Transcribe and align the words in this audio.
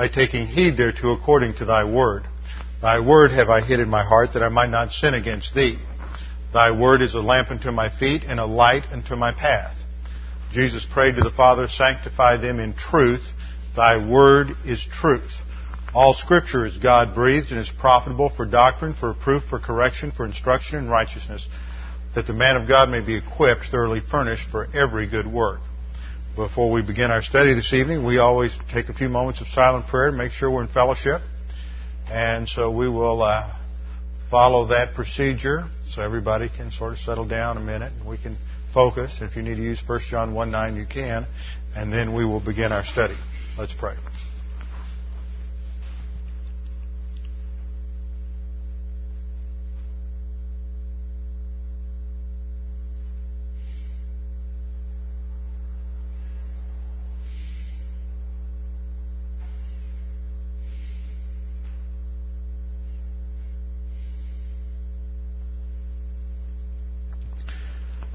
By 0.00 0.08
taking 0.08 0.46
heed 0.46 0.78
thereto 0.78 1.12
according 1.12 1.56
to 1.56 1.66
thy 1.66 1.84
word. 1.84 2.24
Thy 2.80 3.00
word 3.00 3.32
have 3.32 3.50
I 3.50 3.60
hid 3.60 3.80
in 3.80 3.90
my 3.90 4.02
heart 4.02 4.32
that 4.32 4.42
I 4.42 4.48
might 4.48 4.70
not 4.70 4.92
sin 4.92 5.12
against 5.12 5.52
thee. 5.54 5.78
Thy 6.54 6.70
word 6.70 7.02
is 7.02 7.14
a 7.14 7.20
lamp 7.20 7.50
unto 7.50 7.70
my 7.70 7.90
feet 7.90 8.22
and 8.24 8.40
a 8.40 8.46
light 8.46 8.84
unto 8.90 9.14
my 9.14 9.32
path. 9.32 9.76
Jesus 10.52 10.86
prayed 10.90 11.16
to 11.16 11.20
the 11.20 11.30
Father, 11.30 11.68
sanctify 11.68 12.38
them 12.38 12.60
in 12.60 12.72
truth. 12.72 13.20
Thy 13.76 13.98
word 13.98 14.52
is 14.64 14.82
truth. 14.90 15.30
All 15.92 16.14
scripture 16.14 16.64
is 16.64 16.78
God 16.78 17.14
breathed 17.14 17.50
and 17.50 17.60
is 17.60 17.68
profitable 17.68 18.30
for 18.30 18.46
doctrine, 18.46 18.94
for 18.94 19.08
reproof, 19.08 19.42
for 19.50 19.58
correction, 19.58 20.12
for 20.12 20.24
instruction 20.24 20.78
in 20.78 20.88
righteousness, 20.88 21.46
that 22.14 22.26
the 22.26 22.32
man 22.32 22.56
of 22.56 22.66
God 22.66 22.88
may 22.88 23.02
be 23.02 23.16
equipped, 23.16 23.66
thoroughly 23.70 24.00
furnished 24.00 24.48
for 24.50 24.66
every 24.74 25.06
good 25.06 25.26
work. 25.26 25.60
Before 26.40 26.70
we 26.70 26.80
begin 26.80 27.10
our 27.10 27.20
study 27.20 27.52
this 27.52 27.70
evening, 27.74 28.02
we 28.02 28.16
always 28.16 28.56
take 28.72 28.88
a 28.88 28.94
few 28.94 29.10
moments 29.10 29.42
of 29.42 29.48
silent 29.48 29.88
prayer 29.88 30.10
to 30.10 30.16
make 30.16 30.32
sure 30.32 30.50
we're 30.50 30.62
in 30.62 30.68
fellowship. 30.68 31.20
And 32.10 32.48
so 32.48 32.70
we 32.70 32.88
will 32.88 33.22
uh, 33.22 33.54
follow 34.30 34.68
that 34.68 34.94
procedure 34.94 35.64
so 35.90 36.00
everybody 36.00 36.48
can 36.48 36.70
sort 36.70 36.94
of 36.94 36.98
settle 37.00 37.26
down 37.26 37.58
a 37.58 37.60
minute 37.60 37.92
and 37.92 38.08
we 38.08 38.16
can 38.16 38.38
focus. 38.72 39.18
If 39.20 39.36
you 39.36 39.42
need 39.42 39.56
to 39.56 39.62
use 39.62 39.82
1 39.86 40.00
John 40.08 40.32
1 40.32 40.50
9, 40.50 40.76
you 40.76 40.86
can. 40.86 41.26
And 41.76 41.92
then 41.92 42.14
we 42.14 42.24
will 42.24 42.40
begin 42.40 42.72
our 42.72 42.84
study. 42.84 43.18
Let's 43.58 43.74
pray. 43.74 43.96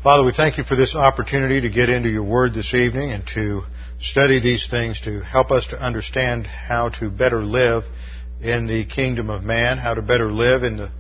Father, 0.06 0.23
we 0.23 0.34
thank 0.34 0.59
you 0.59 0.64
for 0.64 0.75
this 0.75 0.94
opportunity 0.94 1.61
to 1.61 1.70
get 1.72 1.89
into 1.89 2.09
your 2.09 2.22
word 2.22 2.53
this 2.53 2.75
evening 2.75 3.09
and 3.09 3.25
to 3.34 3.64
study 4.00 4.39
these 4.39 4.67
things 4.70 5.02
to 5.02 5.20
help 5.20 5.50
us 5.50 5.66
to 5.70 5.81
understand 5.81 6.45
how 6.45 6.89
to 6.89 7.09
better 7.09 7.42
live 7.42 7.86
in 8.39 8.67
the 8.67 8.86
kingdom 8.86 9.31
of 9.31 9.42
man, 9.42 9.80
how 9.80 9.95
to 9.95 10.03
better 10.03 10.31
live 10.31 10.61
in 10.61 10.78
the 10.78 10.92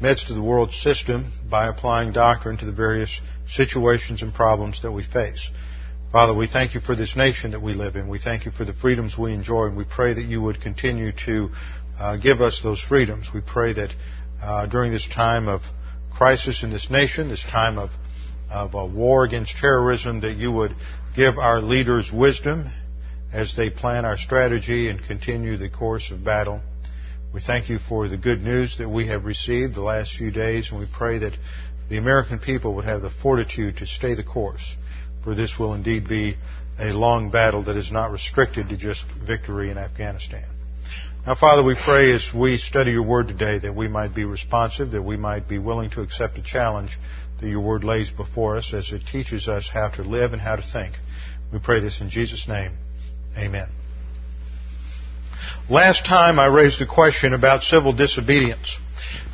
midst 0.00 0.30
of 0.30 0.36
the 0.36 0.42
world 0.42 0.72
system 0.72 1.30
by 1.50 1.68
applying 1.68 2.14
doctrine 2.14 2.56
to 2.56 2.64
the 2.64 2.72
various 2.72 3.20
situations 3.46 4.22
and 4.22 4.32
problems 4.32 4.80
that 4.80 4.92
we 4.92 5.02
face. 5.02 5.50
Father, 6.10 6.34
we 6.34 6.46
thank 6.46 6.72
you 6.72 6.80
for 6.80 6.96
this 6.96 7.16
nation 7.16 7.50
that 7.50 7.60
we 7.60 7.74
live 7.74 7.96
in. 7.96 8.08
We 8.08 8.18
thank 8.18 8.46
you 8.46 8.50
for 8.50 8.64
the 8.64 8.72
freedoms 8.72 9.18
we 9.18 9.34
enjoy, 9.34 9.66
and 9.66 9.76
we 9.76 9.84
pray 9.84 10.14
that 10.14 10.24
you 10.24 10.40
would 10.40 10.62
continue 10.62 11.12
to 11.26 11.50
uh, 12.00 12.16
give 12.16 12.40
us 12.40 12.62
those 12.62 12.80
freedoms. 12.80 13.28
We 13.34 13.42
pray 13.42 13.74
that 13.74 13.94
uh, 14.42 14.66
during 14.68 14.90
this 14.90 15.06
time 15.06 15.48
of 15.48 15.60
crisis 16.10 16.62
in 16.62 16.70
this 16.70 16.88
nation, 16.88 17.28
this 17.28 17.44
time 17.44 17.76
of 17.76 17.90
of 18.50 18.74
a 18.74 18.86
war 18.86 19.24
against 19.24 19.56
terrorism, 19.56 20.20
that 20.20 20.36
you 20.36 20.52
would 20.52 20.74
give 21.16 21.38
our 21.38 21.60
leaders 21.60 22.10
wisdom 22.12 22.66
as 23.32 23.54
they 23.56 23.70
plan 23.70 24.04
our 24.04 24.16
strategy 24.16 24.88
and 24.88 25.02
continue 25.02 25.56
the 25.56 25.68
course 25.68 26.10
of 26.10 26.24
battle. 26.24 26.60
We 27.32 27.40
thank 27.40 27.68
you 27.68 27.78
for 27.78 28.08
the 28.08 28.16
good 28.16 28.42
news 28.42 28.78
that 28.78 28.88
we 28.88 29.08
have 29.08 29.24
received 29.24 29.74
the 29.74 29.80
last 29.80 30.16
few 30.16 30.30
days, 30.30 30.70
and 30.70 30.78
we 30.78 30.86
pray 30.92 31.18
that 31.18 31.32
the 31.88 31.98
American 31.98 32.38
people 32.38 32.74
would 32.76 32.84
have 32.84 33.02
the 33.02 33.10
fortitude 33.10 33.78
to 33.78 33.86
stay 33.86 34.14
the 34.14 34.22
course, 34.22 34.76
for 35.24 35.34
this 35.34 35.58
will 35.58 35.74
indeed 35.74 36.08
be 36.08 36.36
a 36.78 36.92
long 36.92 37.30
battle 37.30 37.64
that 37.64 37.76
is 37.76 37.90
not 37.90 38.10
restricted 38.10 38.68
to 38.68 38.76
just 38.76 39.04
victory 39.26 39.70
in 39.70 39.78
Afghanistan. 39.78 40.44
Now, 41.26 41.34
Father, 41.34 41.64
we 41.64 41.74
pray 41.74 42.12
as 42.12 42.28
we 42.34 42.58
study 42.58 42.92
your 42.92 43.02
word 43.02 43.28
today 43.28 43.58
that 43.60 43.74
we 43.74 43.88
might 43.88 44.14
be 44.14 44.24
responsive, 44.24 44.90
that 44.90 45.02
we 45.02 45.16
might 45.16 45.48
be 45.48 45.58
willing 45.58 45.90
to 45.90 46.02
accept 46.02 46.36
a 46.36 46.42
challenge 46.42 46.98
that 47.44 47.50
your 47.50 47.60
word 47.60 47.84
lays 47.84 48.10
before 48.10 48.56
us 48.56 48.72
as 48.72 48.90
it 48.90 49.02
teaches 49.12 49.48
us 49.48 49.68
how 49.70 49.88
to 49.90 50.02
live 50.02 50.32
and 50.32 50.40
how 50.40 50.56
to 50.56 50.62
think. 50.62 50.94
We 51.52 51.58
pray 51.58 51.80
this 51.80 52.00
in 52.00 52.08
Jesus' 52.08 52.48
name. 52.48 52.72
Amen. 53.36 53.68
Last 55.68 56.06
time 56.06 56.38
I 56.38 56.46
raised 56.46 56.80
a 56.80 56.86
question 56.86 57.34
about 57.34 57.62
civil 57.62 57.92
disobedience. 57.92 58.78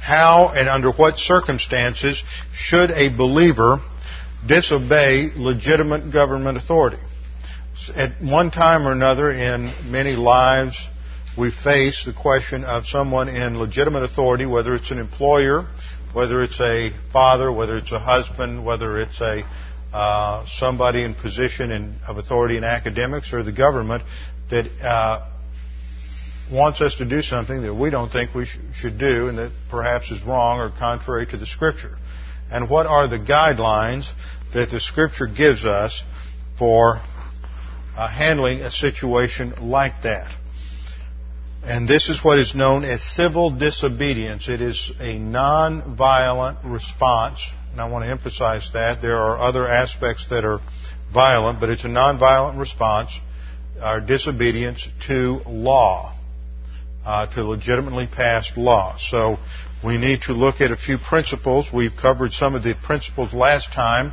How 0.00 0.48
and 0.48 0.68
under 0.68 0.90
what 0.90 1.18
circumstances 1.18 2.22
should 2.52 2.90
a 2.90 3.16
believer 3.16 3.78
disobey 4.44 5.30
legitimate 5.36 6.12
government 6.12 6.58
authority? 6.58 6.98
At 7.94 8.20
one 8.20 8.50
time 8.50 8.88
or 8.88 8.92
another 8.92 9.30
in 9.30 9.72
many 9.88 10.12
lives, 10.12 10.84
we 11.38 11.52
face 11.52 12.04
the 12.04 12.12
question 12.12 12.64
of 12.64 12.86
someone 12.86 13.28
in 13.28 13.56
legitimate 13.56 14.02
authority, 14.02 14.46
whether 14.46 14.74
it's 14.74 14.90
an 14.90 14.98
employer, 14.98 15.68
whether 16.12 16.42
it's 16.42 16.60
a 16.60 16.90
father, 17.12 17.52
whether 17.52 17.76
it's 17.76 17.92
a 17.92 17.98
husband, 17.98 18.64
whether 18.64 19.00
it's 19.00 19.20
a 19.20 19.44
uh, 19.92 20.46
somebody 20.46 21.02
in 21.02 21.14
position 21.14 21.72
in, 21.72 21.96
of 22.06 22.16
authority 22.16 22.56
in 22.56 22.64
academics 22.64 23.32
or 23.32 23.42
the 23.42 23.52
government 23.52 24.04
that 24.50 24.66
uh, 24.80 25.28
wants 26.52 26.80
us 26.80 26.96
to 26.96 27.04
do 27.04 27.22
something 27.22 27.62
that 27.62 27.74
we 27.74 27.90
don't 27.90 28.10
think 28.10 28.34
we 28.34 28.44
sh- 28.44 28.58
should 28.74 28.98
do 28.98 29.28
and 29.28 29.38
that 29.38 29.52
perhaps 29.68 30.10
is 30.10 30.22
wrong 30.22 30.60
or 30.60 30.70
contrary 30.70 31.26
to 31.26 31.36
the 31.36 31.46
Scripture. 31.46 31.96
And 32.50 32.68
what 32.68 32.86
are 32.86 33.08
the 33.08 33.18
guidelines 33.18 34.10
that 34.54 34.70
the 34.70 34.80
Scripture 34.80 35.26
gives 35.26 35.64
us 35.64 36.02
for 36.58 37.00
uh, 37.96 38.08
handling 38.08 38.60
a 38.60 38.70
situation 38.70 39.54
like 39.60 40.02
that? 40.02 40.32
And 41.62 41.86
this 41.86 42.08
is 42.08 42.24
what 42.24 42.38
is 42.38 42.54
known 42.54 42.84
as 42.84 43.02
civil 43.02 43.50
disobedience. 43.50 44.48
It 44.48 44.60
is 44.60 44.90
a 44.98 45.18
non-violent 45.18 46.58
response. 46.64 47.46
And 47.72 47.80
I 47.80 47.88
want 47.88 48.04
to 48.04 48.10
emphasize 48.10 48.70
that. 48.72 49.02
There 49.02 49.18
are 49.18 49.38
other 49.38 49.68
aspects 49.68 50.26
that 50.30 50.44
are 50.44 50.60
violent, 51.12 51.60
but 51.60 51.68
it's 51.68 51.84
a 51.84 51.88
non-violent 51.88 52.58
response, 52.58 53.10
our 53.80 54.00
disobedience 54.00 54.88
to 55.06 55.40
law, 55.46 56.16
uh, 57.04 57.26
to 57.34 57.44
legitimately 57.44 58.06
passed 58.06 58.56
law. 58.56 58.96
So 58.98 59.38
we 59.84 59.98
need 59.98 60.22
to 60.22 60.32
look 60.32 60.60
at 60.60 60.70
a 60.70 60.76
few 60.76 60.98
principles. 60.98 61.66
We've 61.72 61.94
covered 61.94 62.32
some 62.32 62.54
of 62.54 62.62
the 62.62 62.74
principles 62.74 63.34
last 63.34 63.72
time 63.72 64.12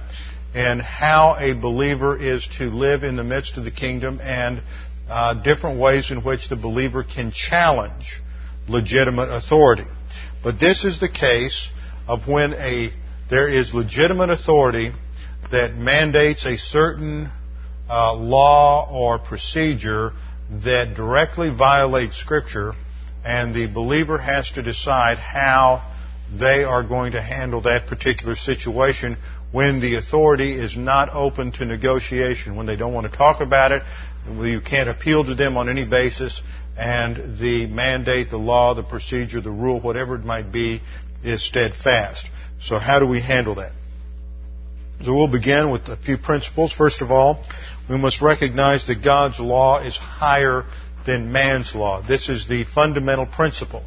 and 0.54 0.82
how 0.82 1.36
a 1.40 1.54
believer 1.54 2.18
is 2.18 2.48
to 2.58 2.66
live 2.66 3.04
in 3.04 3.16
the 3.16 3.24
midst 3.24 3.58
of 3.58 3.64
the 3.64 3.72
kingdom 3.72 4.20
and 4.22 4.62
uh, 5.10 5.34
different 5.44 5.80
ways 5.80 6.12
in 6.12 6.24
which 6.24 6.50
the 6.50 6.56
believer 6.56 7.04
can 7.04 7.32
challenge 7.32 8.20
legitimate 8.68 9.30
authority. 9.30 9.86
But 10.44 10.60
this 10.60 10.86
is 10.86 11.00
the 11.00 11.10
case 11.10 11.70
of 12.08 12.28
when 12.28 12.54
a 12.54 12.92
there 13.30 13.50
is 13.50 13.74
legitimate 13.74 14.30
authority 14.30 14.92
that 15.52 15.76
mandates 15.76 16.46
a 16.46 16.58
certain 16.58 17.30
uh, 17.90 18.14
law 18.16 18.90
or 18.90 19.20
procedure 19.20 20.12
that 20.64 20.94
directly 20.96 21.50
violates 21.50 22.16
Scripture, 22.18 22.74
and 23.26 23.54
the 23.54 23.68
believer 23.68 24.18
has 24.18 24.50
to 24.52 24.62
decide 24.62 25.18
how 25.18 25.94
they 26.34 26.64
are 26.64 26.84
going 26.84 27.14
to 27.14 27.22
handle 27.22 27.62
that 27.62 27.88
particular 27.88 28.36
situation 28.36 29.18
when 29.52 29.80
the 29.80 29.96
authority 29.96 30.54
is 30.54 30.76
not 30.78 31.10
open 31.14 31.52
to 31.54 31.66
negotiation, 31.66 32.56
when 32.56 32.66
they 32.66 32.76
don't 32.76 32.94
want 32.94 33.10
to 33.10 33.18
talk 33.18 33.40
about 33.42 33.72
it, 33.72 33.82
you 34.28 34.62
can't 34.62 34.90
appeal 34.90 35.26
to 35.26 35.36
them 35.36 35.58
on 35.58 35.70
any 35.70 35.86
basis, 35.86 36.42
and 36.78 37.40
the 37.40 37.66
mandate, 37.68 38.30
the 38.30 38.38
law, 38.38 38.74
the 38.74 38.84
procedure, 38.84 39.42
the 39.42 39.52
rule, 39.52 39.80
whatever 39.80 40.16
it 40.16 40.24
might 40.24 40.52
be, 40.52 40.82
is 41.24 41.44
steadfast. 41.44 42.28
So 42.62 42.78
how 42.78 43.00
do 43.00 43.08
we 43.08 43.22
handle 43.22 43.56
that? 43.56 43.72
So 45.04 45.14
we'll 45.14 45.28
begin 45.28 45.70
with 45.70 45.88
a 45.90 45.98
few 45.98 46.18
principles. 46.18 46.74
First 46.74 47.02
of 47.02 47.12
all, 47.12 47.44
we 47.90 47.98
must 47.98 48.22
recognize 48.22 48.88
that 48.88 49.04
God's 49.04 49.40
law 49.40 49.80
is 49.86 49.96
higher 49.98 50.66
than 51.06 51.32
man's 51.32 51.74
law. 51.74 52.02
This 52.06 52.30
is 52.30 52.48
the 52.48 52.66
fundamental 52.66 53.26
principle. 53.26 53.84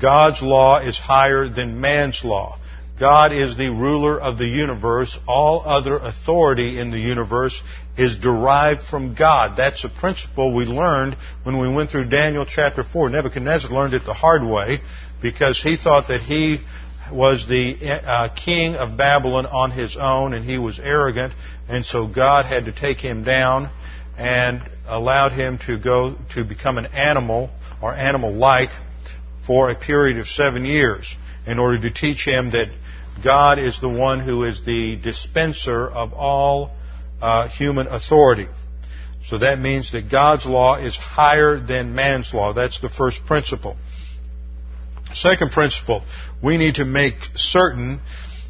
God's 0.00 0.42
law 0.42 0.80
is 0.80 0.98
higher 0.98 1.48
than 1.48 1.80
man's 1.80 2.24
law. 2.24 2.58
God 2.98 3.32
is 3.32 3.56
the 3.56 3.70
ruler 3.70 4.20
of 4.20 4.38
the 4.38 4.46
universe. 4.46 5.18
All 5.26 5.62
other 5.64 5.96
authority 5.96 6.78
in 6.78 6.90
the 6.90 6.98
universe 6.98 7.62
is 7.96 8.16
derived 8.16 8.82
from 8.82 9.14
God. 9.14 9.56
That's 9.56 9.84
a 9.84 9.88
principle 9.88 10.54
we 10.54 10.64
learned 10.64 11.16
when 11.42 11.58
we 11.58 11.68
went 11.68 11.90
through 11.90 12.08
Daniel 12.08 12.46
chapter 12.46 12.82
4. 12.82 13.10
Nebuchadnezzar 13.10 13.70
learned 13.70 13.94
it 13.94 14.04
the 14.04 14.14
hard 14.14 14.42
way 14.44 14.78
because 15.20 15.60
he 15.60 15.76
thought 15.76 16.08
that 16.08 16.20
he 16.20 16.60
was 17.12 17.46
the 17.46 17.76
uh, 17.82 18.28
king 18.34 18.74
of 18.76 18.96
Babylon 18.96 19.44
on 19.46 19.70
his 19.70 19.96
own 19.96 20.32
and 20.32 20.44
he 20.44 20.56
was 20.56 20.78
arrogant 20.78 21.34
and 21.68 21.84
so 21.84 22.06
God 22.06 22.46
had 22.46 22.64
to 22.64 22.72
take 22.72 22.98
him 22.98 23.24
down 23.24 23.70
and 24.16 24.62
allowed 24.86 25.32
him 25.32 25.58
to 25.66 25.78
go 25.78 26.16
to 26.34 26.44
become 26.44 26.78
an 26.78 26.86
animal 26.86 27.50
or 27.82 27.94
animal-like 27.94 28.70
for 29.46 29.70
a 29.70 29.74
period 29.74 30.18
of 30.18 30.26
seven 30.26 30.64
years 30.64 31.14
in 31.46 31.58
order 31.58 31.80
to 31.80 31.90
teach 31.92 32.24
him 32.24 32.50
that 32.52 32.68
God 33.22 33.58
is 33.58 33.80
the 33.80 33.88
one 33.88 34.20
who 34.20 34.44
is 34.44 34.64
the 34.64 34.96
dispenser 34.96 35.88
of 35.88 36.12
all 36.12 36.70
uh, 37.22 37.48
human 37.48 37.86
authority. 37.86 38.48
So 39.26 39.38
that 39.38 39.58
means 39.58 39.92
that 39.92 40.10
God's 40.10 40.44
law 40.44 40.76
is 40.76 40.96
higher 40.96 41.58
than 41.58 41.94
man's 41.94 42.34
law. 42.34 42.52
That's 42.52 42.80
the 42.80 42.88
first 42.88 43.24
principle. 43.24 43.76
Second 45.14 45.52
principle, 45.52 46.02
we 46.42 46.56
need 46.56 46.76
to 46.76 46.84
make 46.84 47.14
certain 47.36 48.00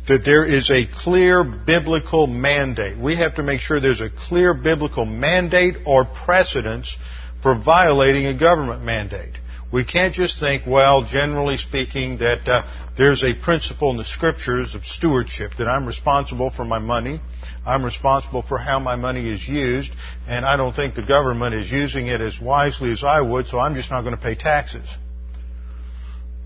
that 0.08 0.24
there 0.24 0.44
is 0.44 0.70
a 0.70 0.86
clear 0.86 1.44
biblical 1.44 2.26
mandate. 2.26 2.98
We 2.98 3.16
have 3.16 3.36
to 3.36 3.42
make 3.42 3.60
sure 3.60 3.78
there's 3.78 4.00
a 4.00 4.10
clear 4.10 4.54
biblical 4.54 5.04
mandate 5.04 5.76
or 5.86 6.04
precedence 6.04 6.96
for 7.42 7.54
violating 7.54 8.26
a 8.26 8.38
government 8.38 8.82
mandate. 8.82 9.34
We 9.72 9.84
can't 9.84 10.14
just 10.14 10.40
think, 10.40 10.64
well, 10.66 11.04
generally 11.04 11.56
speaking, 11.56 12.18
that 12.18 12.48
uh, 12.48 12.62
there's 12.96 13.22
a 13.22 13.34
principle 13.34 13.90
in 13.90 13.96
the 13.96 14.04
scriptures 14.04 14.74
of 14.74 14.84
stewardship, 14.84 15.52
that 15.58 15.68
I'm 15.68 15.86
responsible 15.86 16.50
for 16.50 16.64
my 16.64 16.78
money, 16.78 17.20
I'm 17.64 17.84
responsible 17.84 18.42
for 18.42 18.58
how 18.58 18.80
my 18.80 18.96
money 18.96 19.28
is 19.28 19.46
used, 19.46 19.92
and 20.26 20.44
I 20.44 20.56
don't 20.56 20.74
think 20.74 20.94
the 20.94 21.02
government 21.04 21.54
is 21.54 21.70
using 21.70 22.08
it 22.08 22.20
as 22.20 22.40
wisely 22.40 22.92
as 22.92 23.04
I 23.04 23.20
would, 23.20 23.46
so 23.46 23.60
I'm 23.60 23.74
just 23.74 23.90
not 23.90 24.02
going 24.02 24.16
to 24.16 24.20
pay 24.20 24.34
taxes. 24.34 24.88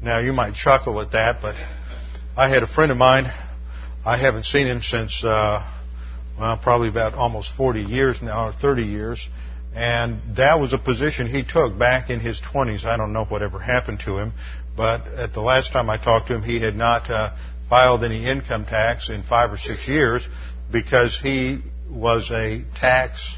Now, 0.03 0.19
you 0.19 0.35
might 0.35 0.55
chuckle 0.55 1.01
at 1.01 1.13
that, 1.13 1.41
but 1.41 1.55
I 2.37 2.51
had 2.51 2.63
a 2.63 2.67
friend 2.67 2.93
of 2.93 2.99
mine, 2.99 3.25
I 4.05 4.19
haven't 4.19 4.45
seen 4.45 4.67
him 4.67 4.83
since, 4.83 5.25
uh, 5.25 5.67
well, 6.39 6.61
probably 6.63 6.89
about 6.89 7.15
almost 7.15 7.51
40 7.57 7.81
years 7.81 8.21
now, 8.21 8.49
or 8.49 8.53
30 8.53 8.83
years, 8.83 9.27
and 9.75 10.37
that 10.37 10.61
was 10.61 10.75
a 10.75 10.79
position 10.79 11.29
he 11.29 11.45
took 11.45 11.79
back 11.79 12.11
in 12.11 12.21
his 12.21 12.41
20s. 12.41 12.85
I 12.85 12.99
don't 12.99 13.15
know 13.15 13.25
whatever 13.25 13.59
happened 13.59 14.01
to 14.01 14.19
him, 14.19 14.35
but 14.77 15.07
at 15.07 15.33
the 15.33 15.41
last 15.41 15.73
time 15.73 15.89
I 15.89 15.97
talked 15.97 16.29
to 16.29 16.35
him, 16.35 16.43
he 16.43 16.61
had 16.61 16.77
not 16.77 17.11
uh, 17.11 17.35
filed 17.71 18.05
any 18.05 18.27
income 18.27 18.67
tax 18.67 19.09
in 19.09 19.23
five 19.23 19.51
or 19.51 19.57
six 19.57 19.89
years 19.89 20.29
because 20.71 21.19
he 21.23 21.63
was 21.91 22.31
a 22.31 22.65
tax 22.79 23.37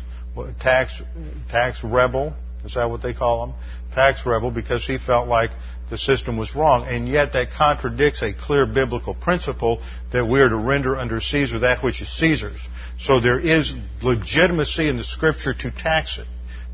tax 0.60 1.02
tax 1.50 1.82
rebel. 1.82 2.34
Is 2.64 2.74
that 2.74 2.90
what 2.90 3.02
they 3.02 3.14
call 3.14 3.46
them? 3.46 3.56
Tax 3.94 4.24
rebel 4.26 4.50
because 4.50 4.86
he 4.86 4.98
felt 4.98 5.28
like 5.28 5.50
the 5.90 5.98
system 5.98 6.36
was 6.36 6.54
wrong. 6.54 6.86
And 6.86 7.08
yet 7.08 7.32
that 7.32 7.48
contradicts 7.56 8.22
a 8.22 8.32
clear 8.32 8.66
biblical 8.66 9.14
principle 9.14 9.82
that 10.12 10.26
we 10.26 10.40
are 10.40 10.48
to 10.48 10.56
render 10.56 10.96
under 10.96 11.20
Caesar 11.20 11.60
that 11.60 11.82
which 11.82 12.02
is 12.02 12.08
Caesar's. 12.18 12.60
So 13.00 13.20
there 13.20 13.38
is 13.38 13.74
legitimacy 14.02 14.88
in 14.88 14.96
the 14.96 15.04
scripture 15.04 15.54
to 15.54 15.70
tax 15.70 16.18
it. 16.18 16.26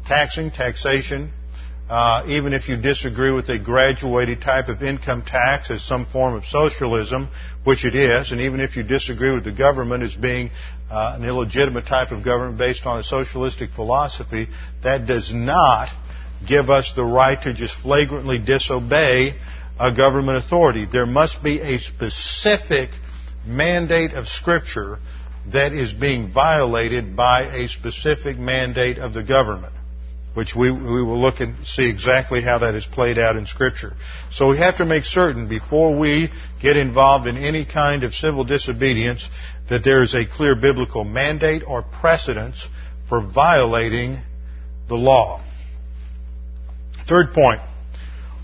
Taxing, 0.07 0.51
taxation, 0.51 1.31
uh, 1.89 2.25
even 2.29 2.55
if 2.55 2.69
you 2.69 2.77
disagree 2.77 3.31
with 3.31 3.49
a 3.51 3.59
graduated 3.59 4.41
type 4.41 4.69
of 4.69 4.83
income 4.83 5.23
tax 5.23 5.71
as 5.71 5.83
some 5.83 6.07
form 6.07 6.35
of 6.35 6.45
socialism, 6.45 7.29
which 7.65 7.85
it 7.85 7.95
is, 7.95 8.31
and 8.31 8.41
even 8.41 8.61
if 8.61 8.77
you 8.77 8.83
disagree 8.83 9.33
with 9.33 9.45
the 9.45 9.53
government 9.53 10.03
as 10.03 10.15
being 10.15 10.51
uh, 10.91 11.17
an 11.17 11.25
illegitimate 11.25 11.87
type 11.87 12.11
of 12.13 12.23
government 12.23 12.59
based 12.59 12.87
on 12.87 12.99
a 12.99 13.03
socialistic 13.03 13.71
philosophy, 13.71 14.49
that 14.83 15.07
does 15.07 15.33
not 15.35 15.89
give 16.47 16.69
us 16.69 16.93
the 16.95 17.05
right 17.05 17.41
to 17.43 17.55
just 17.55 17.75
flagrantly 17.81 18.39
disobey 18.39 19.35
a 19.81 19.95
government 19.95 20.45
authority. 20.45 20.87
There 20.91 21.07
must 21.07 21.43
be 21.43 21.61
a 21.61 21.79
specific 21.79 22.91
mandate 23.47 24.13
of 24.13 24.29
Scripture 24.29 24.99
that 25.53 25.73
is 25.73 25.93
being 25.93 26.31
violated 26.33 27.17
by 27.17 27.43
a 27.43 27.69
specific 27.69 28.39
mandate 28.39 28.99
of 28.99 29.15
the 29.15 29.23
government 29.23 29.75
which 30.35 30.55
we, 30.55 30.71
we 30.71 31.03
will 31.03 31.21
look 31.21 31.41
and 31.41 31.67
see 31.67 31.89
exactly 31.89 32.43
how 32.43 32.59
that 32.59 32.75
is 32.75 32.85
played 32.85 33.19
out 33.19 33.37
in 33.37 33.47
Scripture. 33.47 33.93
So 34.33 34.49
we 34.49 34.59
have 34.59 34.79
to 34.79 34.85
make 34.85 35.05
certain 35.05 35.49
before 35.49 35.97
we 35.97 36.31
get 36.61 36.77
involved 36.77 37.27
in 37.27 37.37
any 37.37 37.65
kind 37.65 38.03
of 38.03 38.13
civil 38.15 38.45
disobedience 38.45 39.29
that 39.69 39.85
there 39.85 40.03
is 40.03 40.15
a 40.15 40.27
clear 40.27 40.55
biblical 40.55 41.05
mandate 41.05 41.63
or 41.67 41.83
precedence 41.83 42.67
for 43.09 43.21
violating 43.23 44.19
the 44.89 44.97
law. 44.97 45.43
Third 47.07 47.33
point. 47.33 47.61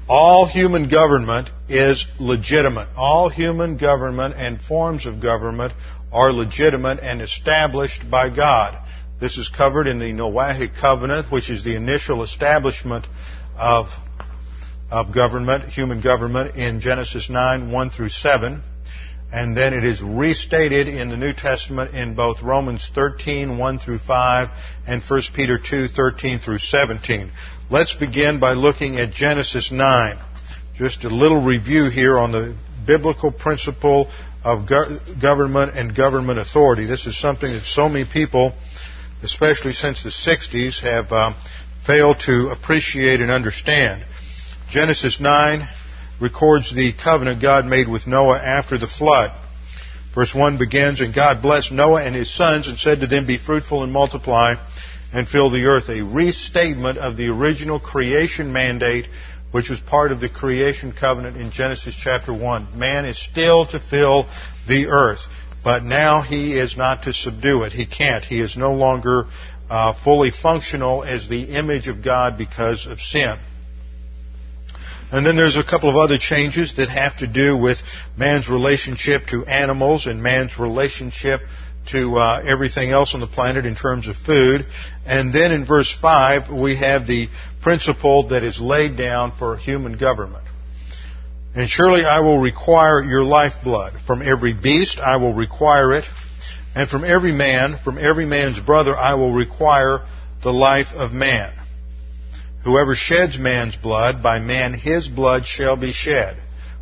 All 0.08 0.46
human 0.46 0.88
government 0.88 1.50
is 1.68 2.06
legitimate. 2.18 2.88
All 2.96 3.28
human 3.28 3.76
government 3.76 4.34
and 4.36 4.60
forms 4.60 5.06
of 5.06 5.20
government 5.22 5.72
are 6.12 6.32
legitimate 6.32 6.98
and 7.00 7.22
established 7.22 8.10
by 8.10 8.34
God. 8.34 8.76
This 9.20 9.36
is 9.36 9.50
covered 9.50 9.86
in 9.86 9.98
the 9.98 10.12
Noahic 10.14 10.80
covenant, 10.80 11.30
which 11.30 11.50
is 11.50 11.62
the 11.62 11.76
initial 11.76 12.22
establishment 12.22 13.06
of, 13.54 13.88
of 14.90 15.12
government, 15.12 15.64
human 15.64 16.00
government, 16.00 16.56
in 16.56 16.80
Genesis 16.80 17.28
9, 17.28 17.70
1 17.70 17.90
through 17.90 18.08
7. 18.08 18.62
And 19.30 19.54
then 19.54 19.74
it 19.74 19.84
is 19.84 20.02
restated 20.02 20.88
in 20.88 21.10
the 21.10 21.18
New 21.18 21.34
Testament 21.34 21.94
in 21.94 22.14
both 22.14 22.42
Romans 22.42 22.90
13, 22.94 23.58
1 23.58 23.78
through 23.78 23.98
5, 23.98 24.48
and 24.86 25.02
1 25.02 25.22
Peter 25.36 25.58
2, 25.58 25.88
13 25.88 26.38
through 26.38 26.58
17. 26.58 27.30
Let's 27.70 27.94
begin 27.94 28.40
by 28.40 28.54
looking 28.54 28.96
at 28.96 29.12
Genesis 29.12 29.70
9. 29.70 30.18
Just 30.76 31.04
a 31.04 31.10
little 31.10 31.42
review 31.42 31.90
here 31.90 32.18
on 32.18 32.32
the 32.32 32.56
biblical 32.86 33.30
principle 33.30 34.10
of 34.42 34.66
government 34.66 35.76
and 35.76 35.94
government 35.94 36.38
authority. 36.38 36.86
This 36.86 37.06
is 37.06 37.20
something 37.20 37.52
that 37.52 37.64
so 37.64 37.88
many 37.88 38.06
people 38.10 38.54
especially 39.22 39.72
since 39.72 40.02
the 40.02 40.10
60s, 40.10 40.80
have 40.80 41.12
um, 41.12 41.34
failed 41.86 42.20
to 42.20 42.48
appreciate 42.48 43.20
and 43.20 43.30
understand. 43.30 44.04
Genesis 44.70 45.20
9 45.20 45.68
records 46.20 46.74
the 46.74 46.92
covenant 46.92 47.42
God 47.42 47.66
made 47.66 47.88
with 47.88 48.06
Noah 48.06 48.38
after 48.38 48.78
the 48.78 48.86
flood. 48.86 49.32
Verse 50.14 50.34
1 50.34 50.58
begins, 50.58 51.00
And 51.00 51.14
God 51.14 51.42
blessed 51.42 51.72
Noah 51.72 52.02
and 52.02 52.14
his 52.14 52.34
sons 52.34 52.66
and 52.68 52.78
said 52.78 53.00
to 53.00 53.06
them, 53.06 53.26
Be 53.26 53.38
fruitful 53.38 53.82
and 53.82 53.92
multiply 53.92 54.54
and 55.12 55.28
fill 55.28 55.50
the 55.50 55.64
earth. 55.64 55.88
A 55.88 56.02
restatement 56.02 56.98
of 56.98 57.16
the 57.16 57.28
original 57.28 57.80
creation 57.80 58.52
mandate, 58.52 59.06
which 59.52 59.70
was 59.70 59.80
part 59.80 60.12
of 60.12 60.20
the 60.20 60.28
creation 60.28 60.92
covenant 60.92 61.36
in 61.36 61.50
Genesis 61.50 61.96
chapter 62.00 62.32
1. 62.32 62.78
Man 62.78 63.04
is 63.04 63.22
still 63.22 63.66
to 63.68 63.80
fill 63.80 64.28
the 64.68 64.86
earth. 64.86 65.20
But 65.62 65.84
now 65.84 66.22
he 66.22 66.54
is 66.58 66.76
not 66.76 67.02
to 67.04 67.12
subdue 67.12 67.62
it. 67.64 67.72
He 67.72 67.86
can't. 67.86 68.24
He 68.24 68.40
is 68.40 68.56
no 68.56 68.72
longer 68.72 69.26
uh, 69.68 69.94
fully 70.02 70.30
functional 70.30 71.04
as 71.04 71.28
the 71.28 71.54
image 71.56 71.86
of 71.86 72.02
God 72.02 72.38
because 72.38 72.86
of 72.86 73.00
sin. 73.00 73.36
And 75.12 75.26
then 75.26 75.36
there's 75.36 75.56
a 75.56 75.64
couple 75.64 75.90
of 75.90 75.96
other 75.96 76.18
changes 76.18 76.76
that 76.76 76.88
have 76.88 77.18
to 77.18 77.26
do 77.26 77.56
with 77.56 77.78
man's 78.16 78.48
relationship 78.48 79.26
to 79.30 79.44
animals 79.44 80.06
and 80.06 80.22
man's 80.22 80.58
relationship 80.58 81.40
to 81.90 82.16
uh, 82.16 82.42
everything 82.44 82.90
else 82.90 83.14
on 83.14 83.20
the 83.20 83.26
planet 83.26 83.66
in 83.66 83.74
terms 83.74 84.06
of 84.06 84.16
food. 84.16 84.66
And 85.04 85.32
then 85.32 85.50
in 85.50 85.66
verse 85.66 85.92
5, 86.00 86.50
we 86.52 86.76
have 86.76 87.06
the 87.06 87.28
principle 87.60 88.28
that 88.28 88.44
is 88.44 88.60
laid 88.60 88.96
down 88.96 89.32
for 89.36 89.56
human 89.56 89.98
government. 89.98 90.44
And 91.54 91.68
surely 91.68 92.04
I 92.04 92.20
will 92.20 92.38
require 92.38 93.02
your 93.02 93.22
lifeblood. 93.22 93.94
From 94.06 94.22
every 94.22 94.52
beast 94.52 94.98
I 94.98 95.16
will 95.16 95.34
require 95.34 95.94
it. 95.94 96.04
And 96.74 96.88
from 96.88 97.04
every 97.04 97.32
man, 97.32 97.78
from 97.82 97.98
every 97.98 98.24
man's 98.24 98.60
brother, 98.60 98.96
I 98.96 99.14
will 99.14 99.32
require 99.32 100.00
the 100.42 100.52
life 100.52 100.92
of 100.94 101.12
man. 101.12 101.52
Whoever 102.62 102.94
sheds 102.94 103.38
man's 103.38 103.74
blood, 103.74 104.22
by 104.22 104.38
man 104.38 104.74
his 104.74 105.08
blood 105.08 105.44
shall 105.44 105.76
be 105.76 105.92
shed. 105.92 106.36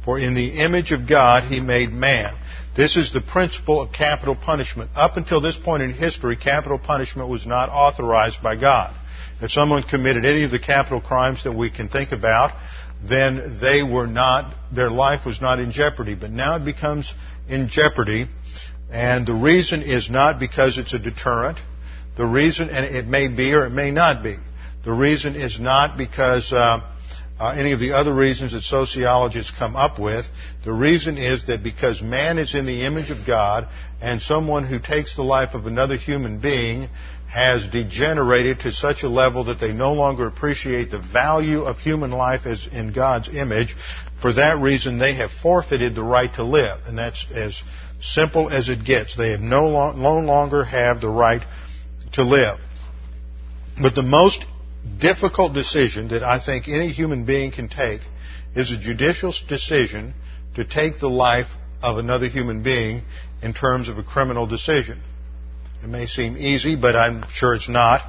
For 0.05 0.19
in 0.19 0.35
the 0.35 0.61
image 0.61 0.93
of 0.93 1.09
God 1.09 1.45
he 1.45 1.61
made 1.61 1.93
man. 1.93 2.35
This 2.77 2.97
is 2.97 3.13
the 3.13 3.21
principle 3.21 3.81
of 3.81 3.93
capital 3.93 4.37
punishment. 4.37 4.91
Up 4.95 5.17
until 5.17 5.41
this 5.41 5.57
point 5.57 5.83
in 5.83 5.93
history, 5.93 6.37
capital 6.37 6.79
punishment 6.79 7.29
was 7.29 7.47
not 7.47 7.71
authorized 7.71 8.43
by 8.43 8.57
God. 8.57 8.95
If 9.41 9.51
someone 9.51 9.83
committed 9.83 10.25
any 10.25 10.45
of 10.45 10.51
the 10.51 10.59
capital 10.59 11.01
crimes 11.01 11.45
that 11.45 11.53
we 11.53 11.71
can 11.71 11.89
think 11.89 12.13
about, 12.13 12.57
then 13.03 13.59
they 13.61 13.83
were 13.83 14.07
not, 14.07 14.55
their 14.73 14.91
life 14.91 15.25
was 15.25 15.41
not 15.41 15.61
in 15.61 15.73
jeopardy. 15.73 16.15
But 16.15 16.31
now 16.31 16.57
it 16.57 16.65
becomes 16.65 17.15
in 17.49 17.69
jeopardy, 17.69 18.27
and 18.91 19.27
the 19.27 19.35
reason 19.35 19.83
is 19.83 20.11
not 20.11 20.41
because 20.41 20.79
it's 20.79 20.93
a 20.93 20.99
deterrent. 20.99 21.59
The 22.17 22.27
reason, 22.27 22.69
and 22.71 22.85
it 22.85 23.07
may 23.07 23.29
be 23.29 23.53
or 23.55 23.67
it 23.67 23.71
may 23.71 23.91
not 23.91 24.23
be. 24.23 24.37
The 24.85 24.93
reason 24.93 25.37
is 25.37 25.61
not 25.61 25.97
because 25.97 26.53
uh, 26.53 26.81
uh, 27.39 27.51
any 27.51 27.73
of 27.73 27.79
the 27.79 27.93
other 27.93 28.13
reasons 28.13 28.53
that 28.53 28.63
sociologists 28.63 29.53
come 29.57 29.77
up 29.77 29.99
with. 29.99 30.27
The 30.65 30.73
reason 30.73 31.19
is 31.19 31.47
that 31.47 31.63
because 31.63 32.03
man 32.03 32.39
is 32.39 32.55
in 32.55 32.67
the 32.67 32.85
image 32.85 33.11
of 33.11 33.27
God, 33.27 33.69
and 34.01 34.21
someone 34.21 34.65
who 34.65 34.79
takes 34.79 35.15
the 35.15 35.23
life 35.23 35.55
of 35.55 35.67
another 35.67 35.97
human 35.97 36.41
being 36.41 36.89
has 37.29 37.69
degenerated 37.69 38.61
to 38.61 38.73
such 38.73 39.03
a 39.03 39.09
level 39.09 39.45
that 39.45 39.61
they 39.61 39.73
no 39.73 39.93
longer 39.93 40.27
appreciate 40.27 40.91
the 40.91 40.99
value 40.99 41.63
of 41.63 41.79
human 41.79 42.11
life 42.11 42.47
as 42.47 42.67
in 42.73 42.93
God's 42.93 43.29
image. 43.29 43.77
For 44.23 44.33
that 44.33 44.59
reason, 44.59 44.99
they 44.99 45.15
have 45.15 45.31
forfeited 45.43 45.95
the 45.95 46.03
right 46.03 46.33
to 46.35 46.43
live, 46.43 46.81
and 46.87 46.97
that's 46.97 47.27
as 47.33 47.61
simple 48.01 48.49
as 48.49 48.71
it 48.71 48.83
gets. 48.85 49.15
They 49.15 49.33
have 49.33 49.41
no, 49.41 49.69
lo- 49.69 49.93
no 49.93 50.19
longer 50.19 50.65
have 50.65 51.03
the 51.03 51.11
right 51.11 51.43
to 52.15 52.23
live. 52.23 52.59
But 53.81 53.95
the 53.95 54.03
most 54.03 54.45
difficult 54.99 55.53
decision 55.53 56.09
that 56.09 56.23
I 56.23 56.45
think 56.45 56.67
any 56.67 56.89
human 56.89 57.27
being 57.27 57.53
can 57.53 57.69
take 57.69 58.01
is 58.55 58.73
a 58.73 58.79
judicial 58.79 59.35
decision 59.49 60.15
to 60.55 60.65
take 60.65 60.99
the 60.99 61.11
life 61.11 61.49
of 61.83 61.99
another 61.99 62.27
human 62.27 62.63
being 62.63 63.03
in 63.43 63.53
terms 63.53 63.89
of 63.89 63.99
a 63.99 64.03
criminal 64.03 64.47
decision. 64.47 65.01
It 65.83 65.89
may 65.89 66.07
seem 66.07 66.37
easy, 66.37 66.77
but 66.77 66.97
I'm 66.97 67.25
sure 67.31 67.55
it's 67.55 67.69
not. 67.69 68.03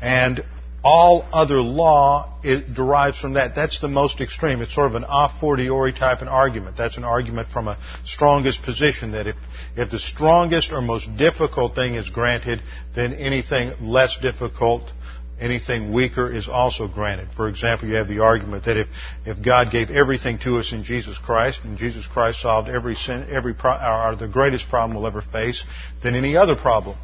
And 0.00 0.44
all 0.84 1.26
other 1.32 1.60
law 1.60 2.38
derives 2.42 3.18
from 3.18 3.34
that. 3.34 3.56
That's 3.56 3.80
the 3.80 3.88
most 3.88 4.20
extreme. 4.20 4.60
It's 4.60 4.72
sort 4.72 4.86
of 4.86 4.94
an 4.94 5.04
a 5.08 5.28
fortiori 5.40 5.92
type 5.92 6.22
of 6.22 6.28
argument. 6.28 6.76
That's 6.76 6.96
an 6.96 7.02
argument 7.02 7.48
from 7.48 7.66
a 7.66 7.76
strongest 8.04 8.62
position 8.62 9.10
that 9.12 9.26
if, 9.26 9.36
if 9.76 9.90
the 9.90 9.98
strongest 9.98 10.70
or 10.70 10.80
most 10.80 11.16
difficult 11.16 11.74
thing 11.74 11.96
is 11.96 12.08
granted, 12.08 12.62
then 12.94 13.14
anything 13.14 13.72
less 13.80 14.16
difficult 14.22 14.92
anything 15.40 15.92
weaker 15.92 16.30
is 16.30 16.48
also 16.48 16.88
granted. 16.88 17.28
For 17.36 17.48
example, 17.48 17.88
you 17.88 17.96
have 17.96 18.08
the 18.08 18.20
argument 18.20 18.64
that 18.64 18.76
if, 18.76 18.88
if 19.24 19.44
God 19.44 19.70
gave 19.70 19.90
everything 19.90 20.38
to 20.44 20.58
us 20.58 20.72
in 20.72 20.84
Jesus 20.84 21.18
Christ, 21.18 21.60
and 21.64 21.76
Jesus 21.76 22.06
Christ 22.06 22.40
solved 22.40 22.68
every 22.68 22.94
sin, 22.94 23.26
every 23.30 23.54
pro, 23.54 23.72
or 23.72 24.16
the 24.16 24.28
greatest 24.28 24.68
problem 24.68 24.96
we'll 24.96 25.06
ever 25.06 25.20
face, 25.20 25.64
then 26.02 26.14
any 26.14 26.36
other 26.36 26.56
problem 26.56 26.96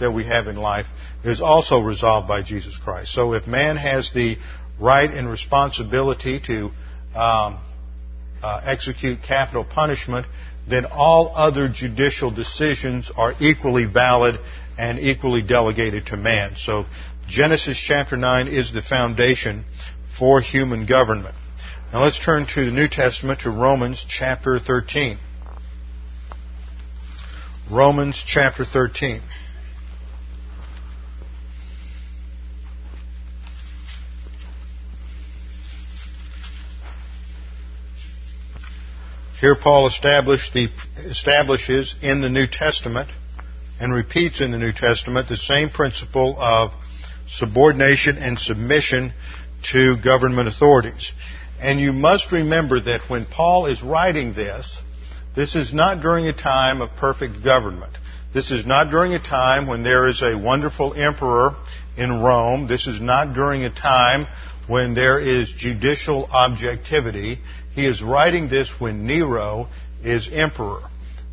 that 0.00 0.12
we 0.12 0.24
have 0.24 0.46
in 0.46 0.56
life 0.56 0.86
is 1.24 1.40
also 1.40 1.80
resolved 1.80 2.28
by 2.28 2.42
Jesus 2.42 2.78
Christ. 2.78 3.12
So 3.12 3.32
if 3.32 3.46
man 3.46 3.76
has 3.76 4.12
the 4.12 4.36
right 4.80 5.10
and 5.10 5.28
responsibility 5.28 6.40
to 6.46 6.70
um, 7.14 7.60
uh, 8.42 8.60
execute 8.64 9.22
capital 9.22 9.64
punishment, 9.64 10.26
then 10.68 10.84
all 10.84 11.32
other 11.34 11.68
judicial 11.68 12.30
decisions 12.30 13.10
are 13.16 13.34
equally 13.40 13.84
valid 13.84 14.38
and 14.78 14.98
equally 14.98 15.42
delegated 15.42 16.06
to 16.06 16.16
man. 16.16 16.54
So 16.56 16.84
Genesis 17.28 17.78
chapter 17.78 18.16
9 18.16 18.48
is 18.48 18.72
the 18.72 18.82
foundation 18.82 19.64
for 20.18 20.40
human 20.40 20.86
government. 20.86 21.34
Now 21.92 22.02
let's 22.02 22.22
turn 22.22 22.46
to 22.54 22.64
the 22.64 22.70
New 22.70 22.88
Testament 22.88 23.40
to 23.40 23.50
Romans 23.50 24.04
chapter 24.08 24.58
13. 24.58 25.18
Romans 27.70 28.22
chapter 28.26 28.64
13. 28.64 29.22
Here 39.40 39.54
Paul 39.54 39.90
the, 39.90 40.68
establishes 40.96 41.94
in 42.00 42.22
the 42.22 42.30
New 42.30 42.46
Testament 42.46 43.10
and 43.78 43.92
repeats 43.92 44.40
in 44.40 44.50
the 44.50 44.58
New 44.58 44.72
Testament 44.72 45.28
the 45.28 45.36
same 45.36 45.68
principle 45.68 46.36
of 46.38 46.70
subordination 47.28 48.16
and 48.16 48.38
submission 48.38 49.12
to 49.72 49.98
government 49.98 50.48
authorities. 50.48 51.12
And 51.60 51.78
you 51.78 51.92
must 51.92 52.32
remember 52.32 52.80
that 52.80 53.10
when 53.10 53.26
Paul 53.26 53.66
is 53.66 53.82
writing 53.82 54.32
this, 54.32 54.80
this 55.34 55.54
is 55.54 55.74
not 55.74 56.00
during 56.00 56.26
a 56.26 56.32
time 56.32 56.80
of 56.80 56.96
perfect 56.96 57.44
government. 57.44 57.92
This 58.32 58.50
is 58.50 58.64
not 58.64 58.90
during 58.90 59.12
a 59.12 59.22
time 59.22 59.66
when 59.66 59.82
there 59.82 60.06
is 60.06 60.22
a 60.22 60.38
wonderful 60.38 60.94
emperor 60.94 61.56
in 61.98 62.22
Rome. 62.22 62.68
This 62.68 62.86
is 62.86 63.02
not 63.02 63.34
during 63.34 63.64
a 63.64 63.70
time 63.70 64.28
when 64.66 64.94
there 64.94 65.18
is 65.18 65.52
judicial 65.56 66.26
objectivity. 66.30 67.38
He 67.74 67.86
is 67.86 68.02
writing 68.02 68.48
this 68.48 68.70
when 68.78 69.06
Nero 69.06 69.68
is 70.02 70.28
emperor. 70.32 70.82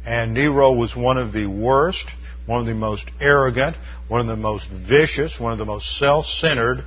And 0.06 0.34
Nero 0.34 0.74
was 0.74 0.96
one 0.96 1.18
of 1.18 1.32
the 1.32 1.48
worst, 1.48 2.06
one 2.46 2.60
of 2.60 2.66
the 2.66 2.74
most 2.74 3.10
arrogant, 3.22 3.78
one 4.08 4.20
of 4.22 4.28
the 4.28 4.36
most 4.36 4.70
vicious, 4.70 5.40
one 5.40 5.54
of 5.54 5.58
the 5.58 5.66
most 5.66 5.98
self-centered 5.98 6.84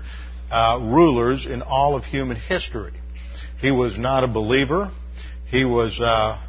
uh, 0.50 0.78
rulers 0.82 1.46
in 1.46 1.62
all 1.62 1.96
of 1.96 2.04
human 2.04 2.36
history. 2.36 2.92
He 3.58 3.70
was 3.70 3.98
not 3.98 4.22
a 4.22 4.28
believer. 4.28 4.90
He 5.46 5.64
was 5.64 6.00
uh, 6.00 6.42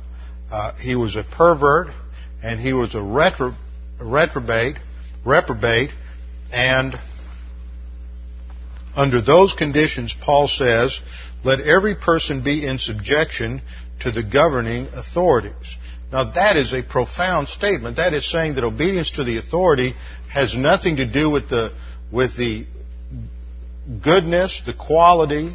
uh, 0.52 0.74
he 0.76 0.96
was 0.96 1.16
a 1.16 1.24
pervert, 1.24 1.88
and 2.44 2.60
he 2.60 2.74
was 2.74 2.96
a 2.96 3.02
retro, 3.02 3.54
reprobate, 4.00 4.78
reprobate, 5.26 5.90
and 6.52 6.96
under 8.98 9.22
those 9.22 9.54
conditions, 9.54 10.14
Paul 10.20 10.48
says, 10.48 11.00
"Let 11.44 11.62
every 11.62 11.96
person 11.96 12.42
be 12.42 12.66
in 12.66 12.80
subjection 12.80 13.62
to 14.02 14.12
the 14.12 14.24
governing 14.24 14.88
authorities." 14.94 15.78
Now 16.12 16.24
that 16.32 16.58
is 16.58 16.74
a 16.74 16.82
profound 16.82 17.48
statement. 17.48 17.98
That 17.98 18.14
is 18.14 18.30
saying 18.30 18.56
that 18.56 18.64
obedience 18.64 19.12
to 19.12 19.24
the 19.24 19.38
authority 19.38 19.94
has 20.30 20.56
nothing 20.56 20.98
to 20.98 21.06
do 21.06 21.30
with 21.30 21.50
the, 21.50 21.74
with 22.12 22.36
the 22.38 22.66
goodness, 24.02 24.62
the 24.66 24.74
quality 24.74 25.54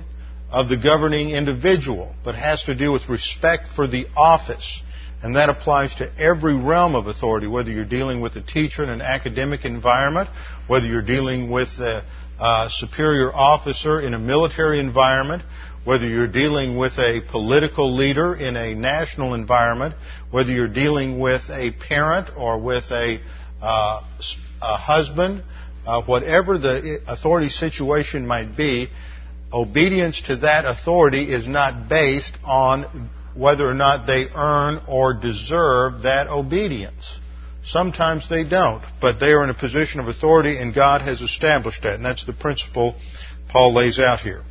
of 0.51 0.69
the 0.69 0.77
governing 0.77 1.31
individual, 1.31 2.15
but 2.25 2.35
has 2.35 2.63
to 2.65 2.75
do 2.75 2.93
with 2.93 3.09
respect 3.09 3.69
for 3.75 3.87
the 3.87 4.07
office. 4.17 4.83
And 5.23 5.37
that 5.37 5.49
applies 5.49 5.95
to 5.97 6.11
every 6.19 6.55
realm 6.55 6.95
of 6.95 7.07
authority, 7.07 7.47
whether 7.47 7.71
you're 7.71 7.85
dealing 7.85 8.21
with 8.21 8.37
a 8.37 8.43
teacher 8.43 8.83
in 8.83 8.91
an 8.91 9.01
academic 9.01 9.65
environment, 9.65 10.29
whether 10.67 10.87
you're 10.87 11.01
dealing 11.01 11.51
with 11.51 11.69
a, 11.79 12.05
a 12.41 12.69
superior 12.71 13.35
officer 13.35 14.01
in 14.01 14.15
a 14.15 14.19
military 14.19 14.79
environment, 14.79 15.43
whether 15.85 16.07
you're 16.07 16.29
dealing 16.29 16.77
with 16.77 16.93
a 16.99 17.21
political 17.31 17.95
leader 17.95 18.35
in 18.35 18.57
a 18.57 18.75
national 18.75 19.35
environment, 19.35 19.95
whether 20.31 20.53
you're 20.53 20.69
dealing 20.69 21.19
with 21.19 21.43
a 21.51 21.73
parent 21.89 22.29
or 22.37 22.59
with 22.59 22.85
a, 22.91 23.21
uh, 23.61 24.03
a 24.63 24.77
husband, 24.77 25.43
uh, 25.87 26.03
whatever 26.03 26.59
the 26.59 27.01
authority 27.07 27.49
situation 27.49 28.27
might 28.27 28.57
be, 28.57 28.89
obedience 29.53 30.23
to 30.23 30.37
that 30.37 30.65
authority 30.65 31.33
is 31.33 31.47
not 31.47 31.89
based 31.89 32.33
on 32.45 33.11
whether 33.35 33.69
or 33.69 33.75
not 33.75 34.07
they 34.07 34.29
earn 34.35 34.81
or 34.87 35.15
deserve 35.15 36.03
that 36.03 36.29
obedience. 36.29 37.19
Sometimes 37.65 38.29
they 38.29 38.45
don't, 38.45 38.83
but 39.01 39.21
they 39.21 39.33
are 39.33 39.45
in 39.45 39.51
a 39.51 39.55
position 39.55 40.01
of 40.01 40.09
authority 40.09 40.59
and 40.59 40.75
God 40.75 41.01
has 41.01 41.21
established 41.21 41.83
that, 41.83 41.95
and 41.95 42.05
that's 42.05 42.27
the 42.27 42.33
principle 42.33 42.97
Paul 43.49 43.75
lays 43.75 43.99
out 43.99 44.21
here. 44.21 44.43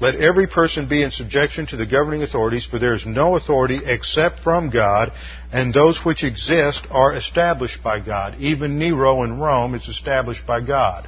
Let 0.00 0.14
every 0.14 0.46
person 0.46 0.88
be 0.88 1.02
in 1.02 1.10
subjection 1.10 1.66
to 1.66 1.76
the 1.76 1.84
governing 1.84 2.22
authorities, 2.22 2.64
for 2.64 2.78
there 2.78 2.94
is 2.94 3.04
no 3.04 3.36
authority 3.36 3.80
except 3.84 4.40
from 4.40 4.70
God, 4.70 5.12
and 5.52 5.74
those 5.74 6.02
which 6.02 6.24
exist 6.24 6.86
are 6.90 7.12
established 7.12 7.82
by 7.82 8.00
God. 8.00 8.36
Even 8.38 8.78
Nero 8.78 9.22
in 9.24 9.38
Rome 9.38 9.74
is 9.74 9.86
established 9.88 10.46
by 10.46 10.62
God. 10.62 11.06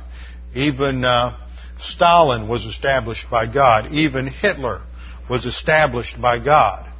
Even 0.54 1.04
uh, 1.04 1.38
Stalin 1.78 2.48
was 2.48 2.66
established 2.66 3.30
by 3.30 3.46
God. 3.50 3.90
Even 3.92 4.26
Hitler 4.26 4.82
was 5.28 5.46
established 5.46 6.20
by 6.20 6.38
God. 6.38 6.91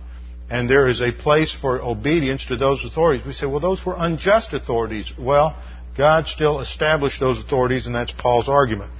And 0.52 0.68
there 0.68 0.87
is 0.87 1.00
a 1.00 1.12
place 1.12 1.50
for 1.50 1.80
obedience 1.80 2.44
to 2.47 2.56
those 2.56 2.85
authorities. 2.85 3.25
We 3.25 3.32
say, 3.32 3.47
well, 3.47 3.59
those 3.59 3.87
were 3.87 3.94
unjust 3.97 4.52
authorities. 4.52 5.11
Well, 5.18 5.56
God 5.97 6.28
still 6.28 6.61
established 6.61 7.21
those 7.21 7.38
authorities, 7.38 7.87
and 7.87 7.94
that's 7.94 8.12
Paul's 8.12 8.50
argument. 8.50 8.90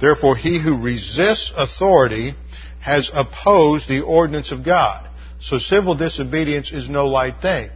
Therefore, 0.00 0.34
he 0.34 0.60
who 0.60 0.82
resists 0.82 1.52
authority 1.56 2.34
has 2.80 3.12
opposed 3.14 3.88
the 3.88 4.00
ordinance 4.00 4.50
of 4.50 4.64
God. 4.64 5.08
So 5.40 5.58
civil 5.58 5.94
disobedience 5.94 6.72
is 6.72 6.90
no 6.90 7.06
light 7.06 7.40
thing. 7.40 7.70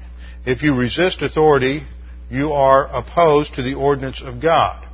If 0.44 0.64
you 0.64 0.74
resist 0.74 1.22
authority, 1.22 1.82
you 2.28 2.52
are 2.54 2.88
opposed 2.88 3.54
to 3.54 3.62
the 3.62 3.74
ordinance 3.74 4.20
of 4.20 4.42
God. 4.42 4.84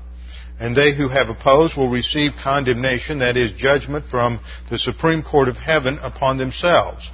And 0.61 0.77
they 0.77 0.95
who 0.95 1.09
have 1.09 1.31
opposed 1.31 1.79
will 1.79 1.89
receive 1.89 2.33
condemnation, 2.45 3.21
that 3.21 3.39
is, 3.39 3.53
judgment 3.53 4.05
from 4.05 4.41
the 4.69 4.77
Supreme 4.77 5.23
Court 5.23 5.49
of 5.49 5.57
Heaven 5.57 5.99
upon 6.03 6.37
themselves. 6.37 7.11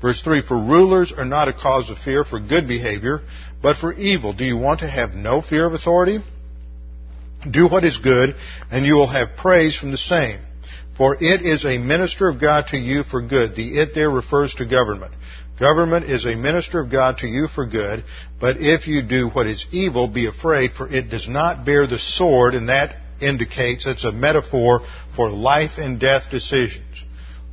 Verse 0.00 0.20
3 0.22 0.42
For 0.42 0.56
rulers 0.56 1.12
are 1.16 1.24
not 1.24 1.48
a 1.48 1.52
cause 1.52 1.90
of 1.90 1.98
fear 1.98 2.24
for 2.24 2.38
good 2.40 2.68
behavior, 2.68 3.20
but 3.62 3.76
for 3.76 3.92
evil. 3.92 4.32
Do 4.32 4.44
you 4.44 4.56
want 4.56 4.80
to 4.80 4.88
have 4.88 5.14
no 5.14 5.40
fear 5.42 5.66
of 5.66 5.74
authority? 5.74 6.18
Do 7.48 7.68
what 7.68 7.84
is 7.84 7.98
good, 7.98 8.34
and 8.70 8.84
you 8.84 8.94
will 8.94 9.08
have 9.08 9.36
praise 9.36 9.76
from 9.76 9.90
the 9.90 9.98
same. 9.98 10.40
For 10.96 11.14
it 11.14 11.42
is 11.42 11.64
a 11.64 11.78
minister 11.78 12.28
of 12.28 12.40
God 12.40 12.66
to 12.68 12.76
you 12.76 13.04
for 13.04 13.22
good. 13.22 13.54
The 13.54 13.78
it 13.78 13.94
there 13.94 14.10
refers 14.10 14.54
to 14.54 14.66
government. 14.66 15.12
Government 15.58 16.04
is 16.08 16.24
a 16.24 16.36
minister 16.36 16.80
of 16.80 16.90
God 16.90 17.18
to 17.18 17.28
you 17.28 17.48
for 17.48 17.66
good, 17.66 18.04
but 18.40 18.56
if 18.58 18.86
you 18.86 19.02
do 19.02 19.28
what 19.28 19.46
is 19.46 19.66
evil, 19.72 20.06
be 20.06 20.26
afraid, 20.26 20.72
for 20.72 20.88
it 20.88 21.10
does 21.10 21.28
not 21.28 21.64
bear 21.64 21.86
the 21.86 21.98
sword, 21.98 22.54
and 22.54 22.68
that 22.68 22.96
indicates 23.20 23.86
it's 23.86 24.04
a 24.04 24.12
metaphor 24.12 24.80
for 25.16 25.30
life 25.30 25.78
and 25.78 25.98
death 25.98 26.30
decisions. 26.30 26.84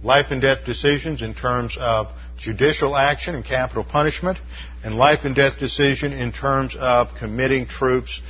life 0.03 0.27
and 0.29 0.41
death 0.41 0.63
decisions 0.65 1.23
in 1.23 1.33
terms 1.33 1.77
of 1.79 2.07
judicial 2.37 2.95
action 2.95 3.35
and 3.35 3.45
capital 3.45 3.83
punishment, 3.83 4.37
and 4.83 4.95
life 4.95 5.19
and 5.23 5.35
death 5.35 5.59
decision 5.59 6.13
in 6.13 6.31
terms 6.31 6.75
of 6.79 7.15
committing 7.17 7.67
troops 7.67 8.21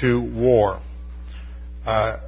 to 0.00 0.20
war. 0.20 0.80
Uh, 1.84 2.20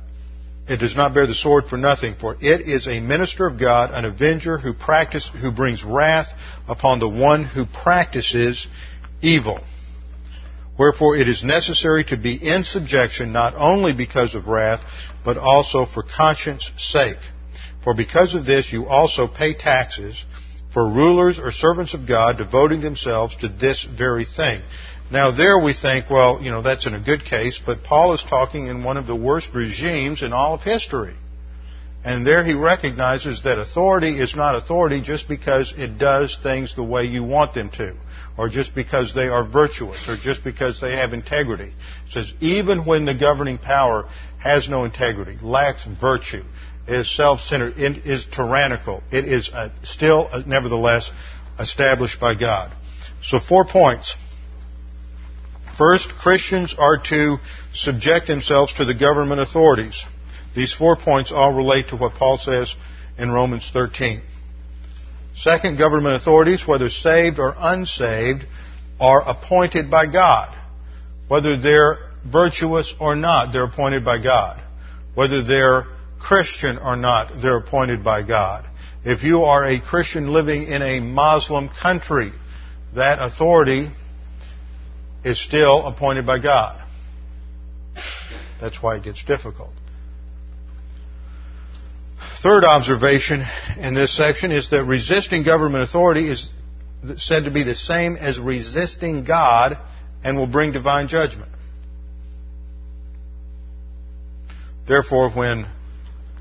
it 0.68 0.78
does 0.78 0.96
not 0.96 1.14
bear 1.14 1.26
the 1.26 1.34
sword 1.34 1.66
for 1.66 1.76
nothing, 1.76 2.16
for 2.16 2.34
it 2.40 2.60
is 2.62 2.88
a 2.88 2.98
minister 3.00 3.46
of 3.46 3.58
God, 3.58 3.90
an 3.92 4.04
avenger 4.04 4.58
who 4.58 4.72
practice, 4.72 5.28
who 5.40 5.52
brings 5.52 5.84
wrath 5.84 6.26
upon 6.66 6.98
the 6.98 7.08
one 7.08 7.44
who 7.44 7.64
practices 7.66 8.66
evil. 9.22 9.60
Wherefore 10.78 11.16
it 11.16 11.28
is 11.28 11.44
necessary 11.44 12.04
to 12.04 12.16
be 12.16 12.34
in 12.34 12.64
subjection 12.64 13.32
not 13.32 13.54
only 13.56 13.92
because 13.92 14.34
of 14.34 14.48
wrath, 14.48 14.80
but 15.24 15.38
also 15.38 15.86
for 15.86 16.02
conscience 16.02 16.70
sake. 16.76 17.18
For 17.82 17.94
because 17.94 18.34
of 18.34 18.44
this 18.44 18.72
you 18.72 18.86
also 18.86 19.28
pay 19.28 19.54
taxes, 19.54 20.22
for 20.76 20.86
rulers 20.86 21.38
or 21.38 21.50
servants 21.50 21.94
of 21.94 22.06
God 22.06 22.36
devoting 22.36 22.82
themselves 22.82 23.34
to 23.36 23.48
this 23.48 23.88
very 23.96 24.26
thing. 24.26 24.60
Now 25.10 25.30
there 25.34 25.58
we 25.58 25.72
think, 25.72 26.10
well, 26.10 26.42
you 26.42 26.50
know, 26.50 26.60
that's 26.60 26.84
in 26.84 26.92
a 26.92 27.00
good 27.00 27.24
case, 27.24 27.58
but 27.64 27.82
Paul 27.82 28.12
is 28.12 28.22
talking 28.22 28.66
in 28.66 28.84
one 28.84 28.98
of 28.98 29.06
the 29.06 29.16
worst 29.16 29.54
regimes 29.54 30.20
in 30.20 30.34
all 30.34 30.52
of 30.52 30.62
history. 30.62 31.14
And 32.04 32.26
there 32.26 32.44
he 32.44 32.52
recognizes 32.52 33.44
that 33.44 33.58
authority 33.58 34.20
is 34.20 34.36
not 34.36 34.54
authority 34.54 35.00
just 35.00 35.28
because 35.28 35.72
it 35.78 35.96
does 35.96 36.38
things 36.42 36.76
the 36.76 36.84
way 36.84 37.04
you 37.04 37.24
want 37.24 37.54
them 37.54 37.70
to, 37.78 37.96
or 38.36 38.50
just 38.50 38.74
because 38.74 39.14
they 39.14 39.28
are 39.28 39.48
virtuous, 39.48 40.06
or 40.06 40.18
just 40.18 40.44
because 40.44 40.78
they 40.82 40.92
have 40.92 41.14
integrity. 41.14 41.72
It 42.06 42.12
says, 42.12 42.30
even 42.40 42.84
when 42.84 43.06
the 43.06 43.14
governing 43.14 43.56
power 43.56 44.10
has 44.40 44.68
no 44.68 44.84
integrity, 44.84 45.38
lacks 45.40 45.86
virtue, 45.98 46.44
is 46.88 47.14
self-centered, 47.14 47.74
is 47.78 48.26
tyrannical, 48.26 49.02
it 49.10 49.24
is 49.24 49.50
still, 49.82 50.28
uh, 50.30 50.42
nevertheless, 50.46 51.10
established 51.58 52.20
by 52.20 52.34
God. 52.34 52.72
So 53.22 53.40
four 53.40 53.64
points. 53.64 54.14
First, 55.76 56.10
Christians 56.10 56.74
are 56.78 56.98
to 57.10 57.36
subject 57.74 58.26
themselves 58.28 58.72
to 58.74 58.84
the 58.84 58.94
government 58.94 59.40
authorities. 59.40 60.04
These 60.54 60.72
four 60.72 60.96
points 60.96 61.32
all 61.32 61.52
relate 61.52 61.88
to 61.88 61.96
what 61.96 62.14
Paul 62.14 62.38
says 62.38 62.74
in 63.18 63.30
Romans 63.30 63.70
13. 63.72 64.22
Second, 65.36 65.76
government 65.76 66.14
authorities, 66.14 66.66
whether 66.66 66.88
saved 66.88 67.38
or 67.38 67.54
unsaved, 67.58 68.44
are 68.98 69.28
appointed 69.28 69.90
by 69.90 70.06
God. 70.06 70.56
Whether 71.28 71.58
they're 71.58 71.98
virtuous 72.24 72.94
or 72.98 73.14
not, 73.16 73.52
they're 73.52 73.64
appointed 73.64 74.04
by 74.04 74.22
God. 74.22 74.62
Whether 75.14 75.42
they're 75.42 75.86
Christian 76.26 76.78
or 76.78 76.96
not, 76.96 77.40
they're 77.40 77.58
appointed 77.58 78.02
by 78.02 78.22
God. 78.22 78.64
If 79.04 79.22
you 79.22 79.44
are 79.44 79.64
a 79.64 79.80
Christian 79.80 80.32
living 80.32 80.64
in 80.64 80.82
a 80.82 80.98
Muslim 80.98 81.68
country, 81.68 82.32
that 82.96 83.18
authority 83.20 83.90
is 85.24 85.40
still 85.40 85.86
appointed 85.86 86.26
by 86.26 86.40
God. 86.40 86.82
That's 88.60 88.82
why 88.82 88.96
it 88.96 89.04
gets 89.04 89.24
difficult. 89.24 89.70
Third 92.42 92.64
observation 92.64 93.44
in 93.78 93.94
this 93.94 94.16
section 94.16 94.50
is 94.50 94.70
that 94.70 94.84
resisting 94.84 95.44
government 95.44 95.84
authority 95.84 96.28
is 96.28 96.50
said 97.18 97.44
to 97.44 97.50
be 97.52 97.62
the 97.62 97.74
same 97.74 98.16
as 98.16 98.40
resisting 98.40 99.24
God 99.24 99.78
and 100.24 100.36
will 100.36 100.46
bring 100.48 100.72
divine 100.72 101.06
judgment. 101.06 101.50
Therefore, 104.88 105.30
when 105.30 105.66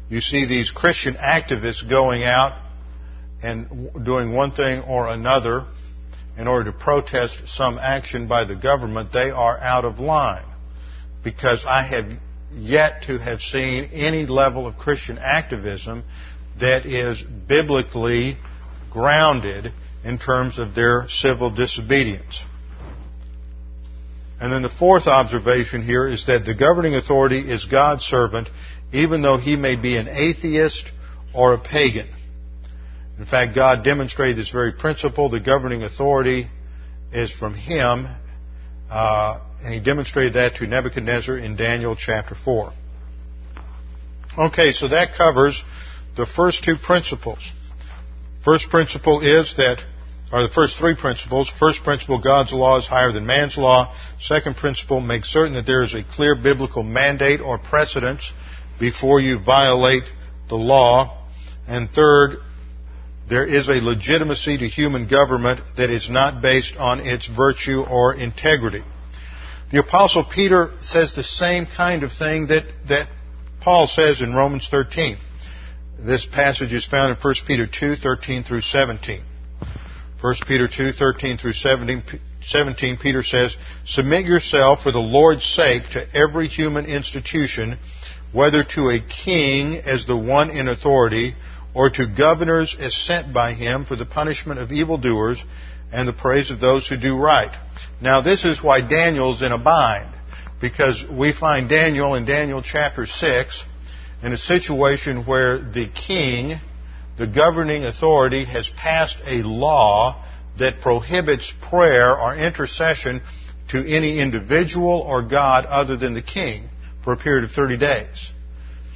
you 0.09 0.21
see 0.21 0.45
these 0.45 0.71
Christian 0.71 1.15
activists 1.15 1.87
going 1.87 2.23
out 2.23 2.61
and 3.41 3.89
doing 4.05 4.33
one 4.33 4.51
thing 4.51 4.81
or 4.81 5.07
another 5.07 5.65
in 6.37 6.47
order 6.47 6.71
to 6.71 6.77
protest 6.77 7.47
some 7.47 7.77
action 7.77 8.27
by 8.27 8.45
the 8.45 8.55
government, 8.55 9.11
they 9.13 9.31
are 9.31 9.57
out 9.57 9.85
of 9.85 9.99
line. 9.99 10.45
Because 11.23 11.65
I 11.65 11.83
have 11.83 12.11
yet 12.53 13.03
to 13.03 13.17
have 13.17 13.41
seen 13.41 13.89
any 13.93 14.25
level 14.25 14.67
of 14.67 14.77
Christian 14.77 15.17
activism 15.17 16.03
that 16.59 16.85
is 16.85 17.21
biblically 17.21 18.37
grounded 18.91 19.73
in 20.03 20.19
terms 20.19 20.59
of 20.59 20.75
their 20.75 21.07
civil 21.09 21.49
disobedience. 21.49 22.43
And 24.39 24.51
then 24.51 24.61
the 24.61 24.69
fourth 24.69 25.07
observation 25.07 25.81
here 25.81 26.07
is 26.07 26.25
that 26.27 26.45
the 26.45 26.53
governing 26.53 26.93
authority 26.93 27.39
is 27.39 27.65
God's 27.65 28.05
servant, 28.05 28.49
even 28.95 29.21
though 29.21 29.37
he 29.37 29.55
may 29.55 29.75
be 29.75 29.97
an 29.97 30.07
atheist 30.07 30.89
or 31.33 31.53
a 31.53 31.59
pagan. 31.59 32.07
In 33.17 33.25
fact, 33.25 33.55
God 33.55 33.83
demonstrated 33.83 34.37
this 34.37 34.49
very 34.49 34.73
principle. 34.73 35.29
The 35.29 35.39
governing 35.39 35.83
authority 35.83 36.47
is 37.13 37.31
from 37.31 37.53
Him, 37.53 38.07
uh, 38.89 39.39
and 39.63 39.73
He 39.73 39.79
demonstrated 39.79 40.33
that 40.33 40.55
to 40.55 40.67
Nebuchadnezzar 40.67 41.37
in 41.37 41.55
Daniel 41.55 41.95
chapter 41.95 42.35
4. 42.35 42.73
Okay, 44.37 44.73
so 44.73 44.89
that 44.89 45.13
covers 45.17 45.63
the 46.17 46.25
first 46.25 46.63
two 46.63 46.75
principles. 46.75 47.51
First 48.43 48.69
principle 48.69 49.21
is 49.21 49.55
that, 49.55 49.81
or 50.31 50.43
the 50.43 50.53
first 50.53 50.77
three 50.77 50.95
principles. 50.95 51.49
First 51.49 51.83
principle, 51.83 52.21
God's 52.21 52.51
law 52.51 52.77
is 52.77 52.85
higher 52.85 53.13
than 53.13 53.25
man's 53.25 53.57
law. 53.57 53.95
Second 54.19 54.57
principle, 54.57 54.99
make 54.99 55.23
certain 55.23 55.53
that 55.53 55.65
there 55.65 55.83
is 55.83 55.93
a 55.93 56.03
clear 56.03 56.35
biblical 56.35 56.83
mandate 56.83 57.39
or 57.39 57.57
precedence 57.57 58.29
before 58.79 59.19
you 59.19 59.39
violate 59.39 60.03
the 60.49 60.55
law. 60.55 61.25
And 61.67 61.89
third, 61.89 62.37
there 63.27 63.45
is 63.45 63.67
a 63.67 63.83
legitimacy 63.83 64.57
to 64.59 64.67
human 64.67 65.07
government 65.07 65.61
that 65.77 65.89
is 65.89 66.09
not 66.09 66.41
based 66.41 66.75
on 66.77 66.99
its 66.99 67.27
virtue 67.27 67.81
or 67.81 68.13
integrity. 68.13 68.83
The 69.71 69.79
Apostle 69.79 70.23
Peter 70.23 70.71
says 70.81 71.15
the 71.15 71.23
same 71.23 71.65
kind 71.65 72.03
of 72.03 72.11
thing 72.13 72.47
that, 72.47 72.63
that 72.87 73.07
Paul 73.61 73.87
says 73.87 74.21
in 74.21 74.35
Romans 74.35 74.67
13. 74.69 75.17
This 75.97 76.25
passage 76.25 76.71
is 76.71 76.85
found 76.85 77.11
in 77.11 77.17
1 77.17 77.35
Peter 77.47 77.65
2, 77.65 77.95
13 77.95 78.43
through 78.43 78.61
17. 78.61 79.21
1 80.21 80.35
Peter 80.47 80.67
2, 80.67 80.91
13 80.91 81.37
through 81.37 81.53
17, 81.53 82.03
17, 82.43 82.97
Peter 82.97 83.23
says, 83.23 83.57
Submit 83.85 84.25
yourself 84.25 84.81
for 84.83 84.91
the 84.91 84.99
Lord's 84.99 85.45
sake 85.45 85.83
to 85.93 86.05
every 86.15 86.47
human 86.47 86.85
institution, 86.85 87.77
whether 88.35 88.65
to 88.65 88.89
a 88.89 88.99
king 88.99 89.75
as 89.75 90.05
the 90.05 90.17
one 90.17 90.49
in 90.49 90.67
authority, 90.67 91.33
or 91.73 91.89
to 91.89 92.05
governors 92.05 92.75
as 92.77 92.93
sent 92.93 93.33
by 93.33 93.53
him 93.53 93.85
for 93.85 93.95
the 93.95 94.05
punishment 94.05 94.59
of 94.59 94.73
evildoers 94.73 95.41
and 95.91 96.05
the 96.05 96.13
praise 96.13 96.51
of 96.51 96.59
those 96.59 96.85
who 96.85 96.97
do 96.97 97.17
right. 97.17 97.57
Now 98.01 98.19
this 98.21 98.43
is 98.43 98.61
why 98.61 98.81
Daniel's 98.81 99.41
in 99.41 99.53
a 99.53 99.57
bind, 99.57 100.13
because 100.59 101.01
we 101.09 101.31
find 101.31 101.69
Daniel 101.69 102.15
in 102.15 102.25
Daniel 102.25 102.61
chapter 102.61 103.05
6 103.05 103.63
in 104.21 104.33
a 104.33 104.37
situation 104.37 105.25
where 105.25 105.59
the 105.59 105.87
king, 105.87 106.59
the 107.17 107.27
governing 107.27 107.85
authority, 107.85 108.43
has 108.43 108.69
passed 108.77 109.17
a 109.25 109.43
law 109.43 110.25
that 110.59 110.81
prohibits 110.81 111.53
prayer 111.69 112.17
or 112.17 112.35
intercession 112.35 113.21
to 113.69 113.79
any 113.79 114.19
individual 114.19 114.99
or 114.99 115.21
God 115.21 115.65
other 115.65 115.95
than 115.95 116.13
the 116.13 116.21
king 116.21 116.69
for 117.05 117.13
a 117.13 117.17
period 117.17 117.45
of 117.45 117.51
30 117.51 117.77
days. 117.77 118.31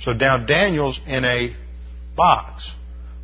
So 0.02 0.12
now 0.12 0.38
Daniel's 0.46 1.00
in 1.08 1.24
a 1.24 1.56
box. 2.18 2.74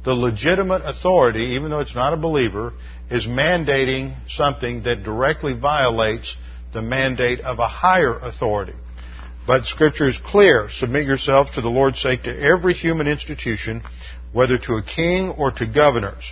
The 0.06 0.13
legitimate 0.13 0.84
authority, 0.86 1.56
even 1.56 1.71
though 1.71 1.80
it's 1.80 1.95
not 1.95 2.13
a 2.13 2.17
believer, 2.17 2.74
is 3.10 3.26
mandating 3.26 4.15
something 4.30 4.84
that 4.84 5.04
directly 5.04 5.54
violates 5.60 6.36
the 6.74 6.82
mandate 6.82 7.41
of 7.41 7.60
a 7.60 7.67
higher 7.67 8.13
authority. 8.13 8.76
But 9.48 9.65
Scripture 9.65 10.08
is 10.08 10.17
clear. 10.17 10.69
Submit 10.69 11.06
yourselves 11.06 11.52
to 11.52 11.62
the 11.62 11.69
Lord's 11.69 12.02
sake 12.02 12.24
to 12.24 12.39
every 12.39 12.74
human 12.74 13.08
institution, 13.08 13.84
whether 14.34 14.58
to 14.60 14.76
a 14.76 14.84
king 14.84 15.30
or 15.30 15.52
to 15.52 15.65
governors. 15.65 16.32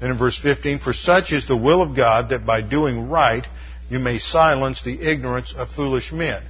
Then 0.00 0.10
in 0.10 0.18
verse 0.18 0.38
15, 0.38 0.78
for 0.78 0.92
such 0.92 1.32
is 1.32 1.46
the 1.46 1.56
will 1.56 1.82
of 1.82 1.94
God 1.94 2.30
that 2.30 2.46
by 2.46 2.62
doing 2.62 3.08
right 3.08 3.46
you 3.90 3.98
may 3.98 4.18
silence 4.18 4.82
the 4.82 5.00
ignorance 5.00 5.52
of 5.54 5.68
foolish 5.70 6.12
men. 6.12 6.42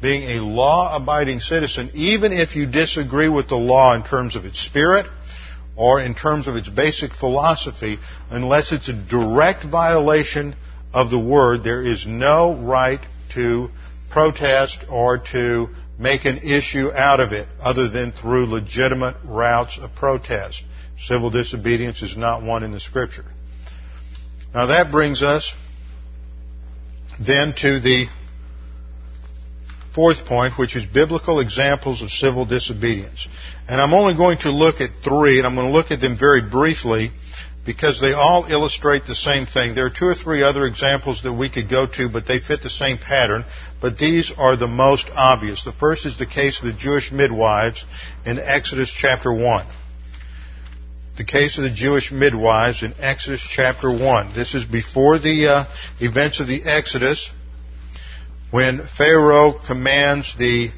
Being 0.00 0.38
a 0.38 0.42
law 0.42 0.96
abiding 0.96 1.40
citizen, 1.40 1.90
even 1.94 2.32
if 2.32 2.56
you 2.56 2.66
disagree 2.66 3.28
with 3.28 3.48
the 3.48 3.56
law 3.56 3.94
in 3.94 4.02
terms 4.02 4.34
of 4.34 4.44
its 4.44 4.60
spirit, 4.60 5.06
or 5.76 6.00
in 6.00 6.14
terms 6.14 6.48
of 6.48 6.56
its 6.56 6.68
basic 6.68 7.14
philosophy, 7.14 7.98
unless 8.30 8.72
it's 8.72 8.88
a 8.88 8.92
direct 8.92 9.64
violation 9.64 10.54
of 10.92 11.10
the 11.10 11.18
Word, 11.18 11.62
there 11.62 11.82
is 11.82 12.06
no 12.06 12.54
right 12.54 13.00
to 13.34 13.70
protest 14.10 14.84
or 14.90 15.18
to 15.32 15.68
make 15.98 16.24
an 16.24 16.38
issue 16.38 16.90
out 16.92 17.20
of 17.20 17.32
it 17.32 17.46
other 17.60 17.88
than 17.88 18.12
through 18.12 18.46
legitimate 18.46 19.16
routes 19.24 19.78
of 19.80 19.94
protest. 19.94 20.64
Civil 21.06 21.30
disobedience 21.30 22.02
is 22.02 22.16
not 22.16 22.42
one 22.42 22.62
in 22.62 22.72
the 22.72 22.80
Scripture. 22.80 23.24
Now 24.54 24.66
that 24.66 24.90
brings 24.90 25.22
us 25.22 25.54
then 27.18 27.54
to 27.58 27.80
the 27.80 28.06
fourth 29.94 30.24
point, 30.24 30.58
which 30.58 30.76
is 30.76 30.86
biblical 30.86 31.40
examples 31.40 32.02
of 32.02 32.10
civil 32.10 32.44
disobedience. 32.44 33.26
And 33.68 33.80
I'm 33.80 33.94
only 33.94 34.14
going 34.14 34.38
to 34.38 34.50
look 34.50 34.80
at 34.80 34.90
three, 35.02 35.38
and 35.38 35.46
I'm 35.46 35.54
going 35.54 35.66
to 35.66 35.72
look 35.72 35.90
at 35.90 36.00
them 36.00 36.16
very 36.18 36.42
briefly 36.42 37.10
because 37.66 38.00
they 38.00 38.12
all 38.12 38.46
illustrate 38.48 39.04
the 39.04 39.14
same 39.14 39.46
thing. 39.46 39.74
There 39.74 39.86
are 39.86 39.90
two 39.90 40.06
or 40.06 40.14
three 40.14 40.42
other 40.42 40.64
examples 40.64 41.22
that 41.22 41.32
we 41.32 41.50
could 41.50 41.68
go 41.68 41.86
to, 41.86 42.08
but 42.08 42.26
they 42.26 42.40
fit 42.40 42.62
the 42.62 42.70
same 42.70 42.98
pattern. 42.98 43.44
But 43.80 43.98
these 43.98 44.32
are 44.36 44.56
the 44.56 44.66
most 44.66 45.08
obvious. 45.14 45.64
The 45.64 45.72
first 45.72 46.06
is 46.06 46.18
the 46.18 46.26
case 46.26 46.60
of 46.60 46.66
the 46.66 46.72
Jewish 46.72 47.12
midwives 47.12 47.84
in 48.24 48.38
Exodus 48.38 48.90
chapter 48.90 49.32
1. 49.32 49.66
The 51.18 51.24
case 51.24 51.58
of 51.58 51.64
the 51.64 51.70
Jewish 51.70 52.10
midwives 52.10 52.82
in 52.82 52.94
Exodus 52.98 53.42
chapter 53.46 53.90
1. 53.90 54.32
This 54.34 54.54
is 54.54 54.64
before 54.64 55.18
the 55.18 55.48
uh, 55.48 55.64
events 56.00 56.40
of 56.40 56.46
the 56.46 56.62
Exodus 56.64 57.30
when 58.50 58.86
Pharaoh 58.96 59.54
commands 59.66 60.34
the 60.38 60.70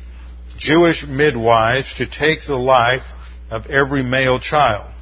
Jewish 0.59 1.05
midwives 1.07 1.95
to 1.95 2.07
take 2.07 2.41
the 2.47 2.57
life 2.57 3.05
of 3.51 3.67
every 3.67 4.03
male 4.03 4.39
child. 4.39 4.93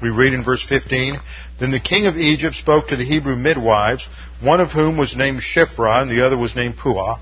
We 0.00 0.10
read 0.10 0.32
in 0.32 0.44
verse 0.44 0.64
15, 0.64 1.18
Then 1.58 1.70
the 1.70 1.80
king 1.80 2.06
of 2.06 2.16
Egypt 2.16 2.54
spoke 2.54 2.88
to 2.88 2.96
the 2.96 3.04
Hebrew 3.04 3.34
midwives, 3.34 4.06
one 4.40 4.60
of 4.60 4.70
whom 4.70 4.96
was 4.96 5.16
named 5.16 5.40
Shiphrah 5.40 6.02
and 6.02 6.10
the 6.10 6.24
other 6.24 6.36
was 6.36 6.54
named 6.54 6.76
Puah. 6.76 7.18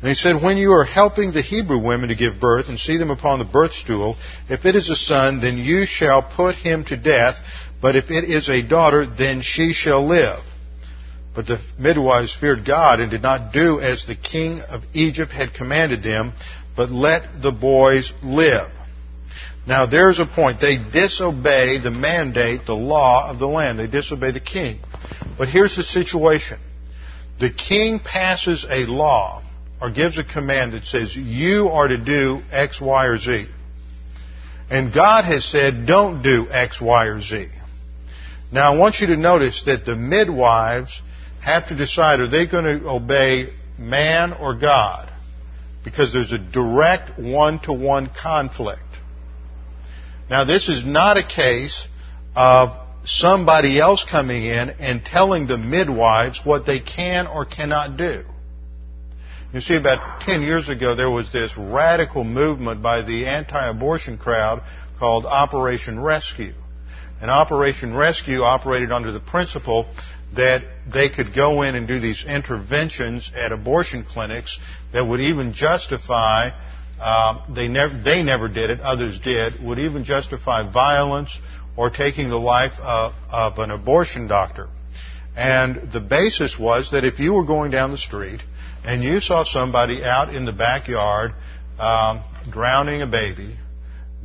And 0.00 0.08
he 0.08 0.14
said, 0.14 0.42
When 0.42 0.58
you 0.58 0.72
are 0.72 0.84
helping 0.84 1.32
the 1.32 1.42
Hebrew 1.42 1.78
women 1.78 2.08
to 2.08 2.14
give 2.14 2.40
birth 2.40 2.68
and 2.68 2.78
see 2.78 2.98
them 2.98 3.10
upon 3.10 3.38
the 3.38 3.44
birth 3.44 3.72
stool, 3.72 4.16
if 4.48 4.64
it 4.64 4.74
is 4.74 4.90
a 4.90 4.96
son, 4.96 5.40
then 5.40 5.58
you 5.58 5.86
shall 5.86 6.22
put 6.22 6.56
him 6.56 6.84
to 6.86 6.96
death, 6.96 7.36
but 7.80 7.96
if 7.96 8.10
it 8.10 8.24
is 8.24 8.48
a 8.48 8.66
daughter, 8.66 9.06
then 9.06 9.40
she 9.42 9.72
shall 9.72 10.06
live. 10.06 10.40
But 11.34 11.46
the 11.46 11.60
midwives 11.78 12.34
feared 12.34 12.66
God 12.66 13.00
and 13.00 13.10
did 13.10 13.22
not 13.22 13.52
do 13.52 13.80
as 13.80 14.04
the 14.04 14.16
king 14.16 14.60
of 14.60 14.82
Egypt 14.92 15.30
had 15.30 15.54
commanded 15.54 16.02
them, 16.02 16.32
but 16.76 16.90
let 16.90 17.40
the 17.40 17.52
boys 17.52 18.12
live. 18.22 18.70
Now 19.66 19.86
there's 19.86 20.18
a 20.18 20.26
point. 20.26 20.60
They 20.60 20.78
disobey 20.78 21.78
the 21.78 21.90
mandate, 21.90 22.66
the 22.66 22.74
law 22.74 23.30
of 23.30 23.38
the 23.38 23.46
land. 23.46 23.78
They 23.78 23.86
disobey 23.86 24.32
the 24.32 24.40
king. 24.40 24.80
But 25.38 25.48
here's 25.48 25.76
the 25.76 25.82
situation. 25.82 26.58
The 27.38 27.50
king 27.50 28.00
passes 28.00 28.66
a 28.68 28.86
law 28.86 29.42
or 29.80 29.90
gives 29.90 30.18
a 30.18 30.24
command 30.24 30.72
that 30.72 30.86
says 30.86 31.14
you 31.14 31.68
are 31.68 31.88
to 31.88 31.96
do 31.96 32.42
X, 32.50 32.80
Y, 32.80 33.06
or 33.06 33.16
Z. 33.16 33.46
And 34.68 34.92
God 34.92 35.24
has 35.24 35.44
said 35.44 35.86
don't 35.86 36.22
do 36.22 36.48
X, 36.50 36.80
Y, 36.80 37.04
or 37.06 37.20
Z. 37.20 37.48
Now 38.52 38.72
I 38.72 38.76
want 38.76 39.00
you 39.00 39.08
to 39.08 39.16
notice 39.16 39.62
that 39.64 39.84
the 39.84 39.96
midwives 39.96 41.00
have 41.42 41.68
to 41.68 41.76
decide 41.76 42.20
are 42.20 42.28
they 42.28 42.46
going 42.46 42.64
to 42.64 42.88
obey 42.88 43.52
man 43.78 44.32
or 44.32 44.54
God? 44.54 45.12
Because 45.84 46.12
there's 46.12 46.32
a 46.32 46.38
direct 46.38 47.18
one-to-one 47.18 48.10
conflict. 48.20 48.82
Now 50.28 50.44
this 50.44 50.68
is 50.68 50.84
not 50.84 51.16
a 51.16 51.26
case 51.26 51.86
of 52.36 52.70
somebody 53.04 53.80
else 53.80 54.04
coming 54.08 54.44
in 54.44 54.70
and 54.70 55.04
telling 55.04 55.46
the 55.46 55.56
midwives 55.56 56.40
what 56.44 56.66
they 56.66 56.80
can 56.80 57.26
or 57.26 57.44
cannot 57.44 57.96
do. 57.96 58.24
You 59.52 59.60
see, 59.60 59.76
about 59.76 60.20
10 60.20 60.42
years 60.42 60.68
ago, 60.68 60.94
there 60.94 61.10
was 61.10 61.32
this 61.32 61.56
radical 61.56 62.22
movement 62.22 62.82
by 62.82 63.02
the 63.02 63.26
anti-abortion 63.26 64.18
crowd 64.18 64.62
called 64.98 65.26
Operation 65.26 65.98
Rescue. 65.98 66.52
And 67.20 67.30
Operation 67.30 67.94
Rescue 67.94 68.42
operated 68.42 68.92
under 68.92 69.10
the 69.10 69.18
principle 69.18 69.92
that 70.34 70.62
they 70.92 71.08
could 71.08 71.34
go 71.34 71.62
in 71.62 71.74
and 71.74 71.88
do 71.88 71.98
these 71.98 72.24
interventions 72.24 73.32
at 73.34 73.52
abortion 73.52 74.04
clinics 74.04 74.58
that 74.92 75.04
would 75.04 75.20
even 75.20 75.52
justify, 75.52 76.50
uh, 77.00 77.52
they, 77.52 77.68
never, 77.68 78.00
they 78.02 78.22
never 78.22 78.48
did 78.48 78.70
it, 78.70 78.80
others 78.80 79.18
did, 79.18 79.62
would 79.62 79.78
even 79.78 80.04
justify 80.04 80.70
violence 80.70 81.36
or 81.76 81.90
taking 81.90 82.28
the 82.28 82.38
life 82.38 82.78
of, 82.80 83.12
of 83.30 83.58
an 83.58 83.70
abortion 83.70 84.28
doctor. 84.28 84.68
And 85.36 85.92
the 85.92 86.00
basis 86.00 86.58
was 86.58 86.90
that 86.92 87.04
if 87.04 87.18
you 87.18 87.32
were 87.32 87.44
going 87.44 87.70
down 87.70 87.90
the 87.90 87.98
street 87.98 88.40
and 88.84 89.02
you 89.02 89.20
saw 89.20 89.44
somebody 89.44 90.04
out 90.04 90.34
in 90.34 90.44
the 90.44 90.52
backyard 90.52 91.32
um, 91.78 92.22
drowning 92.50 93.02
a 93.02 93.06
baby, 93.06 93.56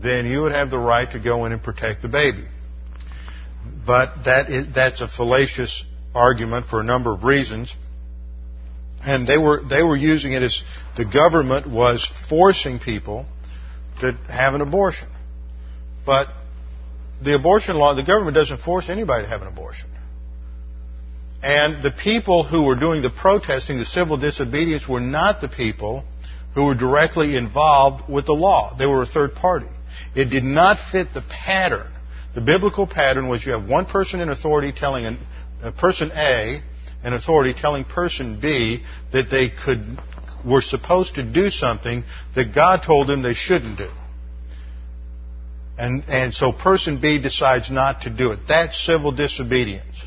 then 0.01 0.25
you 0.25 0.41
would 0.41 0.51
have 0.51 0.69
the 0.69 0.77
right 0.77 1.09
to 1.11 1.19
go 1.19 1.45
in 1.45 1.51
and 1.51 1.63
protect 1.63 2.01
the 2.01 2.07
baby. 2.07 2.43
But 3.85 4.25
that 4.25 4.49
is, 4.49 4.67
that's 4.73 5.01
a 5.01 5.07
fallacious 5.07 5.83
argument 6.15 6.65
for 6.65 6.79
a 6.79 6.83
number 6.83 7.13
of 7.13 7.23
reasons. 7.23 7.75
And 9.01 9.27
they 9.27 9.37
were, 9.37 9.61
they 9.63 9.83
were 9.83 9.95
using 9.95 10.31
it 10.31 10.41
as 10.41 10.63
the 10.97 11.05
government 11.05 11.69
was 11.69 12.09
forcing 12.29 12.79
people 12.79 13.25
to 14.01 14.13
have 14.27 14.55
an 14.55 14.61
abortion. 14.61 15.07
But 16.05 16.27
the 17.23 17.35
abortion 17.35 17.75
law, 17.75 17.93
the 17.93 18.03
government 18.03 18.35
doesn't 18.35 18.61
force 18.61 18.89
anybody 18.89 19.25
to 19.25 19.29
have 19.29 19.41
an 19.41 19.47
abortion. 19.47 19.89
And 21.43 21.83
the 21.83 21.91
people 21.91 22.43
who 22.43 22.63
were 22.63 22.75
doing 22.75 23.03
the 23.03 23.11
protesting, 23.11 23.77
the 23.77 23.85
civil 23.85 24.17
disobedience, 24.17 24.87
were 24.87 24.99
not 24.99 25.41
the 25.41 25.47
people 25.47 26.03
who 26.55 26.65
were 26.65 26.75
directly 26.75 27.35
involved 27.35 28.09
with 28.09 28.25
the 28.25 28.33
law. 28.33 28.75
They 28.77 28.87
were 28.87 29.03
a 29.03 29.05
third 29.05 29.35
party. 29.35 29.67
It 30.15 30.29
did 30.29 30.43
not 30.43 30.77
fit 30.91 31.13
the 31.13 31.21
pattern. 31.21 31.91
The 32.33 32.41
biblical 32.41 32.87
pattern 32.87 33.27
was 33.27 33.45
you 33.45 33.51
have 33.51 33.67
one 33.67 33.85
person 33.85 34.21
in 34.21 34.29
authority 34.29 34.71
telling 34.71 35.05
person 35.71 36.11
A 36.13 36.61
an 37.03 37.13
authority 37.13 37.53
telling 37.53 37.85
person 37.85 38.39
B 38.39 38.83
that 39.11 39.29
they 39.29 39.49
could 39.49 39.99
were 40.45 40.61
supposed 40.61 41.15
to 41.15 41.23
do 41.23 41.49
something 41.49 42.03
that 42.35 42.53
God 42.53 42.83
told 42.83 43.07
them 43.07 43.21
they 43.21 43.33
shouldn't 43.33 43.77
do. 43.77 43.89
And, 45.77 46.03
and 46.07 46.33
so 46.33 46.51
person 46.51 47.01
B 47.01 47.19
decides 47.21 47.69
not 47.69 48.03
to 48.03 48.09
do 48.09 48.31
it. 48.31 48.39
That's 48.47 48.79
civil 48.85 49.11
disobedience. 49.11 50.01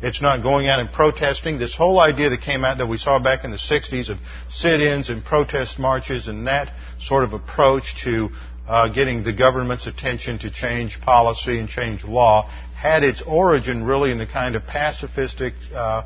It's 0.00 0.20
not 0.20 0.42
going 0.42 0.66
out 0.66 0.80
and 0.80 0.90
protesting. 0.90 1.58
This 1.58 1.76
whole 1.76 2.00
idea 2.00 2.30
that 2.30 2.40
came 2.40 2.64
out 2.64 2.78
that 2.78 2.86
we 2.86 2.98
saw 2.98 3.18
back 3.20 3.44
in 3.44 3.50
the 3.52 3.56
60s 3.56 4.10
of 4.10 4.18
sit-ins 4.48 5.10
and 5.10 5.24
protest 5.24 5.78
marches 5.78 6.26
and 6.26 6.46
that 6.48 6.74
sort 7.00 7.22
of 7.22 7.34
approach 7.34 8.02
to 8.02 8.30
uh, 8.66 8.88
getting 8.88 9.22
the 9.22 9.32
government's 9.32 9.86
attention 9.86 10.38
to 10.40 10.50
change 10.50 11.00
policy 11.00 11.58
and 11.58 11.68
change 11.68 12.02
law 12.04 12.50
had 12.82 13.04
its 13.04 13.22
origin 13.22 13.84
really 13.84 14.10
in 14.10 14.18
the 14.18 14.26
kind 14.26 14.56
of 14.56 14.62
pacifistic, 14.64 15.52
uh, 15.72 16.02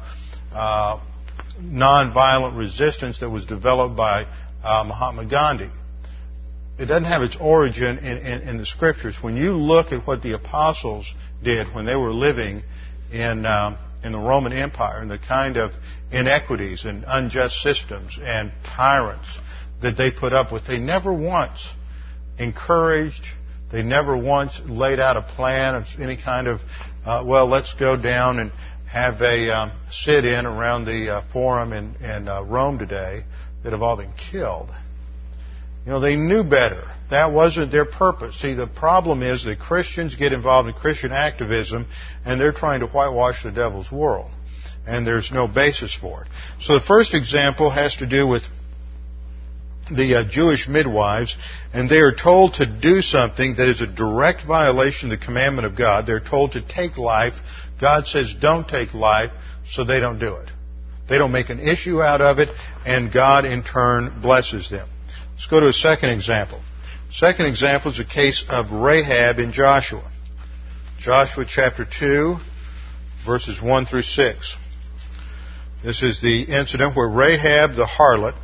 uh, 0.52 1.00
nonviolent 1.58 2.54
resistance 2.54 3.20
that 3.20 3.30
was 3.30 3.46
developed 3.46 3.96
by 3.96 4.24
uh, 4.62 4.84
Mahatma 4.84 5.24
Gandhi. 5.24 5.70
It 6.78 6.84
doesn't 6.84 7.04
have 7.04 7.22
its 7.22 7.34
origin 7.40 7.96
in, 7.96 8.18
in, 8.18 8.48
in, 8.48 8.58
the 8.58 8.66
scriptures. 8.66 9.16
When 9.22 9.38
you 9.38 9.52
look 9.52 9.92
at 9.92 10.06
what 10.06 10.22
the 10.22 10.34
apostles 10.34 11.10
did 11.42 11.74
when 11.74 11.86
they 11.86 11.96
were 11.96 12.12
living 12.12 12.62
in 13.10 13.46
um, 13.46 13.78
in 14.04 14.12
the 14.12 14.18
Roman 14.18 14.52
Empire 14.52 15.00
and 15.00 15.10
the 15.10 15.18
kind 15.18 15.56
of 15.56 15.72
inequities 16.12 16.84
and 16.84 17.04
unjust 17.06 17.62
systems 17.62 18.18
and 18.22 18.52
tyrants 18.64 19.38
that 19.80 19.96
they 19.96 20.10
put 20.10 20.34
up 20.34 20.52
with, 20.52 20.66
they 20.66 20.78
never 20.78 21.10
once 21.10 21.70
encouraged 22.38 23.24
they 23.70 23.82
never 23.82 24.16
once 24.16 24.60
laid 24.64 25.00
out 25.00 25.16
a 25.16 25.22
plan 25.22 25.74
of 25.74 25.84
any 26.00 26.16
kind 26.16 26.46
of, 26.46 26.60
uh, 27.04 27.24
well, 27.26 27.46
let's 27.46 27.74
go 27.74 27.96
down 28.00 28.38
and 28.38 28.52
have 28.88 29.20
a 29.20 29.50
um, 29.50 29.72
sit-in 29.90 30.46
around 30.46 30.84
the 30.84 31.16
uh, 31.16 31.22
forum 31.32 31.72
in, 31.72 31.94
in 31.96 32.28
uh, 32.28 32.42
Rome 32.42 32.78
today 32.78 33.24
that 33.62 33.72
have 33.72 33.82
all 33.82 33.96
been 33.96 34.12
killed. 34.30 34.68
You 35.84 35.92
know, 35.92 36.00
they 36.00 36.16
knew 36.16 36.42
better. 36.42 36.82
That 37.10 37.32
wasn't 37.32 37.70
their 37.70 37.84
purpose. 37.84 38.40
See, 38.40 38.54
the 38.54 38.66
problem 38.66 39.22
is 39.22 39.44
that 39.44 39.58
Christians 39.60 40.14
get 40.16 40.32
involved 40.32 40.68
in 40.68 40.74
Christian 40.74 41.12
activism 41.12 41.86
and 42.24 42.40
they're 42.40 42.52
trying 42.52 42.80
to 42.80 42.86
whitewash 42.86 43.42
the 43.42 43.52
devil's 43.52 43.90
world. 43.90 44.30
And 44.86 45.06
there's 45.06 45.30
no 45.32 45.48
basis 45.48 45.94
for 45.94 46.22
it. 46.22 46.28
So 46.60 46.74
the 46.74 46.80
first 46.80 47.14
example 47.14 47.70
has 47.70 47.96
to 47.96 48.06
do 48.06 48.26
with 48.26 48.42
the 49.90 50.16
uh, 50.16 50.28
Jewish 50.28 50.68
midwives, 50.68 51.36
and 51.72 51.88
they 51.88 51.98
are 51.98 52.14
told 52.14 52.54
to 52.54 52.66
do 52.66 53.02
something 53.02 53.56
that 53.56 53.68
is 53.68 53.80
a 53.80 53.86
direct 53.86 54.44
violation 54.46 55.12
of 55.12 55.18
the 55.18 55.24
commandment 55.24 55.66
of 55.66 55.76
God. 55.76 56.06
They're 56.06 56.20
told 56.20 56.52
to 56.52 56.60
take 56.60 56.96
life. 56.96 57.34
God 57.80 58.06
says 58.06 58.34
don't 58.40 58.66
take 58.66 58.94
life, 58.94 59.30
so 59.68 59.84
they 59.84 60.00
don't 60.00 60.18
do 60.18 60.34
it. 60.36 60.50
They 61.08 61.18
don't 61.18 61.32
make 61.32 61.50
an 61.50 61.60
issue 61.60 62.02
out 62.02 62.20
of 62.20 62.38
it, 62.38 62.48
and 62.84 63.12
God 63.12 63.44
in 63.44 63.62
turn 63.62 64.20
blesses 64.20 64.70
them. 64.70 64.88
Let's 65.34 65.46
go 65.46 65.60
to 65.60 65.68
a 65.68 65.72
second 65.72 66.10
example. 66.10 66.60
Second 67.12 67.46
example 67.46 67.92
is 67.92 68.00
a 68.00 68.04
case 68.04 68.44
of 68.48 68.72
Rahab 68.72 69.38
in 69.38 69.52
Joshua. 69.52 70.10
Joshua 70.98 71.44
chapter 71.46 71.84
2, 71.84 72.36
verses 73.24 73.62
1 73.62 73.86
through 73.86 74.02
6. 74.02 74.56
This 75.84 76.02
is 76.02 76.20
the 76.20 76.42
incident 76.42 76.96
where 76.96 77.08
Rahab 77.08 77.76
the 77.76 77.86
harlot 77.86 78.34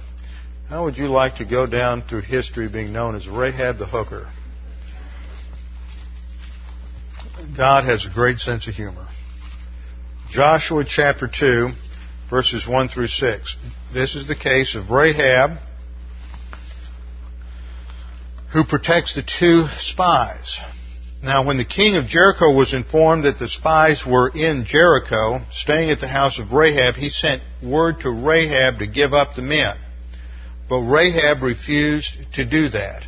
how 0.73 0.85
would 0.85 0.97
you 0.97 1.09
like 1.09 1.37
to 1.37 1.45
go 1.45 1.67
down 1.67 2.01
through 2.01 2.23
history 2.23 2.67
being 2.67 2.95
known 2.95 3.15
as 3.15 3.29
Rahab 3.29 3.77
the 3.77 3.85
hooker? 3.85 4.33
God 7.55 7.85
has 7.85 8.07
a 8.07 8.09
great 8.11 8.39
sense 8.39 8.67
of 8.69 8.75
humor. 8.75 9.07
Joshua 10.31 10.83
chapter 10.89 11.29
2, 11.29 11.69
verses 12.31 12.67
1 12.67 12.89
through 12.89 13.09
6. 13.09 13.57
This 13.93 14.15
is 14.15 14.27
the 14.27 14.35
case 14.35 14.75
of 14.75 14.91
Rahab, 14.91 15.59
who 18.55 18.65
protects 18.65 19.15
the 19.15 19.23
two 19.23 19.67
spies. 19.77 20.59
Now, 21.23 21.45
when 21.45 21.59
the 21.59 21.67
king 21.67 21.97
of 21.97 22.07
Jericho 22.07 22.51
was 22.51 22.73
informed 22.73 23.25
that 23.25 23.39
the 23.39 23.49
spies 23.49 24.07
were 24.07 24.31
in 24.35 24.65
Jericho, 24.65 25.43
staying 25.51 25.91
at 25.91 26.01
the 26.01 26.09
house 26.09 26.39
of 26.39 26.55
Rahab, 26.55 26.95
he 26.95 27.11
sent 27.11 27.43
word 27.63 28.01
to 28.01 28.11
Rahab 28.11 28.79
to 28.79 28.87
give 28.87 29.13
up 29.13 29.37
the 29.37 29.43
men. 29.43 29.77
But 30.73 30.91
Rahab 30.91 31.43
refused 31.43 32.17
to 32.37 32.47
do 32.47 32.71
that. 32.71 33.03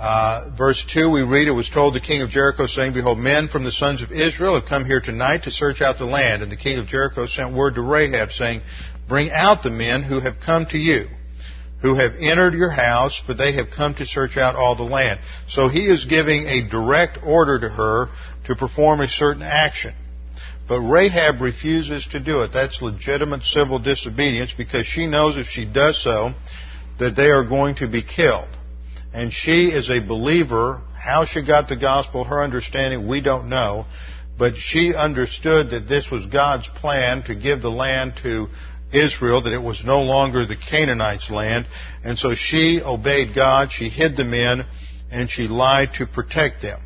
Uh, 0.00 0.50
verse 0.56 0.82
2, 0.94 1.10
we 1.10 1.20
read, 1.20 1.46
It 1.46 1.50
was 1.50 1.68
told 1.68 1.92
the 1.92 2.00
king 2.00 2.22
of 2.22 2.30
Jericho, 2.30 2.66
saying, 2.66 2.94
Behold, 2.94 3.18
men 3.18 3.48
from 3.48 3.64
the 3.64 3.70
sons 3.70 4.00
of 4.02 4.12
Israel 4.12 4.58
have 4.58 4.66
come 4.66 4.86
here 4.86 5.02
tonight 5.02 5.42
to 5.42 5.50
search 5.50 5.82
out 5.82 5.98
the 5.98 6.06
land. 6.06 6.42
And 6.42 6.50
the 6.50 6.56
king 6.56 6.78
of 6.78 6.86
Jericho 6.86 7.26
sent 7.26 7.54
word 7.54 7.74
to 7.74 7.82
Rahab, 7.82 8.32
saying, 8.32 8.62
Bring 9.06 9.30
out 9.30 9.62
the 9.62 9.70
men 9.70 10.02
who 10.02 10.20
have 10.20 10.40
come 10.40 10.64
to 10.70 10.78
you, 10.78 11.08
who 11.82 11.96
have 11.96 12.14
entered 12.18 12.54
your 12.54 12.70
house, 12.70 13.20
for 13.20 13.34
they 13.34 13.52
have 13.56 13.66
come 13.76 13.94
to 13.96 14.06
search 14.06 14.38
out 14.38 14.56
all 14.56 14.74
the 14.74 14.84
land. 14.84 15.20
So 15.48 15.68
he 15.68 15.84
is 15.84 16.06
giving 16.06 16.46
a 16.46 16.66
direct 16.66 17.18
order 17.22 17.60
to 17.60 17.68
her 17.68 18.08
to 18.46 18.56
perform 18.56 19.02
a 19.02 19.08
certain 19.08 19.42
action. 19.42 19.92
But 20.68 20.80
Rahab 20.80 21.40
refuses 21.40 22.06
to 22.08 22.20
do 22.20 22.42
it. 22.42 22.52
That's 22.52 22.82
legitimate 22.82 23.42
civil 23.42 23.78
disobedience 23.78 24.52
because 24.56 24.86
she 24.86 25.06
knows 25.06 25.36
if 25.36 25.46
she 25.46 25.64
does 25.64 26.02
so, 26.02 26.32
that 26.98 27.16
they 27.16 27.30
are 27.30 27.44
going 27.44 27.76
to 27.76 27.88
be 27.88 28.02
killed 28.02 28.48
and 29.12 29.32
she 29.32 29.68
is 29.68 29.90
a 29.90 30.00
believer. 30.00 30.82
How 30.94 31.24
she 31.24 31.44
got 31.44 31.68
the 31.68 31.76
gospel, 31.76 32.24
her 32.24 32.42
understanding, 32.42 33.06
we 33.06 33.20
don't 33.20 33.48
know. 33.48 33.86
But 34.38 34.56
she 34.56 34.94
understood 34.94 35.70
that 35.70 35.88
this 35.88 36.10
was 36.10 36.26
God's 36.26 36.68
plan 36.68 37.24
to 37.24 37.34
give 37.34 37.60
the 37.60 37.70
land 37.70 38.14
to 38.22 38.48
Israel, 38.92 39.42
that 39.42 39.52
it 39.52 39.62
was 39.62 39.84
no 39.84 40.02
longer 40.02 40.46
the 40.46 40.56
Canaanites' 40.56 41.30
land. 41.30 41.66
And 42.04 42.18
so 42.18 42.34
she 42.34 42.80
obeyed 42.84 43.34
God, 43.34 43.72
she 43.72 43.88
hid 43.88 44.16
the 44.16 44.24
men, 44.24 44.64
and 45.10 45.30
she 45.30 45.48
lied 45.48 45.94
to 45.94 46.06
protect 46.06 46.62
them. 46.62 46.80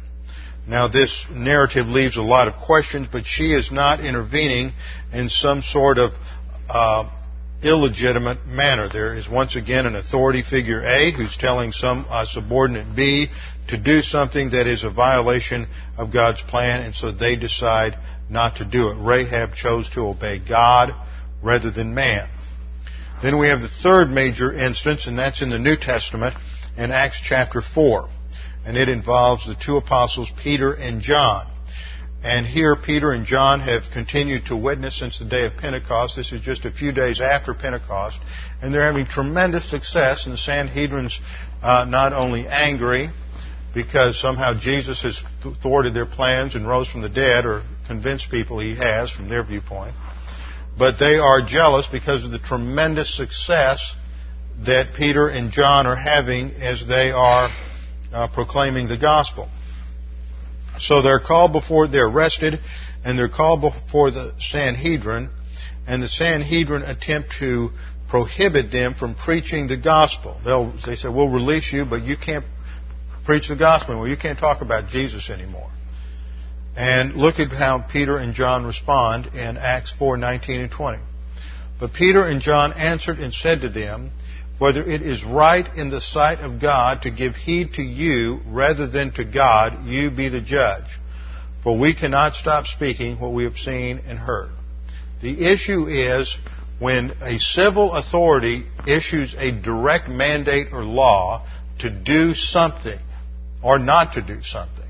Now 0.66 0.88
this 0.88 1.26
narrative 1.30 1.86
leaves 1.86 2.16
a 2.16 2.22
lot 2.22 2.48
of 2.48 2.54
questions, 2.54 3.08
but 3.10 3.26
she 3.26 3.52
is 3.52 3.72
not 3.72 4.00
intervening 4.00 4.72
in 5.12 5.28
some 5.28 5.62
sort 5.62 5.98
of 5.98 6.12
uh, 6.68 7.10
illegitimate 7.62 8.46
manner. 8.46 8.88
There 8.88 9.14
is 9.14 9.28
once 9.28 9.56
again 9.56 9.86
an 9.86 9.96
authority 9.96 10.42
figure 10.42 10.82
A 10.82 11.10
who's 11.10 11.36
telling 11.36 11.72
some 11.72 12.06
uh, 12.08 12.26
subordinate 12.26 12.94
B 12.94 13.28
to 13.68 13.76
do 13.76 14.02
something 14.02 14.50
that 14.50 14.66
is 14.66 14.84
a 14.84 14.90
violation 14.90 15.66
of 15.96 16.12
God's 16.12 16.42
plan, 16.42 16.82
and 16.82 16.94
so 16.94 17.12
they 17.12 17.36
decide 17.36 17.96
not 18.28 18.56
to 18.56 18.64
do 18.64 18.88
it. 18.88 18.94
Rahab 18.94 19.54
chose 19.54 19.88
to 19.90 20.06
obey 20.06 20.38
God 20.38 20.94
rather 21.42 21.70
than 21.70 21.94
man. 21.94 22.28
Then 23.22 23.38
we 23.38 23.48
have 23.48 23.60
the 23.60 23.68
third 23.68 24.10
major 24.10 24.52
instance, 24.52 25.06
and 25.06 25.18
that's 25.18 25.42
in 25.42 25.50
the 25.50 25.58
New 25.58 25.76
Testament 25.76 26.34
in 26.76 26.90
Acts 26.90 27.20
chapter 27.22 27.62
4. 27.62 28.08
And 28.64 28.76
it 28.76 28.88
involves 28.88 29.46
the 29.46 29.54
two 29.54 29.76
apostles, 29.76 30.30
Peter 30.42 30.72
and 30.72 31.00
John. 31.00 31.48
And 32.22 32.46
here, 32.46 32.76
Peter 32.76 33.10
and 33.10 33.26
John 33.26 33.58
have 33.60 33.82
continued 33.92 34.46
to 34.46 34.56
witness 34.56 34.96
since 34.96 35.18
the 35.18 35.24
day 35.24 35.46
of 35.46 35.56
Pentecost. 35.56 36.14
This 36.14 36.32
is 36.32 36.40
just 36.40 36.64
a 36.64 36.70
few 36.70 36.92
days 36.92 37.20
after 37.20 37.52
Pentecost. 37.52 38.18
And 38.60 38.72
they're 38.72 38.86
having 38.86 39.06
tremendous 39.06 39.68
success. 39.68 40.26
And 40.26 40.34
the 40.34 40.38
Sanhedrin's 40.38 41.18
uh, 41.62 41.84
not 41.88 42.12
only 42.12 42.46
angry 42.46 43.10
because 43.74 44.20
somehow 44.20 44.58
Jesus 44.58 45.02
has 45.02 45.22
thwarted 45.62 45.94
their 45.94 46.06
plans 46.06 46.54
and 46.54 46.68
rose 46.68 46.88
from 46.88 47.00
the 47.00 47.08
dead, 47.08 47.46
or 47.46 47.62
convinced 47.86 48.30
people 48.30 48.58
he 48.58 48.76
has 48.76 49.10
from 49.10 49.28
their 49.28 49.42
viewpoint, 49.42 49.94
but 50.78 50.98
they 50.98 51.16
are 51.16 51.42
jealous 51.42 51.86
because 51.90 52.24
of 52.24 52.30
the 52.30 52.38
tremendous 52.38 53.16
success 53.16 53.94
that 54.66 54.94
Peter 54.94 55.28
and 55.28 55.50
John 55.50 55.86
are 55.86 55.96
having 55.96 56.50
as 56.50 56.86
they 56.86 57.10
are 57.10 57.48
uh, 58.12 58.28
proclaiming 58.28 58.88
the 58.88 58.98
gospel. 58.98 59.48
So 60.78 61.02
they're 61.02 61.20
called 61.20 61.52
before, 61.52 61.88
they're 61.88 62.08
arrested, 62.08 62.60
and 63.04 63.18
they're 63.18 63.28
called 63.28 63.60
before 63.60 64.10
the 64.10 64.34
Sanhedrin, 64.38 65.30
and 65.86 66.02
the 66.02 66.08
Sanhedrin 66.08 66.82
attempt 66.82 67.34
to 67.40 67.70
prohibit 68.08 68.70
them 68.70 68.94
from 68.94 69.14
preaching 69.14 69.68
the 69.68 69.76
gospel. 69.76 70.38
They'll, 70.44 70.72
they 70.84 70.96
say, 70.96 71.08
we'll 71.08 71.28
release 71.30 71.72
you, 71.72 71.84
but 71.84 72.02
you 72.02 72.16
can't 72.16 72.44
preach 73.24 73.48
the 73.48 73.56
gospel 73.56 73.92
anymore. 73.92 74.08
You 74.08 74.16
can't 74.16 74.38
talk 74.38 74.60
about 74.60 74.88
Jesus 74.88 75.30
anymore. 75.30 75.70
And 76.76 77.14
look 77.14 77.38
at 77.38 77.50
how 77.50 77.84
Peter 77.90 78.16
and 78.16 78.34
John 78.34 78.64
respond 78.64 79.26
in 79.26 79.56
Acts 79.56 79.92
4, 79.98 80.16
19 80.16 80.60
and 80.60 80.70
20. 80.70 80.98
But 81.78 81.92
Peter 81.92 82.24
and 82.24 82.40
John 82.40 82.72
answered 82.72 83.18
and 83.18 83.34
said 83.34 83.62
to 83.62 83.68
them, 83.68 84.10
whether 84.62 84.84
it 84.84 85.02
is 85.02 85.24
right 85.24 85.76
in 85.76 85.90
the 85.90 86.00
sight 86.00 86.38
of 86.38 86.60
God 86.60 87.02
to 87.02 87.10
give 87.10 87.34
heed 87.34 87.72
to 87.72 87.82
you 87.82 88.40
rather 88.46 88.86
than 88.86 89.10
to 89.10 89.24
God, 89.24 89.84
you 89.86 90.08
be 90.08 90.28
the 90.28 90.40
judge. 90.40 90.84
For 91.64 91.76
we 91.76 91.96
cannot 91.96 92.36
stop 92.36 92.66
speaking 92.66 93.18
what 93.18 93.32
we 93.32 93.42
have 93.42 93.56
seen 93.56 94.02
and 94.06 94.16
heard. 94.16 94.50
The 95.20 95.50
issue 95.52 95.88
is 95.88 96.36
when 96.78 97.10
a 97.22 97.40
civil 97.40 97.92
authority 97.92 98.64
issues 98.86 99.34
a 99.36 99.50
direct 99.50 100.08
mandate 100.08 100.68
or 100.72 100.84
law 100.84 101.44
to 101.80 101.90
do 101.90 102.32
something 102.32 103.00
or 103.64 103.80
not 103.80 104.12
to 104.12 104.22
do 104.22 104.42
something 104.44 104.88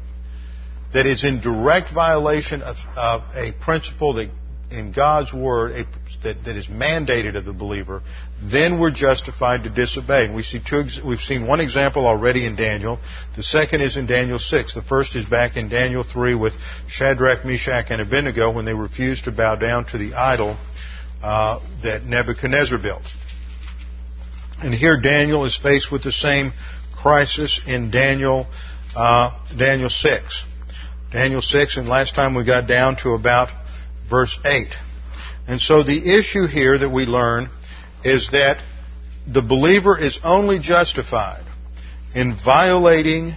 that 0.92 1.06
is 1.06 1.24
in 1.24 1.40
direct 1.40 1.94
violation 1.94 2.60
of, 2.60 2.76
of 2.94 3.22
a 3.34 3.52
principle 3.58 4.12
that 4.14 4.28
in 4.70 4.92
God's 4.92 5.32
Word 5.32 5.72
a 5.72 5.86
that, 6.22 6.44
that 6.44 6.56
is 6.56 6.66
mandated 6.66 7.36
of 7.36 7.44
the 7.44 7.52
believer, 7.52 8.02
then 8.42 8.78
we're 8.80 8.92
justified 8.92 9.64
to 9.64 9.70
disobey. 9.70 10.32
We 10.34 10.42
see 10.42 10.60
two, 10.60 10.84
we've 11.04 11.20
seen 11.20 11.46
one 11.46 11.60
example 11.60 12.06
already 12.06 12.46
in 12.46 12.56
Daniel. 12.56 12.98
The 13.36 13.42
second 13.42 13.80
is 13.80 13.96
in 13.96 14.06
Daniel 14.06 14.38
6. 14.38 14.74
The 14.74 14.82
first 14.82 15.16
is 15.16 15.24
back 15.24 15.56
in 15.56 15.68
Daniel 15.68 16.04
3 16.04 16.34
with 16.34 16.54
Shadrach, 16.88 17.44
Meshach, 17.44 17.86
and 17.90 18.00
Abednego 18.00 18.52
when 18.52 18.64
they 18.64 18.74
refused 18.74 19.24
to 19.24 19.32
bow 19.32 19.56
down 19.56 19.86
to 19.86 19.98
the 19.98 20.14
idol 20.14 20.58
uh, 21.22 21.60
that 21.82 22.04
Nebuchadnezzar 22.04 22.78
built. 22.78 23.04
And 24.58 24.74
here 24.74 25.00
Daniel 25.00 25.44
is 25.44 25.56
faced 25.56 25.90
with 25.90 26.04
the 26.04 26.12
same 26.12 26.52
crisis 26.94 27.60
in 27.66 27.90
Daniel, 27.90 28.46
uh, 28.94 29.30
Daniel 29.56 29.90
6. 29.90 30.44
Daniel 31.12 31.42
6, 31.42 31.76
and 31.76 31.88
last 31.88 32.14
time 32.14 32.34
we 32.34 32.44
got 32.44 32.66
down 32.66 32.96
to 33.02 33.10
about 33.10 33.50
verse 34.08 34.38
8. 34.44 34.68
And 35.46 35.60
so 35.60 35.82
the 35.82 36.18
issue 36.18 36.46
here 36.46 36.78
that 36.78 36.90
we 36.90 37.04
learn 37.04 37.50
is 38.04 38.30
that 38.32 38.62
the 39.26 39.42
believer 39.42 39.98
is 39.98 40.18
only 40.24 40.58
justified 40.58 41.44
in 42.14 42.36
violating 42.44 43.34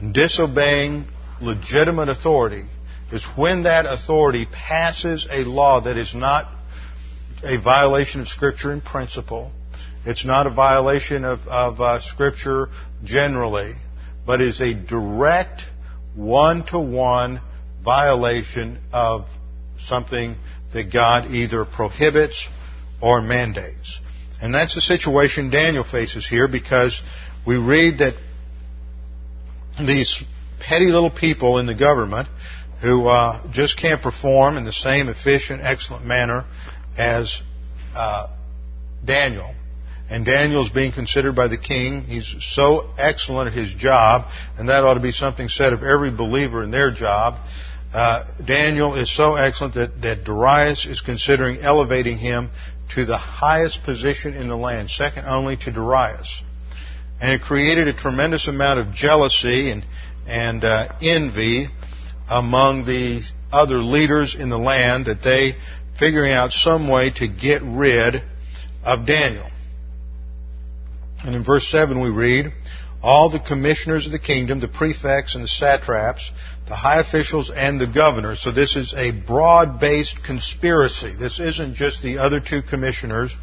and 0.00 0.12
disobeying 0.12 1.06
legitimate 1.40 2.08
authority 2.08 2.64
is 3.12 3.24
when 3.36 3.64
that 3.64 3.86
authority 3.86 4.46
passes 4.50 5.28
a 5.30 5.44
law 5.44 5.80
that 5.80 5.96
is 5.96 6.14
not 6.14 6.52
a 7.42 7.60
violation 7.60 8.20
of 8.20 8.28
Scripture 8.28 8.72
in 8.72 8.80
principle. 8.80 9.52
It's 10.04 10.24
not 10.24 10.46
a 10.46 10.50
violation 10.50 11.24
of, 11.24 11.40
of 11.46 11.80
uh, 11.80 12.00
Scripture 12.00 12.68
generally, 13.04 13.74
but 14.26 14.40
is 14.40 14.60
a 14.60 14.74
direct 14.74 15.62
one-to-one 16.14 17.40
violation 17.84 18.78
of 18.92 19.26
something 19.78 20.36
that 20.72 20.92
God 20.92 21.30
either 21.30 21.64
prohibits 21.64 22.46
or 23.00 23.20
mandates. 23.20 24.00
And 24.40 24.54
that's 24.54 24.74
the 24.74 24.80
situation 24.80 25.50
Daniel 25.50 25.84
faces 25.84 26.26
here 26.26 26.48
because 26.48 27.00
we 27.46 27.56
read 27.56 27.98
that 27.98 28.14
these 29.78 30.22
petty 30.60 30.86
little 30.86 31.10
people 31.10 31.58
in 31.58 31.66
the 31.66 31.74
government 31.74 32.28
who 32.82 33.06
uh, 33.06 33.50
just 33.52 33.78
can't 33.78 34.02
perform 34.02 34.56
in 34.56 34.64
the 34.64 34.72
same 34.72 35.08
efficient, 35.08 35.62
excellent 35.62 36.04
manner 36.04 36.44
as 36.98 37.40
uh, 37.94 38.28
Daniel. 39.04 39.54
And 40.08 40.24
Daniel's 40.24 40.70
being 40.70 40.92
considered 40.92 41.34
by 41.34 41.48
the 41.48 41.58
king. 41.58 42.02
He's 42.02 42.32
so 42.40 42.90
excellent 42.96 43.48
at 43.48 43.54
his 43.54 43.72
job, 43.74 44.30
and 44.56 44.68
that 44.68 44.84
ought 44.84 44.94
to 44.94 45.00
be 45.00 45.10
something 45.12 45.48
said 45.48 45.72
of 45.72 45.82
every 45.82 46.10
believer 46.10 46.62
in 46.62 46.70
their 46.70 46.92
job 46.92 47.40
uh, 47.92 48.24
Daniel 48.44 48.94
is 48.94 49.14
so 49.14 49.36
excellent 49.36 49.74
that, 49.74 50.02
that 50.02 50.24
Darius 50.24 50.86
is 50.86 51.00
considering 51.00 51.60
elevating 51.60 52.18
him 52.18 52.50
to 52.94 53.04
the 53.04 53.16
highest 53.16 53.84
position 53.84 54.34
in 54.34 54.48
the 54.48 54.56
land, 54.56 54.90
second 54.90 55.26
only 55.26 55.56
to 55.58 55.72
Darius. 55.72 56.42
And 57.20 57.32
it 57.32 57.42
created 57.42 57.88
a 57.88 57.94
tremendous 57.94 58.48
amount 58.48 58.80
of 58.80 58.92
jealousy 58.92 59.70
and, 59.70 59.84
and 60.26 60.62
uh, 60.64 60.92
envy 61.00 61.68
among 62.28 62.84
the 62.84 63.22
other 63.52 63.78
leaders 63.78 64.34
in 64.34 64.50
the 64.50 64.58
land 64.58 65.06
that 65.06 65.22
they 65.22 65.54
figuring 65.98 66.32
out 66.32 66.52
some 66.52 66.88
way 66.88 67.10
to 67.10 67.28
get 67.28 67.62
rid 67.62 68.22
of 68.84 69.06
Daniel. 69.06 69.48
And 71.24 71.34
in 71.34 71.44
verse 71.44 71.66
7 71.68 72.00
we 72.00 72.10
read, 72.10 72.52
all 73.02 73.30
the 73.30 73.40
commissioners 73.40 74.06
of 74.06 74.12
the 74.12 74.18
kingdom, 74.18 74.60
the 74.60 74.68
prefects 74.68 75.34
and 75.34 75.44
the 75.44 75.48
satraps, 75.48 76.30
the 76.66 76.74
high 76.74 77.00
officials 77.00 77.50
and 77.54 77.80
the 77.80 77.86
governor. 77.86 78.34
So 78.34 78.50
this 78.50 78.76
is 78.76 78.92
a 78.94 79.12
broad-based 79.12 80.24
conspiracy. 80.24 81.14
This 81.18 81.38
isn't 81.38 81.74
just 81.74 82.02
the 82.02 82.18
other 82.18 82.40
two 82.40 82.62
commissioners, 82.62 83.34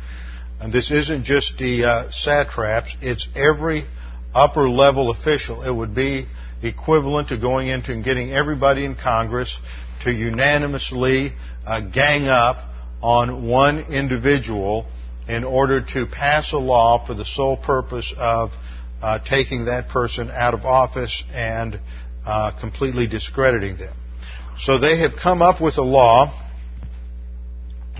and 0.60 0.74
this 0.74 0.92
isn't 0.92 1.24
just 1.24 1.58
the 1.58 1.86
uh, 1.86 2.12
satraps. 2.12 2.96
It's 3.02 3.28
every 3.36 3.86
upper 4.34 4.68
level 4.68 5.10
official. 5.10 5.64
It 5.64 5.74
would 5.74 5.96
be 5.96 6.28
equivalent 6.62 7.30
to 7.30 7.38
going 7.38 7.68
into 7.68 7.94
and 7.94 8.04
getting 8.04 8.32
everybody 8.32 8.86
in 8.86 8.96
Congress 8.96 9.58
to 10.04 10.12
unanimously 10.12 11.32
uh, 11.66 11.80
gang 11.80 12.28
up 12.28 12.58
on 13.02 13.48
one 13.48 13.80
individual 13.92 14.86
in 15.28 15.44
order 15.44 15.82
to 15.82 16.06
pass 16.06 16.52
a 16.52 16.58
law 16.58 17.06
for 17.06 17.14
the 17.14 17.26
sole 17.26 17.56
purpose 17.56 18.14
of 18.18 18.52
uh, 19.02 19.20
taking 19.20 19.66
that 19.66 19.90
person 19.90 20.30
out 20.30 20.54
of 20.54 20.66
office 20.66 21.24
and 21.34 21.80
uh, 22.26 22.52
completely 22.60 23.08
discrediting 23.08 23.78
them. 23.78 23.96
So 24.60 24.78
they 24.78 25.00
have 25.00 25.14
come 25.22 25.42
up 25.42 25.60
with 25.62 25.78
a 25.78 25.82
law, 25.84 26.32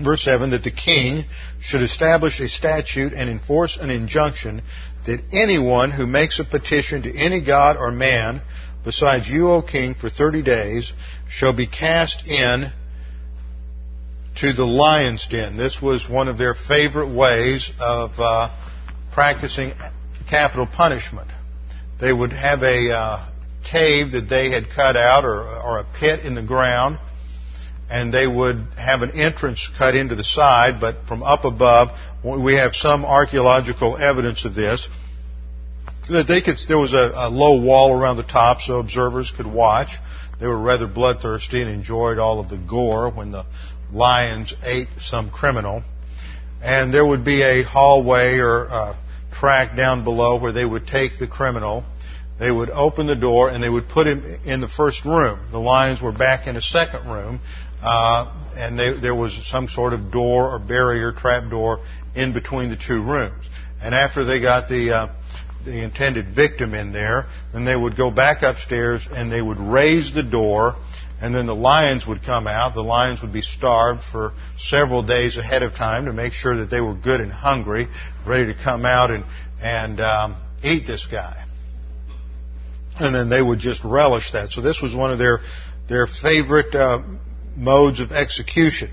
verse 0.02 0.22
7, 0.22 0.50
that 0.50 0.62
the 0.62 0.70
king 0.70 1.24
should 1.60 1.82
establish 1.82 2.40
a 2.40 2.48
statute 2.48 3.12
and 3.12 3.28
enforce 3.28 3.76
an 3.76 3.90
injunction 3.90 4.62
that 5.06 5.20
anyone 5.32 5.90
who 5.90 6.06
makes 6.06 6.38
a 6.38 6.44
petition 6.44 7.02
to 7.02 7.14
any 7.14 7.42
god 7.42 7.76
or 7.76 7.90
man 7.90 8.40
besides 8.84 9.28
you, 9.28 9.50
O 9.50 9.62
king, 9.62 9.94
for 9.94 10.10
30 10.10 10.42
days 10.42 10.92
shall 11.28 11.54
be 11.54 11.66
cast 11.66 12.26
in 12.26 12.70
to 14.36 14.52
the 14.52 14.64
lion's 14.64 15.26
den. 15.26 15.56
This 15.56 15.80
was 15.80 16.08
one 16.08 16.28
of 16.28 16.38
their 16.38 16.54
favorite 16.54 17.12
ways 17.12 17.72
of 17.80 18.10
uh, 18.18 18.50
practicing 19.12 19.72
capital 20.28 20.66
punishment. 20.66 21.28
They 22.00 22.12
would 22.12 22.32
have 22.32 22.62
a 22.62 22.90
uh, 22.90 23.30
cave 23.70 24.12
that 24.12 24.28
they 24.28 24.50
had 24.50 24.70
cut 24.70 24.96
out 24.96 25.24
or, 25.24 25.40
or 25.40 25.78
a 25.78 25.86
pit 25.98 26.20
in 26.20 26.34
the 26.34 26.42
ground, 26.42 26.98
and 27.90 28.12
they 28.12 28.26
would 28.26 28.56
have 28.76 29.02
an 29.02 29.12
entrance 29.12 29.70
cut 29.78 29.94
into 29.94 30.14
the 30.14 30.24
side, 30.24 30.80
but 30.80 31.06
from 31.06 31.22
up 31.22 31.44
above, 31.44 31.88
we 32.24 32.54
have 32.54 32.74
some 32.74 33.04
archaeological 33.04 33.96
evidence 33.96 34.44
of 34.44 34.54
this. 34.54 34.88
That 36.08 36.26
they 36.26 36.42
could, 36.42 36.56
there 36.68 36.78
was 36.78 36.92
a, 36.92 37.12
a 37.14 37.30
low 37.30 37.60
wall 37.60 37.98
around 37.98 38.16
the 38.16 38.24
top 38.24 38.60
so 38.60 38.78
observers 38.78 39.32
could 39.36 39.46
watch. 39.46 39.96
They 40.40 40.46
were 40.46 40.58
rather 40.58 40.86
bloodthirsty 40.86 41.62
and 41.62 41.70
enjoyed 41.70 42.18
all 42.18 42.40
of 42.40 42.48
the 42.48 42.58
gore 42.58 43.10
when 43.10 43.30
the 43.30 43.44
lions 43.92 44.54
ate 44.62 44.88
some 45.00 45.30
criminal. 45.30 45.82
And 46.62 46.92
there 46.92 47.06
would 47.06 47.24
be 47.24 47.42
a 47.42 47.62
hallway 47.62 48.38
or 48.38 48.64
a 48.64 48.98
track 49.32 49.76
down 49.76 50.04
below 50.04 50.38
where 50.38 50.52
they 50.52 50.64
would 50.64 50.86
take 50.86 51.18
the 51.18 51.26
criminal. 51.26 51.84
They 52.38 52.50
would 52.50 52.70
open 52.70 53.06
the 53.06 53.14
door 53.14 53.50
and 53.50 53.62
they 53.62 53.68
would 53.68 53.88
put 53.88 54.06
him 54.06 54.40
in 54.44 54.60
the 54.60 54.68
first 54.68 55.04
room. 55.04 55.38
The 55.52 55.60
lions 55.60 56.02
were 56.02 56.12
back 56.12 56.46
in 56.46 56.56
a 56.56 56.62
second 56.62 57.08
room, 57.08 57.40
uh, 57.80 58.32
and 58.56 58.78
they, 58.78 58.98
there 58.98 59.14
was 59.14 59.38
some 59.46 59.68
sort 59.68 59.92
of 59.92 60.10
door 60.10 60.50
or 60.50 60.58
barrier, 60.58 61.12
trap 61.12 61.48
door, 61.50 61.80
in 62.14 62.32
between 62.32 62.70
the 62.70 62.76
two 62.76 63.02
rooms. 63.02 63.46
And 63.80 63.94
after 63.94 64.24
they 64.24 64.40
got 64.40 64.68
the 64.68 64.96
uh, 64.96 65.14
the 65.64 65.82
intended 65.82 66.34
victim 66.34 66.74
in 66.74 66.92
there, 66.92 67.26
then 67.52 67.64
they 67.64 67.76
would 67.76 67.96
go 67.96 68.10
back 68.10 68.42
upstairs 68.42 69.06
and 69.10 69.32
they 69.32 69.40
would 69.40 69.58
raise 69.58 70.12
the 70.12 70.22
door 70.22 70.76
and 71.20 71.34
then 71.34 71.46
the 71.46 71.54
lions 71.54 72.06
would 72.06 72.22
come 72.22 72.46
out. 72.46 72.74
The 72.74 72.82
lions 72.82 73.22
would 73.22 73.32
be 73.32 73.40
starved 73.40 74.02
for 74.02 74.32
several 74.58 75.02
days 75.02 75.36
ahead 75.36 75.62
of 75.62 75.72
time 75.72 76.04
to 76.04 76.12
make 76.12 76.34
sure 76.34 76.58
that 76.58 76.70
they 76.70 76.82
were 76.82 76.94
good 76.94 77.20
and 77.20 77.32
hungry, 77.32 77.88
ready 78.26 78.52
to 78.52 78.54
come 78.62 78.84
out 78.84 79.10
and, 79.10 79.24
and 79.60 80.00
um, 80.00 80.36
eat 80.62 80.86
this 80.86 81.06
guy. 81.10 81.46
And 82.98 83.14
then 83.14 83.28
they 83.28 83.42
would 83.42 83.58
just 83.58 83.82
relish 83.84 84.32
that. 84.32 84.50
So 84.50 84.60
this 84.60 84.80
was 84.80 84.94
one 84.94 85.10
of 85.10 85.18
their 85.18 85.40
their 85.88 86.06
favorite 86.06 86.74
uh, 86.74 87.02
modes 87.56 88.00
of 88.00 88.12
execution. 88.12 88.90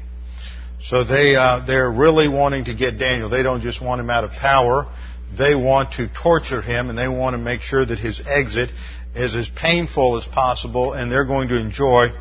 So 0.82 1.04
they 1.04 1.36
uh, 1.36 1.64
they're 1.66 1.92
really 1.92 2.28
wanting 2.28 2.66
to 2.66 2.74
get 2.74 2.98
Daniel. 2.98 3.30
They 3.30 3.44
don't 3.44 3.62
just 3.62 3.82
want 3.82 4.02
him 4.02 4.10
out 4.10 4.24
of 4.24 4.32
power. 4.32 4.92
They 5.38 5.56
want 5.56 5.94
to 5.94 6.10
torture 6.10 6.62
him, 6.62 6.90
and 6.90 6.98
they 6.98 7.08
want 7.08 7.36
to 7.36 7.38
make 7.38 7.62
sure 7.62 7.86
that 7.86 8.00
his 8.00 8.22
exit 8.26 8.70
is 9.16 9.36
as 9.36 9.50
painful 9.50 10.18
as 10.18 10.26
possible, 10.26 10.94
and 10.94 11.12
they're 11.12 11.26
going 11.26 11.50
to 11.50 11.58
enjoy 11.58 12.12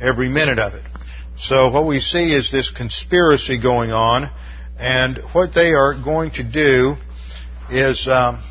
every 0.00 0.28
minute 0.28 0.58
of 0.58 0.74
it. 0.74 0.82
So 1.36 1.70
what 1.70 1.86
we 1.86 2.00
see 2.00 2.32
is 2.32 2.50
this 2.50 2.70
conspiracy 2.70 3.60
going 3.60 3.90
on, 3.90 4.30
and 4.78 5.18
what 5.32 5.52
they 5.54 5.72
are 5.72 5.94
going 5.94 6.30
to 6.32 6.44
do 6.44 6.94
is 7.70 8.06
um, 8.06 8.42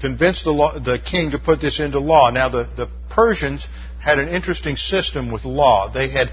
convince 0.00 0.42
the, 0.42 0.50
law, 0.50 0.78
the 0.78 0.98
king 0.98 1.32
to 1.32 1.38
put 1.38 1.60
this 1.60 1.80
into 1.80 2.00
law. 2.00 2.30
Now, 2.30 2.48
the, 2.48 2.68
the 2.76 2.88
Persians 3.10 3.66
had 4.02 4.18
an 4.18 4.28
interesting 4.28 4.76
system 4.76 5.30
with 5.30 5.44
law. 5.44 5.90
They 5.92 6.08
had 6.08 6.30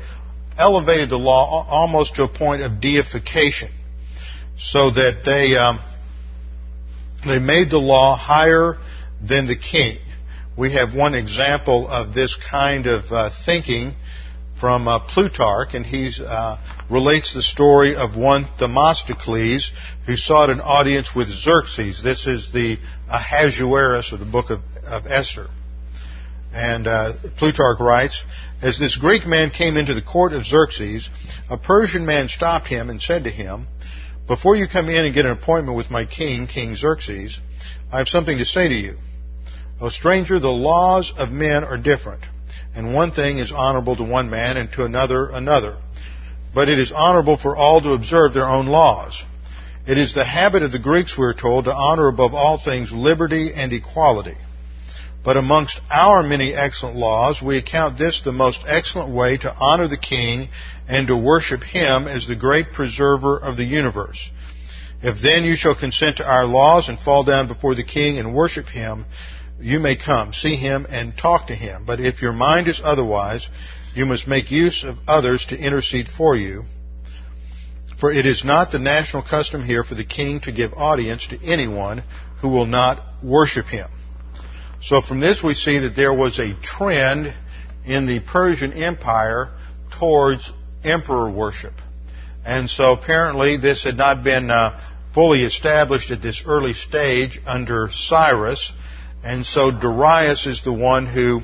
elevated 0.57 1.09
the 1.09 1.17
law 1.17 1.65
almost 1.69 2.15
to 2.15 2.23
a 2.23 2.27
point 2.27 2.61
of 2.61 2.81
deification, 2.81 3.71
so 4.57 4.89
that 4.89 5.21
they 5.23 5.55
um, 5.55 5.79
they 7.25 7.39
made 7.39 7.69
the 7.69 7.77
law 7.77 8.15
higher 8.15 8.77
than 9.21 9.47
the 9.47 9.57
king. 9.57 9.99
We 10.57 10.73
have 10.73 10.95
one 10.95 11.13
example 11.13 11.87
of 11.87 12.13
this 12.13 12.37
kind 12.49 12.87
of 12.87 13.11
uh, 13.11 13.29
thinking 13.45 13.93
from 14.59 14.87
uh, 14.87 14.99
Plutarch, 15.07 15.73
and 15.73 15.85
he 15.85 16.11
uh, 16.25 16.57
relates 16.89 17.33
the 17.33 17.41
story 17.41 17.95
of 17.95 18.15
one 18.15 18.47
Themistocles 18.59 19.71
who 20.05 20.15
sought 20.15 20.49
an 20.49 20.61
audience 20.61 21.13
with 21.15 21.29
Xerxes. 21.29 22.01
This 22.03 22.25
is 22.25 22.51
the 22.51 22.77
Ahasuerus 23.09 24.11
of 24.11 24.19
the 24.19 24.25
book 24.25 24.49
of, 24.49 24.61
of 24.83 25.05
Esther. 25.05 25.47
And 26.53 26.87
uh, 26.87 27.13
Plutarch 27.37 27.79
writes, 27.79 28.23
As 28.61 28.79
this 28.79 28.95
Greek 28.95 29.27
man 29.27 29.51
came 29.51 29.77
into 29.77 29.93
the 29.93 30.01
court 30.01 30.33
of 30.33 30.45
Xerxes, 30.45 31.09
a 31.49 31.57
Persian 31.57 32.05
man 32.05 32.29
stopped 32.29 32.67
him 32.67 32.89
and 32.89 33.01
said 33.01 33.25
to 33.25 33.29
him, 33.29 33.67
Before 34.27 34.55
you 34.55 34.67
come 34.67 34.89
in 34.89 35.05
and 35.05 35.13
get 35.13 35.25
an 35.25 35.31
appointment 35.31 35.77
with 35.77 35.91
my 35.91 36.05
king, 36.05 36.47
King 36.47 36.75
Xerxes, 36.75 37.39
I 37.91 37.99
have 37.99 38.07
something 38.07 38.37
to 38.37 38.45
say 38.45 38.67
to 38.67 38.73
you. 38.73 38.97
O 39.79 39.89
stranger, 39.89 40.39
the 40.39 40.47
laws 40.47 41.13
of 41.15 41.29
men 41.29 41.63
are 41.63 41.77
different, 41.77 42.23
and 42.77 42.93
one 42.93 43.11
thing 43.11 43.39
is 43.39 43.51
honorable 43.51 43.95
to 43.95 44.03
one 44.03 44.29
man 44.29 44.55
and 44.55 44.71
to 44.73 44.85
another 44.85 45.29
another. 45.29 45.77
But 46.53 46.69
it 46.69 46.77
is 46.77 46.91
honorable 46.91 47.35
for 47.35 47.55
all 47.55 47.81
to 47.81 47.93
observe 47.93 48.33
their 48.33 48.47
own 48.47 48.67
laws. 48.67 49.23
It 49.87 49.97
is 49.97 50.13
the 50.13 50.23
habit 50.23 50.61
of 50.61 50.71
the 50.71 50.79
Greeks, 50.79 51.17
we 51.17 51.25
are 51.25 51.33
told, 51.33 51.65
to 51.65 51.73
honor 51.73 52.07
above 52.07 52.35
all 52.35 52.59
things 52.59 52.91
liberty 52.91 53.51
and 53.55 53.73
equality. 53.73 54.35
But 55.23 55.37
amongst 55.37 55.81
our 55.89 56.21
many 56.21 56.53
excellent 56.53 56.95
laws, 56.95 57.41
we 57.41 57.57
account 57.57 57.97
this 57.97 58.21
the 58.21 58.31
most 58.31 58.63
excellent 58.67 59.09
way 59.09 59.37
to 59.37 59.53
honor 59.55 59.87
the 59.87 59.97
king 59.97 60.49
and 60.87 61.07
to 61.07 61.17
worship 61.17 61.63
him 61.63 62.07
as 62.07 62.27
the 62.27 62.35
great 62.35 62.73
preserver 62.73 63.37
of 63.37 63.57
the 63.57 63.65
universe. 63.65 64.29
If 65.01 65.21
then 65.21 65.43
you 65.43 65.55
shall 65.55 65.75
consent 65.75 66.17
to 66.17 66.27
our 66.27 66.45
laws 66.45 66.89
and 66.89 66.99
fall 66.99 67.23
down 67.23 67.47
before 67.47 67.73
the 67.73 67.83
king 67.83 68.19
and 68.19 68.35
worship 68.35 68.67
him, 68.67 69.05
you 69.59 69.79
may 69.79 69.97
come, 69.97 70.33
see 70.33 70.55
him, 70.55 70.85
and 70.89 71.17
talk 71.17 71.47
to 71.47 71.55
him. 71.55 71.83
But 71.85 71.99
if 71.99 72.21
your 72.21 72.33
mind 72.33 72.67
is 72.67 72.81
otherwise, 72.83 73.47
you 73.95 74.05
must 74.05 74.27
make 74.27 74.51
use 74.51 74.83
of 74.83 74.97
others 75.07 75.45
to 75.47 75.57
intercede 75.57 76.07
for 76.07 76.35
you. 76.35 76.63
For 77.99 78.11
it 78.11 78.25
is 78.25 78.45
not 78.45 78.71
the 78.71 78.79
national 78.79 79.23
custom 79.23 79.63
here 79.63 79.83
for 79.83 79.95
the 79.95 80.05
king 80.05 80.39
to 80.41 80.51
give 80.51 80.73
audience 80.73 81.27
to 81.27 81.43
anyone 81.43 82.03
who 82.41 82.49
will 82.49 82.67
not 82.67 83.01
worship 83.23 83.65
him. 83.65 83.89
So 84.83 85.01
from 85.01 85.19
this 85.19 85.41
we 85.41 85.55
see 85.55 85.79
that 85.79 85.95
there 85.95 86.13
was 86.13 86.37
a 86.37 86.53
trend 86.61 87.33
in 87.85 88.05
the 88.05 88.19
Persian 88.19 88.73
Empire 88.73 89.49
towards 89.99 90.51
emperor 90.83 91.31
worship. 91.31 91.73
And 92.45 92.69
so 92.69 92.93
apparently 92.93 93.57
this 93.57 93.83
had 93.83 93.97
not 93.97 94.23
been 94.23 94.51
uh, 94.51 94.79
fully 95.13 95.43
established 95.43 96.11
at 96.11 96.21
this 96.21 96.43
early 96.45 96.73
stage 96.73 97.41
under 97.45 97.89
Cyrus. 97.91 98.71
And 99.27 99.45
so 99.45 99.71
Darius 99.71 100.45
is 100.45 100.63
the 100.63 100.71
one 100.71 101.05
who 101.05 101.41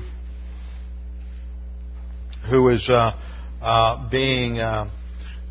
who 2.48 2.70
is 2.70 2.88
uh, 2.88 3.12
uh, 3.60 4.08
being 4.08 4.58
uh, 4.58 4.88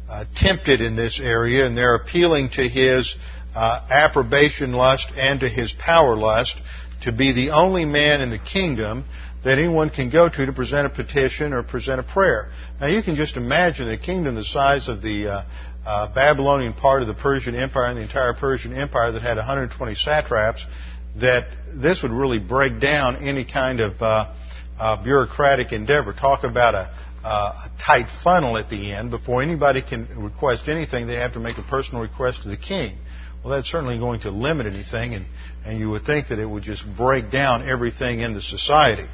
uh 0.10 0.26
tempted 0.36 0.82
in 0.82 0.96
this 0.96 1.20
area, 1.20 1.68
and 1.68 1.78
they're 1.78 1.94
appealing 1.94 2.50
to 2.50 2.68
his 2.68 3.16
uh, 3.54 3.86
approbation 3.88 4.72
lust 4.72 5.12
and 5.16 5.42
to 5.42 5.48
his 5.48 5.74
power 5.74 6.16
lust 6.16 6.60
to 7.04 7.12
be 7.12 7.34
the 7.34 7.52
only 7.52 7.86
man 7.86 8.20
in 8.20 8.32
the 8.32 8.40
kingdom 8.40 9.06
that 9.44 9.60
anyone 9.60 9.92
can 9.92 10.10
go 10.10 10.28
to 10.28 10.46
to 10.48 10.54
present 10.54 10.88
a 10.88 10.90
petition 10.90 11.54
or 11.54 11.62
present 11.62 12.00
a 12.00 12.04
prayer. 12.04 12.50
Now 12.82 12.88
you 12.88 13.04
can 13.04 13.14
just 13.14 13.38
imagine 13.38 13.88
a 13.90 13.98
kingdom 14.00 14.34
the 14.34 14.44
size 14.44 14.90
of 14.90 15.04
the 15.04 15.46
uh, 15.86 16.14
Babylonian 16.16 16.74
part 16.74 17.04
of 17.04 17.08
the 17.08 17.14
Persian 17.14 17.54
Empire 17.54 17.90
and 17.90 17.98
the 18.00 18.02
entire 18.02 18.34
Persian 18.34 18.74
Empire 18.74 19.12
that 19.12 19.22
had 19.22 19.38
120 19.38 19.94
satraps 19.94 20.66
that 21.20 21.48
this 21.76 22.02
would 22.02 22.12
really 22.12 22.40
break 22.40 22.80
down 22.80 23.18
any 23.18 23.46
kind 23.46 23.80
of 23.80 24.02
uh, 24.02 24.34
uh, 24.80 25.04
bureaucratic 25.04 25.72
endeavor. 25.72 26.14
Talk 26.14 26.44
about 26.44 26.76
a, 26.76 26.94
uh, 27.24 27.68
a 27.68 27.72
tight 27.82 28.08
funnel 28.24 28.58
at 28.58 28.70
the 28.70 28.92
end. 28.92 29.12
Before 29.12 29.42
anybody 29.42 29.82
can 29.82 30.08
request 30.22 30.68
anything, 30.68 31.08
they 31.08 31.16
have 31.16 31.34
to 31.34 31.40
make 31.40 31.58
a 31.58 31.64
personal 31.64 32.02
request 32.02 32.44
to 32.44 32.50
the 32.50 32.58
king. 32.58 32.98
Well, 33.44 33.56
that's 33.56 33.70
certainly 33.70 34.00
going 34.00 34.22
to 34.22 34.32
limit 34.32 34.68
anything, 34.68 35.14
and, 35.14 35.26
and 35.66 35.80
you 35.80 35.90
would 35.90 36.06
think 36.06 36.30
that 36.30 36.40
it 36.40 36.46
would 36.46 36.64
just 36.64 36.86
break 36.96 37.30
down 37.30 37.68
everything 37.68 38.22
in 38.22 38.34
the 38.34 38.42
society, 38.42 39.08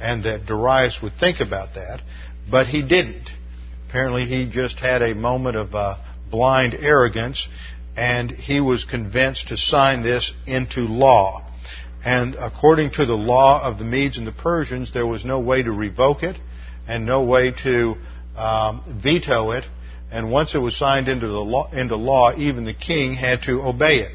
and 0.00 0.24
that 0.24 0.46
Darius 0.46 1.00
would 1.02 1.12
think 1.20 1.40
about 1.40 1.74
that, 1.74 2.00
but 2.50 2.66
he 2.66 2.82
didn't. 2.82 3.30
Apparently, 3.88 4.24
he 4.24 4.50
just 4.50 4.78
had 4.78 5.02
a 5.02 5.14
moment 5.14 5.56
of 5.56 5.74
uh, 5.74 5.96
blind 6.30 6.74
arrogance, 6.74 7.46
and 7.98 8.30
he 8.30 8.60
was 8.60 8.84
convinced 8.84 9.48
to 9.48 9.56
sign 9.56 10.02
this 10.02 10.32
into 10.46 10.82
law. 10.82 11.44
And 12.04 12.36
according 12.36 12.92
to 12.92 13.06
the 13.06 13.16
law 13.16 13.60
of 13.60 13.78
the 13.78 13.84
Medes 13.84 14.18
and 14.18 14.26
the 14.26 14.30
Persians, 14.30 14.94
there 14.94 15.06
was 15.06 15.24
no 15.24 15.40
way 15.40 15.64
to 15.64 15.72
revoke 15.72 16.22
it 16.22 16.38
and 16.86 17.04
no 17.04 17.24
way 17.24 17.50
to 17.64 17.96
um, 18.36 19.00
veto 19.02 19.50
it. 19.50 19.64
And 20.12 20.30
once 20.30 20.54
it 20.54 20.58
was 20.58 20.76
signed 20.76 21.08
into, 21.08 21.26
the 21.26 21.40
law, 21.40 21.72
into 21.72 21.96
law, 21.96 22.32
even 22.36 22.64
the 22.64 22.72
king 22.72 23.14
had 23.14 23.42
to 23.42 23.62
obey 23.62 23.96
it. 23.96 24.12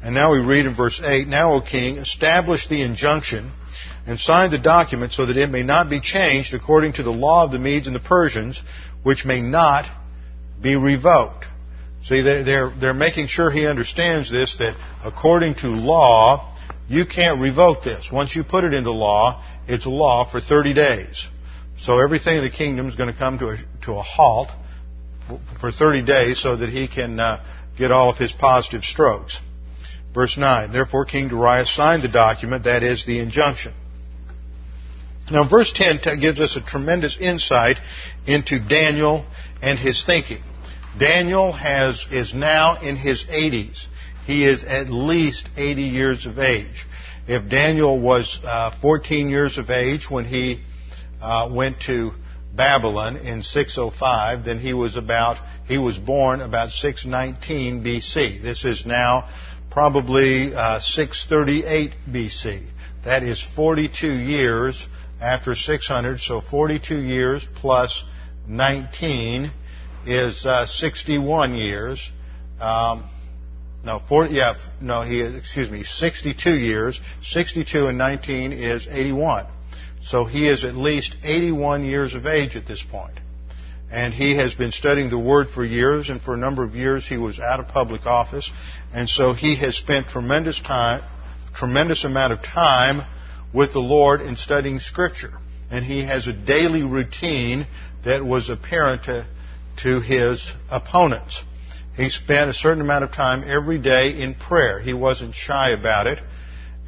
And 0.00 0.14
now 0.14 0.30
we 0.30 0.38
read 0.38 0.64
in 0.64 0.76
verse 0.76 1.00
8, 1.02 1.26
Now, 1.26 1.54
O 1.54 1.60
king, 1.60 1.96
establish 1.96 2.68
the 2.68 2.80
injunction 2.82 3.50
and 4.06 4.20
sign 4.20 4.52
the 4.52 4.58
document 4.58 5.12
so 5.12 5.26
that 5.26 5.36
it 5.36 5.50
may 5.50 5.64
not 5.64 5.90
be 5.90 6.00
changed 6.00 6.54
according 6.54 6.92
to 6.92 7.02
the 7.02 7.10
law 7.10 7.44
of 7.44 7.50
the 7.50 7.58
Medes 7.58 7.88
and 7.88 7.96
the 7.96 8.00
Persians, 8.00 8.62
which 9.02 9.24
may 9.24 9.42
not 9.42 9.84
be 10.62 10.76
revoked. 10.76 11.46
See, 12.04 12.20
they're, 12.20 12.70
they're 12.70 12.92
making 12.94 13.28
sure 13.28 13.50
he 13.50 13.66
understands 13.66 14.30
this, 14.30 14.58
that 14.58 14.76
according 15.02 15.54
to 15.56 15.68
law, 15.68 16.54
you 16.86 17.06
can't 17.06 17.40
revoke 17.40 17.82
this. 17.82 18.10
Once 18.12 18.36
you 18.36 18.44
put 18.44 18.64
it 18.64 18.74
into 18.74 18.90
law, 18.90 19.42
it's 19.66 19.86
law 19.86 20.30
for 20.30 20.40
30 20.40 20.74
days. 20.74 21.26
So 21.78 22.00
everything 22.00 22.36
in 22.36 22.44
the 22.44 22.50
kingdom 22.50 22.88
is 22.88 22.94
going 22.96 23.10
to 23.10 23.18
come 23.18 23.38
to 23.38 23.48
a, 23.48 23.56
to 23.84 23.92
a 23.92 24.02
halt 24.02 24.50
for 25.60 25.72
30 25.72 26.02
days 26.02 26.40
so 26.40 26.56
that 26.56 26.68
he 26.68 26.88
can 26.88 27.18
uh, 27.18 27.42
get 27.78 27.90
all 27.90 28.10
of 28.10 28.18
his 28.18 28.32
positive 28.32 28.84
strokes. 28.84 29.40
Verse 30.12 30.36
9, 30.36 30.72
Therefore 30.72 31.06
King 31.06 31.28
Darius 31.28 31.74
signed 31.74 32.02
the 32.02 32.08
document, 32.08 32.64
that 32.64 32.82
is, 32.82 33.06
the 33.06 33.18
injunction. 33.18 33.72
Now, 35.30 35.48
verse 35.48 35.72
10 35.74 36.00
gives 36.20 36.38
us 36.38 36.54
a 36.56 36.60
tremendous 36.60 37.16
insight 37.18 37.78
into 38.26 38.60
Daniel 38.60 39.26
and 39.62 39.78
his 39.78 40.04
thinking. 40.04 40.42
Daniel 40.98 41.52
has, 41.52 42.06
is 42.10 42.34
now 42.34 42.80
in 42.80 42.96
his 42.96 43.24
80s. 43.24 43.86
He 44.26 44.44
is 44.46 44.64
at 44.64 44.88
least 44.88 45.48
80 45.56 45.82
years 45.82 46.26
of 46.26 46.38
age. 46.38 46.86
If 47.26 47.50
Daniel 47.50 47.98
was 47.98 48.38
uh, 48.44 48.70
14 48.80 49.28
years 49.28 49.58
of 49.58 49.70
age 49.70 50.10
when 50.10 50.24
he 50.24 50.62
uh, 51.20 51.48
went 51.50 51.80
to 51.86 52.12
Babylon 52.54 53.16
in 53.16 53.42
605, 53.42 54.44
then 54.44 54.58
he 54.58 54.74
was 54.74 54.96
about 54.96 55.38
he 55.66 55.78
was 55.78 55.98
born 55.98 56.40
about 56.40 56.70
619 56.70 57.82
BC. 57.82 58.42
This 58.42 58.64
is 58.64 58.84
now 58.86 59.28
probably 59.70 60.54
uh, 60.54 60.80
638 60.80 61.92
BC. 62.08 62.62
That 63.04 63.22
is 63.22 63.42
42 63.56 64.06
years 64.06 64.86
after 65.20 65.54
600. 65.54 66.20
So 66.20 66.40
42 66.40 67.00
years 67.00 67.46
plus 67.56 68.04
19 68.46 69.50
is 70.06 70.44
uh, 70.46 70.66
61 70.66 71.54
years. 71.54 72.10
Um, 72.60 73.04
no, 73.84 74.00
40, 74.08 74.34
yeah, 74.34 74.54
no, 74.80 75.02
he, 75.02 75.20
is 75.20 75.34
excuse 75.34 75.70
me, 75.70 75.84
62 75.84 76.58
years. 76.58 77.00
62 77.22 77.86
and 77.86 77.98
19 77.98 78.52
is 78.52 78.86
81. 78.90 79.46
So 80.02 80.24
he 80.24 80.48
is 80.48 80.64
at 80.64 80.74
least 80.74 81.16
81 81.22 81.84
years 81.84 82.14
of 82.14 82.26
age 82.26 82.56
at 82.56 82.66
this 82.66 82.82
point. 82.82 83.18
And 83.90 84.12
he 84.12 84.36
has 84.36 84.54
been 84.54 84.72
studying 84.72 85.10
the 85.10 85.18
Word 85.18 85.48
for 85.50 85.64
years, 85.64 86.08
and 86.08 86.20
for 86.20 86.34
a 86.34 86.36
number 86.36 86.64
of 86.64 86.74
years 86.74 87.06
he 87.06 87.16
was 87.16 87.38
out 87.38 87.60
of 87.60 87.68
public 87.68 88.06
office. 88.06 88.50
And 88.92 89.08
so 89.08 89.34
he 89.34 89.56
has 89.56 89.76
spent 89.76 90.08
tremendous 90.08 90.60
time, 90.60 91.02
tremendous 91.54 92.04
amount 92.04 92.32
of 92.32 92.42
time 92.42 93.06
with 93.52 93.72
the 93.72 93.80
Lord 93.80 94.20
in 94.20 94.36
studying 94.36 94.80
Scripture. 94.80 95.30
And 95.70 95.84
he 95.84 96.04
has 96.04 96.26
a 96.26 96.32
daily 96.32 96.82
routine 96.82 97.66
that 98.04 98.24
was 98.24 98.50
apparent 98.50 99.04
to, 99.04 99.26
to 99.82 100.00
his 100.00 100.52
opponents. 100.70 101.42
He 101.96 102.10
spent 102.10 102.50
a 102.50 102.54
certain 102.54 102.80
amount 102.80 103.04
of 103.04 103.12
time 103.12 103.44
every 103.46 103.78
day 103.78 104.20
in 104.20 104.34
prayer. 104.34 104.80
He 104.80 104.92
wasn't 104.94 105.34
shy 105.34 105.70
about 105.70 106.06
it. 106.06 106.18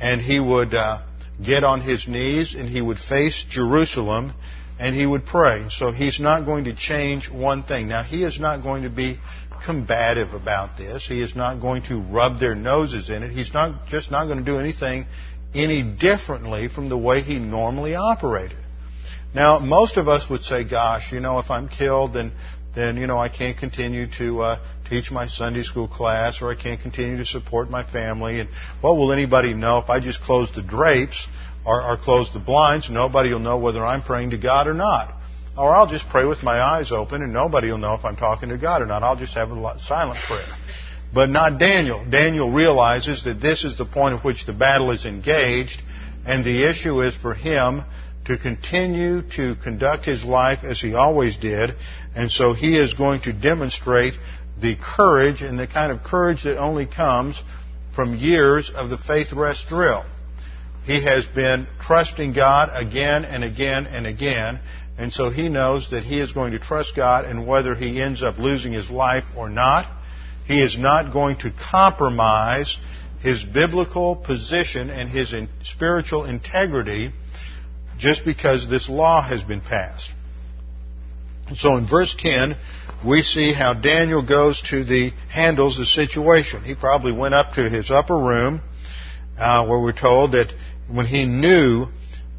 And 0.01 0.21
he 0.21 0.41
would 0.41 0.75
uh, 0.75 1.03
get 1.45 1.65
on 1.65 1.81
his 1.81 2.07
knees 2.09 2.55
and 2.55 2.69
he 2.69 2.83
would 2.83 2.99
face 2.99 3.45
Jerusalem 3.49 4.35
and 4.79 4.95
he 4.95 5.07
would 5.07 5.25
pray. 5.25 5.69
So 5.71 5.91
he's 5.91 6.21
not 6.21 6.45
going 6.45 6.65
to 6.65 6.75
change 6.75 7.31
one 7.31 7.63
thing. 7.63 7.89
Now, 7.89 8.03
he 8.03 8.25
is 8.25 8.39
not 8.41 8.63
going 8.63 8.83
to 8.83 8.91
be 8.91 9.19
combative 9.65 10.35
about 10.35 10.77
this. 10.77 11.07
He 11.07 11.23
is 11.23 11.35
not 11.35 11.61
going 11.61 11.83
to 11.85 11.99
rub 11.99 12.41
their 12.41 12.55
noses 12.55 13.09
in 13.09 13.23
it. 13.23 13.31
He's 13.31 13.55
not 13.55 13.87
just 13.87 14.11
not 14.11 14.27
going 14.27 14.39
to 14.39 14.45
do 14.45 14.59
anything 14.59 15.07
any 15.55 15.83
differently 15.83 16.69
from 16.69 16.89
the 16.89 16.99
way 16.99 17.23
he 17.23 17.39
normally 17.39 17.95
operated. 17.95 18.59
Now, 19.35 19.59
most 19.59 19.97
of 19.97 20.09
us 20.09 20.29
would 20.31 20.45
say, 20.45 20.65
gosh, 20.69 21.13
you 21.13 21.21
know, 21.21 21.39
if 21.39 21.51
I'm 21.51 21.69
killed, 21.69 22.15
then, 22.15 22.33
then 22.77 22.99
you 22.99 23.07
know, 23.07 23.19
I 23.19 23.31
can't 23.31 23.57
continue 23.57 24.07
to 24.19 24.43
uh, 24.43 24.59
teach 24.89 25.11
my 25.11 25.27
Sunday 25.27 25.63
school 25.63 25.89
class 25.89 26.43
or 26.43 26.53
I 26.53 26.55
can't 26.55 26.81
continue 26.81 27.17
to 27.17 27.25
support 27.25 27.71
my 27.71 27.83
family. 27.83 28.39
And 28.39 28.51
what 28.83 28.97
will 28.97 29.13
anybody 29.13 29.55
know 29.55 29.79
if 29.79 29.89
I 29.89 29.99
just 29.99 30.21
close 30.21 30.55
the 30.55 30.63
drapes 30.63 31.27
or, 31.65 31.83
or 31.83 31.97
close 31.97 32.33
the 32.35 32.39
blinds? 32.39 32.91
Nobody 32.91 33.33
will 33.33 33.41
know 33.41 33.57
whether 33.57 33.85
I'm 33.85 34.03
praying 34.03 34.31
to 34.31 34.39
God 34.39 34.69
or 34.69 34.75
not. 34.75 35.15
Or 35.57 35.75
I'll 35.75 35.87
just 35.87 36.07
pray 36.11 36.27
with 36.27 36.43
my 36.43 36.61
eyes 36.61 36.93
open 36.93 37.23
and 37.23 37.33
nobody 37.33 37.71
will 37.71 37.79
know 37.79 37.95
if 37.95 38.05
I'm 38.05 38.17
talking 38.17 38.51
to 38.51 38.59
God 38.59 38.83
or 38.83 38.87
not. 38.87 39.03
I'll 39.03 39.17
just 39.17 39.33
have 39.35 39.51
a 39.51 39.81
silent 39.81 40.21
prayer. 40.27 40.47
But 41.15 41.31
not 41.31 41.59
Daniel. 41.59 42.05
Daniel 42.05 42.53
realizes 42.53 43.25
that 43.25 43.41
this 43.41 43.65
is 43.65 43.79
the 43.79 43.87
point 43.87 44.17
at 44.17 44.25
which 44.25 44.45
the 44.45 44.53
battle 44.53 44.91
is 44.91 45.07
engaged, 45.07 45.81
and 46.27 46.45
the 46.45 46.69
issue 46.69 47.01
is 47.01 47.17
for 47.17 47.33
him 47.33 47.85
to 48.27 48.37
continue 48.37 49.23
to 49.37 49.55
conduct 49.63 50.05
his 50.05 50.25
life 50.25 50.59
as 50.65 50.81
he 50.81 50.95
always 50.95 51.37
did, 51.37 51.71
and 52.17 52.33
so 52.33 52.55
he 52.55 52.77
is 52.79 52.95
going 52.95 53.21
to 53.23 53.33
demonstrate 53.33 54.15
the 54.61 54.75
courage 54.75 55.43
and 55.43 55.59
the 55.59 55.67
kind 55.67 55.93
of 55.93 56.03
courage 56.03 56.45
that 56.45 56.57
only 56.57 56.87
comes 56.87 57.41
from 57.95 58.17
years 58.17 58.73
of 58.75 58.89
the 58.89 58.97
faith 58.97 59.35
rest 59.35 59.67
drill. 59.69 60.03
He 60.85 61.05
has 61.05 61.27
been 61.27 61.67
trusting 61.81 62.33
God 62.33 62.71
again 62.73 63.27
and 63.27 63.45
again 63.45 63.87
and 63.87 64.07
again, 64.07 64.61
and 64.97 65.13
so 65.13 65.29
he 65.29 65.51
knows 65.51 65.91
that 65.91 66.05
he 66.05 66.19
is 66.19 66.33
going 66.33 66.53
to 66.53 66.59
trust 66.59 66.97
God, 66.97 67.27
and 67.27 67.47
whether 67.47 67.75
he 67.75 68.01
ends 68.01 68.23
up 68.23 68.39
losing 68.39 68.73
his 68.73 68.89
life 68.89 69.25
or 69.37 69.51
not, 69.51 69.87
he 70.47 70.63
is 70.63 70.79
not 70.79 71.13
going 71.13 71.37
to 71.41 71.53
compromise 71.71 72.79
his 73.21 73.45
biblical 73.45 74.17
position 74.17 74.89
and 74.89 75.11
his 75.11 75.35
spiritual 75.65 76.25
integrity 76.25 77.13
just 77.99 78.25
because 78.25 78.69
this 78.71 78.89
law 78.89 79.21
has 79.21 79.43
been 79.43 79.61
passed. 79.61 80.11
So 81.55 81.77
in 81.77 81.87
verse 81.87 82.15
10, 82.19 82.57
we 83.07 83.23
see 83.23 83.53
how 83.53 83.73
Daniel 83.73 84.27
goes 84.27 84.61
to 84.71 84.85
the, 84.85 85.13
handles 85.31 85.79
the 85.79 85.85
situation. 85.85 86.65
He 86.65 86.75
probably 86.75 87.13
went 87.13 87.35
up 87.35 87.55
to 87.55 87.71
his 87.71 87.91
upper 87.91 88.19
room, 88.19 88.61
uh, 89.39 89.65
where 89.67 89.79
we're 89.79 89.93
told 89.93 90.33
that 90.33 90.53
when 90.89 91.07
he 91.07 91.25
knew, 91.25 91.87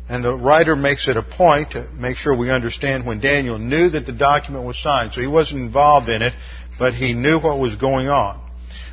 and 0.09 0.23
the 0.23 0.35
writer 0.35 0.75
makes 0.75 1.07
it 1.07 1.15
a 1.15 1.23
point 1.23 1.71
to 1.71 1.89
make 1.93 2.17
sure 2.17 2.35
we 2.35 2.49
understand 2.49 3.05
when 3.05 3.19
Daniel 3.19 3.57
knew 3.57 3.89
that 3.89 4.05
the 4.05 4.11
document 4.11 4.65
was 4.65 4.81
signed, 4.81 5.13
so 5.13 5.21
he 5.21 5.27
wasn't 5.27 5.61
involved 5.61 6.09
in 6.09 6.21
it, 6.21 6.33
but 6.77 6.93
he 6.93 7.13
knew 7.13 7.39
what 7.39 7.59
was 7.59 7.75
going 7.75 8.09
on. 8.09 8.41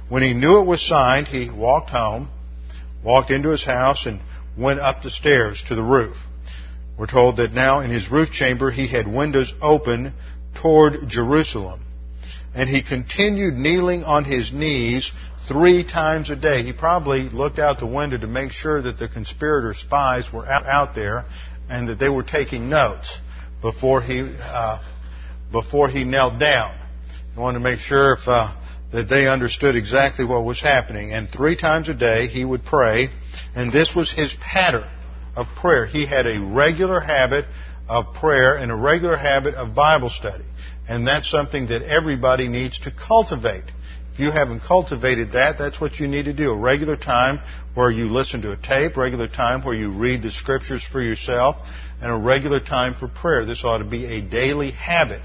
When 0.08 0.22
he 0.22 0.34
knew 0.34 0.60
it 0.60 0.66
was 0.66 0.86
signed, 0.86 1.26
he 1.26 1.50
walked 1.50 1.90
home, 1.90 2.28
walked 3.02 3.30
into 3.30 3.48
his 3.48 3.64
house, 3.64 4.06
and 4.06 4.20
went 4.56 4.78
up 4.78 5.02
the 5.02 5.10
stairs 5.10 5.62
to 5.68 5.74
the 5.74 5.82
roof. 5.82 6.16
We're 6.97 7.07
told 7.07 7.38
that 7.38 7.53
now 7.53 7.80
in 7.80 7.90
his 7.90 8.11
roof 8.11 8.30
chamber 8.30 8.70
he 8.70 8.86
had 8.86 9.09
windows 9.09 9.53
open 9.61 10.14
toward 10.61 11.09
Jerusalem. 11.09 11.80
And 12.55 12.68
he 12.68 12.82
continued 12.82 13.55
kneeling 13.55 14.05
on 14.05 14.24
his 14.24 14.53
knees 14.53 15.11
three 15.49 15.82
times 15.82 16.30
a 16.30 16.36
day. 16.36 16.62
He 16.62 16.72
probably 16.72 17.22
looked 17.22 17.59
out 17.59 17.80
the 17.80 17.86
window 17.86 18.16
to 18.18 18.28
make 18.28 18.53
sure 18.53 18.80
that 18.80 18.99
the 18.99 19.09
conspirator 19.09 19.74
spies 19.74 20.32
were 20.32 20.47
out 20.47 20.95
there 20.95 21.24
and 21.68 21.88
that 21.88 21.99
they 21.99 22.09
were 22.09 22.22
taking 22.22 22.68
notes 22.68 23.18
before 23.61 24.01
he, 24.01 24.20
uh, 24.40 24.80
before 25.51 25.88
he 25.88 26.05
knelt 26.05 26.38
down. 26.38 26.76
He 27.34 27.40
wanted 27.40 27.59
to 27.59 27.64
make 27.64 27.80
sure 27.80 28.12
if, 28.12 28.28
uh, 28.28 28.55
that 28.92 29.09
they 29.09 29.26
understood 29.26 29.74
exactly 29.74 30.24
what 30.24 30.45
was 30.45 30.61
happening. 30.61 31.12
And 31.12 31.28
three 31.28 31.57
times 31.57 31.88
a 31.88 31.95
day 31.95 32.28
he 32.28 32.45
would 32.45 32.64
pray, 32.64 33.09
and 33.57 33.72
this 33.72 33.92
was 33.97 34.12
his 34.12 34.32
pattern 34.40 34.88
of 35.37 35.47
prayer. 35.61 35.87
He 35.87 36.07
had 36.07 36.26
a 36.26 36.41
regular 36.41 37.01
habit 37.01 37.47
of 37.89 38.14
prayer 38.14 38.57
and 38.57 38.70
a 38.70 38.74
regular 38.74 39.16
habit 39.16 39.55
of 39.55 39.74
Bible 39.74 40.11
study. 40.11 40.45
And 40.89 41.07
that's 41.07 41.30
something 41.30 41.68
that 41.68 41.82
everybody 41.82 42.49
needs 42.49 42.78
to 42.80 42.91
cultivate. 42.91 43.64
If 44.12 44.20
you 44.20 44.30
haven't 44.30 44.61
cultivated 44.61 45.32
that, 45.32 45.59
that's 45.59 45.80
what 45.80 45.99
you 45.99 46.07
need 46.07 46.26
to 46.26 46.32
do. 46.32 46.51
A 46.51 46.57
regular 46.57 46.97
time 46.97 47.41
where 47.74 47.91
you 47.91 48.05
listen 48.07 48.43
to 48.43 48.53
a 48.53 48.57
tape, 48.57 48.97
regular 48.97 49.26
time 49.28 49.64
where 49.64 49.74
you 49.74 49.91
read 49.91 50.22
the 50.22 50.30
scriptures 50.30 50.85
for 50.85 51.03
yourself, 51.03 51.57
and 52.01 52.12
a 52.12 52.16
regular 52.16 52.61
time 52.61 52.95
for 52.95 53.09
prayer. 53.09 53.45
This 53.45 53.64
ought 53.64 53.78
to 53.78 53.85
be 53.85 54.07
a 54.07 54.20
daily 54.20 54.70
habit. 54.70 55.22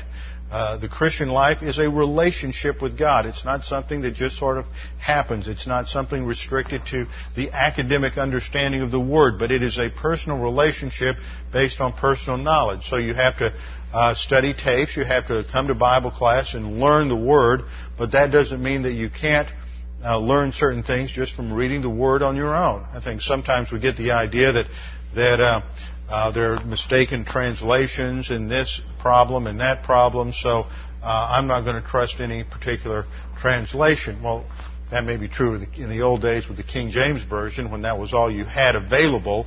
Uh, 0.51 0.77
the 0.77 0.89
Christian 0.89 1.29
life 1.29 1.61
is 1.61 1.77
a 1.77 1.87
relationship 1.89 2.81
with 2.81 2.97
God. 2.97 3.27
It's 3.27 3.45
not 3.45 3.65
something 3.65 4.01
that 4.01 4.15
just 4.15 4.37
sort 4.37 4.57
of 4.57 4.65
happens. 4.99 5.47
It's 5.47 5.67
not 5.67 5.89
something 5.89 6.25
restricted 6.25 6.87
to 6.87 7.05
the 7.35 7.51
academic 7.51 8.17
understanding 8.17 8.81
of 8.81 8.89
the 8.89 8.99
Word, 8.99 9.37
but 9.37 9.51
it 9.51 9.61
is 9.61 9.77
a 9.77 9.91
personal 9.91 10.39
relationship 10.39 11.17
based 11.53 11.79
on 11.79 11.93
personal 11.93 12.37
knowledge. 12.37 12.85
So 12.85 12.97
you 12.97 13.13
have 13.13 13.37
to 13.37 13.53
uh, 13.93 14.15
study 14.15 14.55
tapes, 14.55 14.97
you 14.97 15.03
have 15.03 15.27
to 15.27 15.45
come 15.51 15.67
to 15.67 15.75
Bible 15.75 16.09
class 16.09 16.55
and 16.55 16.79
learn 16.79 17.09
the 17.09 17.15
Word, 17.15 17.61
but 17.97 18.13
that 18.13 18.31
doesn't 18.31 18.61
mean 18.61 18.83
that 18.83 18.93
you 18.93 19.09
can't 19.09 19.49
uh, 20.03 20.17
learn 20.17 20.51
certain 20.51 20.81
things 20.81 21.11
just 21.11 21.35
from 21.35 21.53
reading 21.53 21.83
the 21.83 21.89
Word 21.89 22.23
on 22.23 22.35
your 22.35 22.55
own. 22.55 22.85
I 22.91 23.01
think 23.03 23.21
sometimes 23.21 23.71
we 23.71 23.79
get 23.79 23.97
the 23.97 24.11
idea 24.11 24.51
that 24.53 24.65
that 25.15 25.39
uh, 26.10 26.32
there 26.32 26.53
are 26.53 26.66
mistaken 26.66 27.24
translations 27.24 28.32
in 28.32 28.47
this 28.47 28.82
problem 28.99 29.47
and 29.47 29.60
that 29.60 29.84
problem, 29.84 30.34
so 30.34 30.66
uh, 31.03 31.28
I'm 31.32 31.47
not 31.47 31.62
going 31.62 31.82
to 31.82 31.88
trust 31.88 32.20
any 32.20 32.43
particular 32.43 33.05
translation. 33.39 34.22
Well, 34.24 34.45
that 34.91 35.03
may 35.03 35.18
be 35.18 35.28
true 35.28 35.55
in 35.76 35.89
the 35.89 36.01
old 36.01 36.22
days 36.22 36.47
with 36.47 36.57
the 36.57 36.64
King 36.64 36.89
James 36.89 37.24
Version 37.24 37.72
when 37.72 37.84
that 37.84 37.99
was 37.99 38.14
all 38.14 38.32
you 38.32 38.43
had 38.43 38.76
available, 38.76 39.45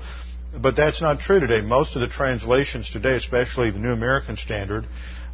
but 0.60 0.76
that's 0.76 1.02
not 1.02 1.18
true 1.18 1.40
today. 1.40 1.62
Most 1.62 1.96
of 1.96 2.00
the 2.00 2.08
translations 2.08 2.88
today, 2.90 3.16
especially 3.16 3.70
the 3.72 3.80
New 3.80 3.92
American 3.92 4.36
Standard, 4.36 4.86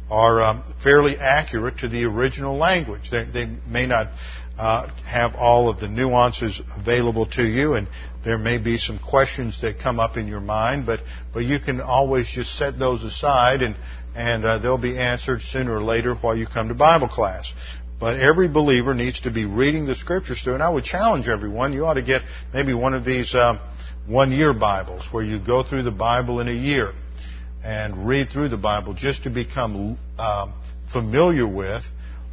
are 0.09 0.41
um, 0.41 0.63
fairly 0.83 1.17
accurate 1.17 1.77
to 1.79 1.87
the 1.87 2.05
original 2.05 2.57
language. 2.57 3.11
They, 3.11 3.25
they 3.25 3.45
may 3.67 3.85
not 3.85 4.07
uh, 4.59 4.89
have 5.05 5.35
all 5.35 5.69
of 5.69 5.79
the 5.79 5.87
nuances 5.87 6.61
available 6.77 7.25
to 7.25 7.43
you, 7.43 7.75
and 7.75 7.87
there 8.25 8.37
may 8.37 8.57
be 8.57 8.77
some 8.77 8.99
questions 8.99 9.61
that 9.61 9.79
come 9.79 10.01
up 10.01 10.17
in 10.17 10.27
your 10.27 10.41
mind, 10.41 10.85
but 10.85 10.99
but 11.33 11.45
you 11.45 11.59
can 11.59 11.79
always 11.79 12.27
just 12.27 12.57
set 12.57 12.77
those 12.77 13.01
aside, 13.05 13.61
and 13.61 13.77
and 14.15 14.43
uh, 14.43 14.57
they'll 14.57 14.77
be 14.77 14.97
answered 14.97 15.41
sooner 15.41 15.77
or 15.77 15.81
later 15.81 16.13
while 16.13 16.35
you 16.35 16.45
come 16.45 16.67
to 16.67 16.73
Bible 16.73 17.07
class. 17.07 17.51
But 18.01 18.19
every 18.19 18.49
believer 18.49 18.93
needs 18.93 19.21
to 19.21 19.31
be 19.31 19.45
reading 19.45 19.85
the 19.85 19.95
Scriptures 19.95 20.41
through, 20.41 20.55
and 20.55 20.63
I 20.63 20.69
would 20.69 20.83
challenge 20.83 21.29
everyone. 21.29 21.71
You 21.71 21.85
ought 21.85 21.93
to 21.93 22.01
get 22.01 22.21
maybe 22.53 22.73
one 22.73 22.93
of 22.93 23.05
these 23.05 23.33
um, 23.35 23.61
one-year 24.07 24.53
Bibles 24.53 25.07
where 25.11 25.23
you 25.23 25.39
go 25.39 25.63
through 25.63 25.83
the 25.83 25.91
Bible 25.91 26.41
in 26.41 26.49
a 26.49 26.53
year 26.53 26.93
and 27.63 28.05
read 28.07 28.29
through 28.29 28.49
the 28.49 28.57
Bible 28.57 28.93
just 28.93 29.23
to 29.23 29.29
become 29.29 29.97
um, 30.17 30.53
familiar 30.91 31.47
with 31.47 31.83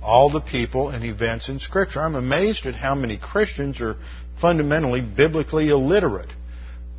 all 0.03 0.31
the 0.31 0.41
people 0.41 0.89
and 0.89 1.05
events 1.05 1.49
in 1.49 1.59
Scripture. 1.59 2.01
I'm 2.01 2.15
amazed 2.15 2.67
at 2.67 2.75
how 2.75 2.95
many 2.95 3.17
Christians 3.17 3.81
are 3.81 3.97
fundamentally 4.41 5.01
biblically 5.01 5.69
illiterate. 5.69 6.33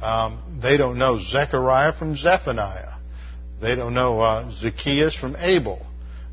Um, 0.02 0.60
they 0.62 0.78
don't 0.78 0.98
know 0.98 1.18
Zechariah 1.18 1.94
from 1.94 2.16
Zephaniah. 2.16 2.94
They 3.62 3.76
don't 3.76 3.94
know 3.94 4.20
uh, 4.20 4.52
Zacchaeus 4.52 5.16
from 5.16 5.36
Abel. 5.38 5.86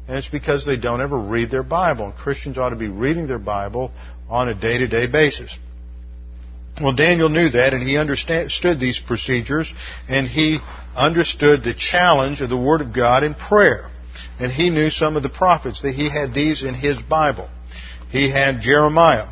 And 0.06 0.18
it's 0.18 0.28
because 0.28 0.66
they 0.66 0.76
don't 0.76 1.00
ever 1.00 1.18
read 1.18 1.50
their 1.50 1.62
Bible. 1.62 2.06
And 2.06 2.14
Christians 2.14 2.58
ought 2.58 2.70
to 2.70 2.76
be 2.76 2.88
reading 2.88 3.26
their 3.26 3.38
Bible 3.38 3.90
on 4.28 4.48
a 4.48 4.54
day 4.54 4.78
to 4.78 4.86
day 4.86 5.06
basis. 5.06 5.56
Well, 6.80 6.94
Daniel 6.94 7.28
knew 7.28 7.50
that, 7.50 7.72
and 7.72 7.86
he 7.86 7.96
understood 7.96 8.80
these 8.80 9.00
procedures, 9.06 9.72
and 10.08 10.26
he 10.26 10.58
understood 10.96 11.62
the 11.62 11.72
challenge 11.72 12.40
of 12.40 12.50
the 12.50 12.56
Word 12.56 12.80
of 12.80 12.92
God 12.92 13.22
in 13.22 13.34
prayer. 13.34 13.90
And 14.38 14.50
he 14.50 14.70
knew 14.70 14.90
some 14.90 15.16
of 15.16 15.22
the 15.22 15.28
prophets, 15.28 15.82
that 15.82 15.94
he 15.94 16.10
had 16.10 16.34
these 16.34 16.62
in 16.62 16.74
his 16.74 17.00
Bible. 17.00 17.48
He 18.10 18.30
had 18.30 18.60
Jeremiah. 18.60 19.28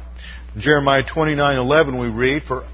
Jeremiah 0.57 1.03
29:11 1.03 1.99
we 1.99 2.09
read, 2.09 2.45
"For 2.45 2.65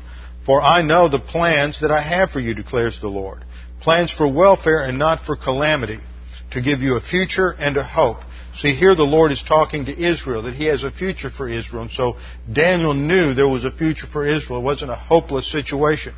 for 0.45 0.63
I 0.63 0.83
know 0.83 1.09
the 1.09 1.19
plans 1.19 1.81
that 1.81 1.91
I 1.91 2.01
have 2.01 2.31
for 2.31 2.41
you, 2.41 2.55
declares 2.55 3.01
the 3.01 3.09
Lord. 3.09 3.45
Plans 3.81 4.11
for 4.11 4.27
welfare 4.27 4.81
and 4.81 4.99
not 4.99 5.25
for 5.25 5.37
calamity, 5.37 6.01
to 6.51 6.61
give 6.61 6.83
you 6.83 6.97
a 6.97 7.01
future 7.01 7.55
and 7.59 7.77
a 7.77 7.85
hope." 7.85 8.23
See, 8.57 8.75
here 8.75 8.95
the 8.95 9.05
Lord 9.05 9.31
is 9.31 9.43
talking 9.43 9.85
to 9.85 9.97
Israel, 9.97 10.43
that 10.43 10.55
He 10.55 10.65
has 10.65 10.83
a 10.83 10.91
future 10.91 11.31
for 11.31 11.49
Israel. 11.49 11.83
And 11.83 11.91
so 11.93 12.17
Daniel 12.51 12.95
knew 12.95 13.35
there 13.35 13.47
was 13.47 13.65
a 13.65 13.71
future 13.71 14.07
for 14.07 14.25
Israel. 14.25 14.59
It 14.59 14.65
wasn't 14.65 14.91
a 14.91 14.97
hopeless 14.97 15.47
situation. 15.47 16.15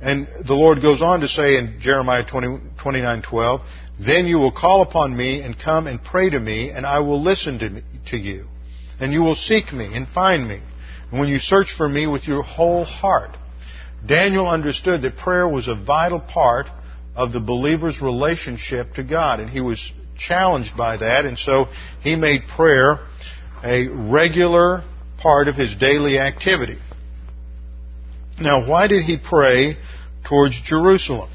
And 0.00 0.26
the 0.44 0.54
Lord 0.54 0.80
goes 0.80 1.02
on 1.02 1.20
to 1.20 1.28
say 1.28 1.56
in 1.56 1.80
Jeremiah 1.80 2.24
20, 2.24 2.60
29:12, 2.78 3.60
"Then 3.98 4.26
you 4.26 4.38
will 4.38 4.52
call 4.52 4.82
upon 4.82 5.16
me 5.16 5.40
and 5.42 5.58
come 5.58 5.86
and 5.86 6.02
pray 6.02 6.30
to 6.30 6.40
me, 6.40 6.70
and 6.70 6.84
I 6.84 6.98
will 7.00 7.22
listen 7.22 7.58
to, 7.60 7.70
me, 7.70 7.82
to 8.06 8.16
you. 8.16 8.48
And 9.00 9.12
you 9.12 9.22
will 9.22 9.34
seek 9.34 9.72
me 9.72 9.94
and 9.94 10.08
find 10.08 10.48
me, 10.48 10.60
and 11.10 11.20
when 11.20 11.28
you 11.28 11.38
search 11.38 11.72
for 11.72 11.88
me 11.88 12.06
with 12.06 12.26
your 12.26 12.42
whole 12.42 12.84
heart." 12.84 13.36
Daniel 14.04 14.48
understood 14.48 15.02
that 15.02 15.16
prayer 15.16 15.48
was 15.48 15.68
a 15.68 15.74
vital 15.74 16.20
part 16.20 16.66
of 17.16 17.32
the 17.32 17.40
believer's 17.40 18.02
relationship 18.02 18.94
to 18.94 19.02
God, 19.02 19.40
and 19.40 19.48
he 19.48 19.60
was 19.60 19.92
challenged 20.16 20.76
by 20.76 20.96
that, 20.96 21.24
and 21.24 21.38
so 21.38 21.68
he 22.00 22.16
made 22.16 22.46
prayer 22.48 22.98
a 23.62 23.88
regular 23.88 24.82
part 25.18 25.48
of 25.48 25.54
his 25.54 25.74
daily 25.76 26.18
activity. 26.18 26.78
Now, 28.38 28.66
why 28.66 28.88
did 28.88 29.02
he 29.04 29.16
pray 29.16 29.76
towards 30.24 30.60
Jerusalem? 30.60 31.30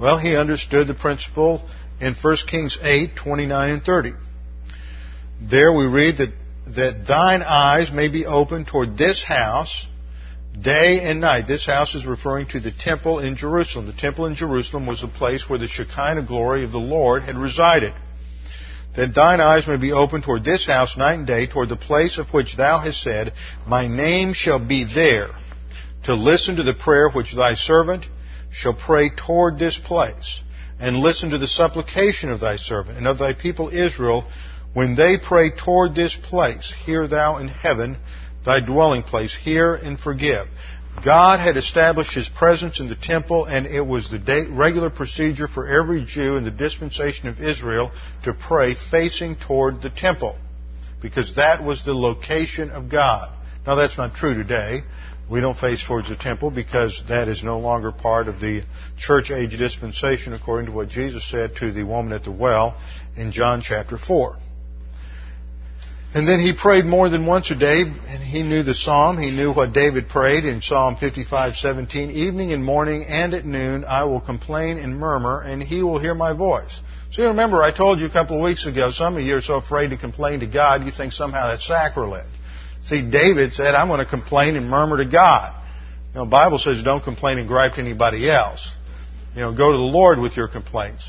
Well, 0.00 0.18
he 0.18 0.36
understood 0.36 0.86
the 0.86 0.94
principle 0.94 1.68
in 2.00 2.14
1 2.14 2.36
Kings 2.46 2.78
8, 2.80 3.16
29 3.16 3.70
and 3.70 3.82
30. 3.82 4.12
There 5.40 5.72
we 5.72 5.86
read 5.86 6.18
that, 6.18 6.32
that 6.76 7.06
thine 7.06 7.42
eyes 7.42 7.90
may 7.92 8.08
be 8.08 8.24
open 8.26 8.64
toward 8.64 8.96
this 8.96 9.24
house 9.26 9.86
day 10.60 11.00
and 11.02 11.20
night. 11.20 11.46
This 11.46 11.66
house 11.66 11.94
is 11.94 12.06
referring 12.06 12.46
to 12.48 12.60
the 12.60 12.72
temple 12.72 13.18
in 13.18 13.36
Jerusalem. 13.36 13.86
The 13.86 13.92
temple 13.92 14.26
in 14.26 14.34
Jerusalem 14.34 14.86
was 14.86 15.00
the 15.00 15.08
place 15.08 15.48
where 15.48 15.58
the 15.58 15.68
Shekinah 15.68 16.26
glory 16.26 16.64
of 16.64 16.72
the 16.72 16.78
Lord 16.78 17.22
had 17.22 17.36
resided. 17.36 17.92
That 18.96 19.14
thine 19.14 19.40
eyes 19.40 19.66
may 19.66 19.76
be 19.76 19.92
open 19.92 20.22
toward 20.22 20.44
this 20.44 20.66
house 20.66 20.96
night 20.96 21.14
and 21.14 21.26
day, 21.26 21.46
toward 21.46 21.68
the 21.68 21.76
place 21.76 22.18
of 22.18 22.32
which 22.32 22.56
thou 22.56 22.78
hast 22.78 23.02
said, 23.02 23.32
My 23.66 23.86
name 23.86 24.32
shall 24.32 24.64
be 24.64 24.84
there, 24.84 25.28
to 26.04 26.14
listen 26.14 26.56
to 26.56 26.62
the 26.62 26.74
prayer 26.74 27.08
which 27.08 27.34
thy 27.34 27.54
servant 27.54 28.06
shall 28.58 28.74
pray 28.74 29.08
toward 29.08 29.58
this 29.58 29.78
place, 29.78 30.42
and 30.80 30.96
listen 30.96 31.30
to 31.30 31.38
the 31.38 31.46
supplication 31.46 32.30
of 32.30 32.40
thy 32.40 32.56
servant 32.56 32.98
and 32.98 33.06
of 33.06 33.18
thy 33.18 33.32
people 33.32 33.68
Israel, 33.68 34.28
when 34.74 34.96
they 34.96 35.16
pray 35.16 35.50
toward 35.50 35.94
this 35.94 36.16
place. 36.16 36.74
Hear 36.84 37.06
thou 37.06 37.36
in 37.36 37.48
heaven 37.48 37.98
thy 38.44 38.60
dwelling 38.60 39.04
place. 39.04 39.34
Hear 39.34 39.74
and 39.74 39.98
forgive. 39.98 40.46
God 41.04 41.38
had 41.38 41.56
established 41.56 42.14
His 42.14 42.28
presence 42.28 42.80
in 42.80 42.88
the 42.88 42.96
temple, 42.96 43.44
and 43.44 43.66
it 43.66 43.86
was 43.86 44.10
the 44.10 44.48
regular 44.50 44.90
procedure 44.90 45.46
for 45.46 45.68
every 45.68 46.04
Jew 46.04 46.36
in 46.36 46.44
the 46.44 46.50
dispensation 46.50 47.28
of 47.28 47.40
Israel 47.40 47.92
to 48.24 48.34
pray 48.34 48.74
facing 48.90 49.36
toward 49.36 49.82
the 49.82 49.90
temple, 49.90 50.36
because 51.00 51.36
that 51.36 51.62
was 51.62 51.84
the 51.84 51.94
location 51.94 52.70
of 52.70 52.90
God. 52.90 53.32
Now, 53.64 53.76
that's 53.76 53.96
not 53.96 54.16
true 54.16 54.34
today. 54.34 54.80
We 55.30 55.40
don't 55.40 55.58
face 55.58 55.84
towards 55.84 56.08
the 56.08 56.16
temple 56.16 56.50
because 56.50 57.02
that 57.08 57.28
is 57.28 57.44
no 57.44 57.58
longer 57.58 57.92
part 57.92 58.28
of 58.28 58.40
the 58.40 58.62
church 58.96 59.30
age 59.30 59.56
dispensation, 59.58 60.32
according 60.32 60.66
to 60.66 60.72
what 60.72 60.88
Jesus 60.88 61.28
said 61.30 61.56
to 61.56 61.70
the 61.70 61.84
woman 61.84 62.12
at 62.12 62.24
the 62.24 62.32
well 62.32 62.80
in 63.16 63.30
John 63.30 63.60
chapter 63.60 63.98
4. 63.98 64.36
And 66.14 66.26
then 66.26 66.40
he 66.40 66.54
prayed 66.54 66.86
more 66.86 67.10
than 67.10 67.26
once 67.26 67.50
a 67.50 67.54
day, 67.54 67.82
and 67.82 68.22
he 68.22 68.42
knew 68.42 68.62
the 68.62 68.72
psalm. 68.72 69.18
He 69.18 69.30
knew 69.30 69.52
what 69.52 69.74
David 69.74 70.08
prayed 70.08 70.46
in 70.46 70.62
Psalm 70.62 70.96
55:17. 70.96 72.10
Evening 72.10 72.54
and 72.54 72.64
morning 72.64 73.04
and 73.06 73.34
at 73.34 73.44
noon 73.44 73.84
I 73.84 74.04
will 74.04 74.20
complain 74.20 74.78
and 74.78 74.98
murmur, 74.98 75.42
and 75.42 75.62
he 75.62 75.82
will 75.82 75.98
hear 75.98 76.14
my 76.14 76.32
voice. 76.32 76.80
So 77.12 77.22
you 77.22 77.28
remember 77.28 77.62
I 77.62 77.72
told 77.72 78.00
you 78.00 78.06
a 78.06 78.10
couple 78.10 78.36
of 78.36 78.42
weeks 78.42 78.64
ago, 78.64 78.90
some 78.90 79.16
of 79.16 79.22
you 79.22 79.36
are 79.36 79.42
so 79.42 79.56
afraid 79.56 79.90
to 79.90 79.98
complain 79.98 80.40
to 80.40 80.46
God, 80.46 80.84
you 80.84 80.92
think 80.92 81.12
somehow 81.12 81.48
that's 81.48 81.66
sacrilege. 81.66 82.24
See, 82.88 83.02
David 83.02 83.52
said, 83.52 83.74
I'm 83.74 83.88
going 83.88 84.00
to 84.00 84.06
complain 84.06 84.56
and 84.56 84.68
murmur 84.68 84.96
to 84.98 85.04
God. 85.04 85.54
You 86.12 86.20
know, 86.20 86.24
the 86.24 86.30
Bible 86.30 86.58
says 86.58 86.82
don't 86.82 87.04
complain 87.04 87.38
and 87.38 87.46
gripe 87.46 87.74
to 87.74 87.80
anybody 87.80 88.30
else. 88.30 88.74
You 89.34 89.42
know, 89.42 89.54
go 89.54 89.70
to 89.70 89.76
the 89.76 89.82
Lord 89.82 90.18
with 90.18 90.36
your 90.36 90.48
complaints. 90.48 91.08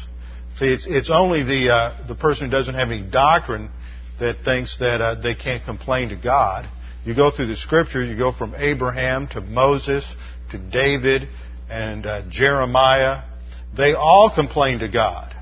See, 0.58 0.68
it's, 0.68 0.86
it's 0.88 1.10
only 1.10 1.44
the, 1.44 1.74
uh, 1.74 2.08
the 2.08 2.16
person 2.16 2.48
who 2.48 2.52
doesn't 2.52 2.76
have 2.76 2.92
any 2.92 3.02
doctrine 3.02 3.70
that 4.20 4.44
thinks 4.44 4.78
that 4.80 5.00
uh, 5.00 5.16
they 5.16 5.36
can't 5.36 5.64
complain 5.64 6.10
to 6.10 6.18
God. 6.18 6.70
You 7.06 7.16
go 7.16 7.32
through 7.32 7.48
the 7.48 7.56
scripture, 7.56 8.04
you 8.04 8.18
go 8.18 8.34
from 8.34 8.54
Abraham 8.58 9.28
to 9.30 9.42
Moses 9.42 10.06
to 10.52 10.58
David 10.58 11.30
and 11.70 12.06
uh, 12.06 12.24
Jeremiah. 12.30 13.24
They 13.76 13.94
all 13.94 14.32
complain 14.36 14.80
to 14.80 14.90
God. 14.90 15.34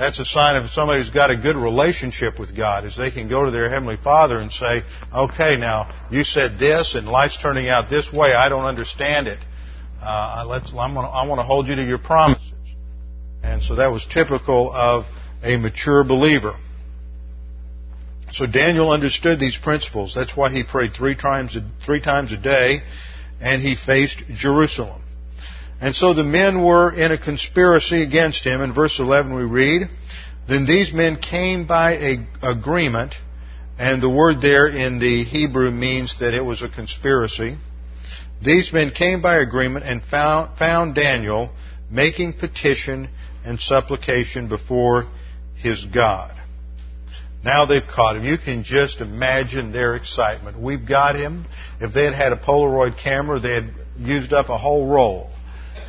That's 0.00 0.18
a 0.18 0.24
sign 0.24 0.56
of 0.56 0.70
somebody 0.70 1.02
who's 1.02 1.10
got 1.10 1.30
a 1.30 1.36
good 1.36 1.56
relationship 1.56 2.40
with 2.40 2.56
God, 2.56 2.86
is 2.86 2.96
they 2.96 3.10
can 3.10 3.28
go 3.28 3.44
to 3.44 3.50
their 3.50 3.68
Heavenly 3.68 3.98
Father 4.02 4.38
and 4.38 4.50
say, 4.50 4.80
okay, 5.14 5.58
now, 5.58 5.94
you 6.10 6.24
said 6.24 6.58
this 6.58 6.94
and 6.94 7.06
life's 7.06 7.36
turning 7.36 7.68
out 7.68 7.90
this 7.90 8.10
way. 8.10 8.32
I 8.32 8.48
don't 8.48 8.64
understand 8.64 9.26
it. 9.26 9.38
Uh, 10.00 10.46
let's, 10.48 10.70
I'm 10.70 10.94
gonna, 10.94 11.06
I 11.06 11.26
want 11.26 11.40
to 11.40 11.42
hold 11.42 11.66
you 11.68 11.76
to 11.76 11.84
your 11.84 11.98
promises. 11.98 12.50
And 13.42 13.62
so 13.62 13.74
that 13.74 13.88
was 13.88 14.06
typical 14.06 14.72
of 14.72 15.04
a 15.42 15.58
mature 15.58 16.02
believer. 16.02 16.56
So 18.32 18.46
Daniel 18.46 18.90
understood 18.90 19.38
these 19.38 19.58
principles. 19.58 20.14
That's 20.14 20.34
why 20.34 20.50
he 20.50 20.64
prayed 20.64 20.94
three 20.94 21.14
times 21.14 21.56
a, 21.56 21.70
three 21.84 22.00
times 22.00 22.32
a 22.32 22.38
day, 22.38 22.78
and 23.38 23.60
he 23.60 23.76
faced 23.76 24.22
Jerusalem. 24.34 25.02
And 25.80 25.96
so 25.96 26.12
the 26.12 26.24
men 26.24 26.62
were 26.62 26.92
in 26.92 27.10
a 27.10 27.18
conspiracy 27.18 28.02
against 28.02 28.44
him. 28.44 28.60
In 28.60 28.74
verse 28.74 28.98
11 28.98 29.34
we 29.34 29.44
read, 29.44 29.88
Then 30.46 30.66
these 30.66 30.92
men 30.92 31.16
came 31.16 31.66
by 31.66 31.92
a 31.92 32.26
agreement, 32.42 33.14
and 33.78 34.02
the 34.02 34.10
word 34.10 34.42
there 34.42 34.66
in 34.66 34.98
the 34.98 35.24
Hebrew 35.24 35.70
means 35.70 36.18
that 36.20 36.34
it 36.34 36.44
was 36.44 36.62
a 36.62 36.68
conspiracy. 36.68 37.56
These 38.42 38.72
men 38.72 38.90
came 38.90 39.22
by 39.22 39.36
agreement 39.36 39.86
and 39.86 40.02
found, 40.02 40.58
found 40.58 40.94
Daniel 40.94 41.50
making 41.90 42.34
petition 42.34 43.08
and 43.44 43.58
supplication 43.58 44.48
before 44.48 45.06
his 45.56 45.84
God. 45.86 46.34
Now 47.42 47.64
they've 47.64 47.86
caught 47.86 48.16
him. 48.16 48.24
You 48.24 48.36
can 48.36 48.64
just 48.64 49.00
imagine 49.00 49.72
their 49.72 49.94
excitement. 49.94 50.60
We've 50.60 50.86
got 50.86 51.16
him. 51.16 51.46
If 51.80 51.94
they 51.94 52.04
had 52.04 52.14
had 52.14 52.32
a 52.32 52.36
Polaroid 52.36 52.98
camera, 53.02 53.40
they 53.40 53.54
had 53.54 53.70
used 53.98 54.34
up 54.34 54.50
a 54.50 54.58
whole 54.58 54.86
roll. 54.86 55.30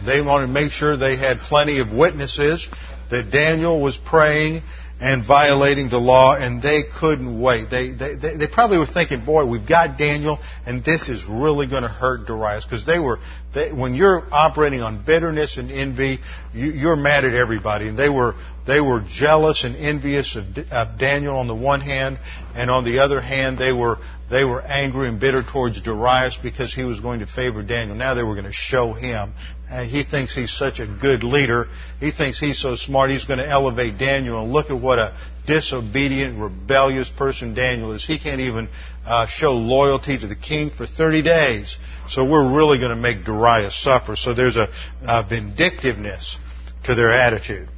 They 0.05 0.21
wanted 0.21 0.47
to 0.47 0.53
make 0.53 0.71
sure 0.71 0.97
they 0.97 1.17
had 1.17 1.39
plenty 1.39 1.79
of 1.79 1.91
witnesses 1.91 2.67
that 3.09 3.31
Daniel 3.31 3.81
was 3.81 3.97
praying 3.97 4.61
and 5.01 5.25
violating 5.25 5.89
the 5.89 5.97
law, 5.97 6.35
and 6.35 6.61
they 6.61 6.83
couldn't 6.99 7.41
wait. 7.41 7.71
They, 7.71 7.89
they, 7.89 8.13
they, 8.15 8.47
probably 8.47 8.77
were 8.77 8.85
thinking, 8.85 9.25
boy, 9.25 9.47
we've 9.47 9.67
got 9.67 9.97
Daniel, 9.97 10.37
and 10.63 10.85
this 10.85 11.09
is 11.09 11.25
really 11.27 11.67
going 11.67 11.81
to 11.81 11.89
hurt 11.89 12.27
Darius. 12.27 12.65
Because 12.65 12.85
they 12.85 12.99
were, 12.99 13.17
they, 13.51 13.71
when 13.71 13.95
you're 13.95 14.23
operating 14.31 14.83
on 14.83 15.03
bitterness 15.03 15.57
and 15.57 15.71
envy, 15.71 16.19
you, 16.53 16.67
you're 16.67 16.95
mad 16.95 17.25
at 17.25 17.33
everybody. 17.33 17.87
And 17.87 17.97
they 17.97 18.09
were, 18.09 18.35
they 18.67 18.79
were 18.79 19.03
jealous 19.09 19.63
and 19.63 19.75
envious 19.75 20.35
of, 20.35 20.45
of 20.71 20.99
Daniel 20.99 21.35
on 21.35 21.47
the 21.47 21.55
one 21.55 21.81
hand, 21.81 22.19
and 22.53 22.69
on 22.69 22.85
the 22.85 22.99
other 22.99 23.19
hand, 23.19 23.57
they 23.57 23.73
were, 23.73 23.97
they 24.29 24.43
were 24.43 24.61
angry 24.61 25.07
and 25.07 25.19
bitter 25.19 25.41
towards 25.41 25.81
Darius 25.81 26.37
because 26.43 26.75
he 26.75 26.83
was 26.83 26.99
going 26.99 27.21
to 27.21 27.25
favor 27.25 27.63
Daniel. 27.63 27.97
Now 27.97 28.13
they 28.13 28.23
were 28.23 28.35
going 28.35 28.45
to 28.45 28.53
show 28.53 28.93
him 28.93 29.33
he 29.79 30.03
thinks 30.03 30.35
he's 30.35 30.51
such 30.51 30.79
a 30.79 30.85
good 30.85 31.23
leader. 31.23 31.67
He 31.99 32.11
thinks 32.11 32.39
he's 32.39 32.59
so 32.59 32.75
smart, 32.75 33.09
he's 33.09 33.23
going 33.23 33.39
to 33.39 33.47
elevate 33.47 33.97
Daniel. 33.97 34.43
And 34.43 34.51
look 34.51 34.69
at 34.69 34.79
what 34.79 34.99
a 34.99 35.15
disobedient, 35.47 36.39
rebellious 36.39 37.09
person 37.09 37.53
Daniel 37.53 37.93
is. 37.93 38.05
He 38.05 38.19
can't 38.19 38.41
even 38.41 38.67
uh, 39.05 39.27
show 39.27 39.53
loyalty 39.53 40.17
to 40.17 40.27
the 40.27 40.35
king 40.35 40.71
for 40.71 40.85
30 40.85 41.21
days. 41.21 41.77
So 42.09 42.29
we're 42.29 42.53
really 42.55 42.79
going 42.79 42.89
to 42.89 43.01
make 43.01 43.23
Darius 43.23 43.81
suffer. 43.81 44.15
So 44.15 44.33
there's 44.33 44.57
a, 44.57 44.67
a 45.03 45.23
vindictiveness 45.27 46.37
to 46.83 46.95
their 46.95 47.13
attitude. 47.13 47.69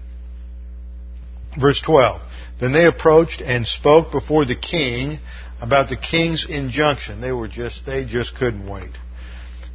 Verse 1.59 1.81
12. 1.81 2.21
Then 2.59 2.73
they 2.73 2.85
approached 2.85 3.41
and 3.41 3.67
spoke 3.67 4.11
before 4.11 4.45
the 4.45 4.55
king 4.55 5.19
about 5.61 5.89
the 5.89 5.97
king's 5.97 6.45
injunction. 6.49 7.21
They 7.21 7.31
were 7.31 7.47
just, 7.47 7.85
they 7.85 8.05
just 8.05 8.35
couldn't 8.35 8.67
wait. 8.67 8.91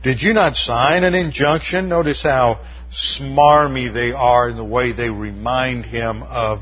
Did 0.02 0.22
you 0.22 0.32
not 0.32 0.54
sign 0.54 1.02
an 1.02 1.14
injunction? 1.14 1.88
Notice 1.88 2.22
how 2.22 2.64
smarmy 2.90 3.92
they 3.92 4.12
are 4.12 4.48
in 4.48 4.56
the 4.56 4.64
way 4.64 4.92
they 4.92 5.10
remind 5.10 5.84
him 5.84 6.22
of, 6.22 6.60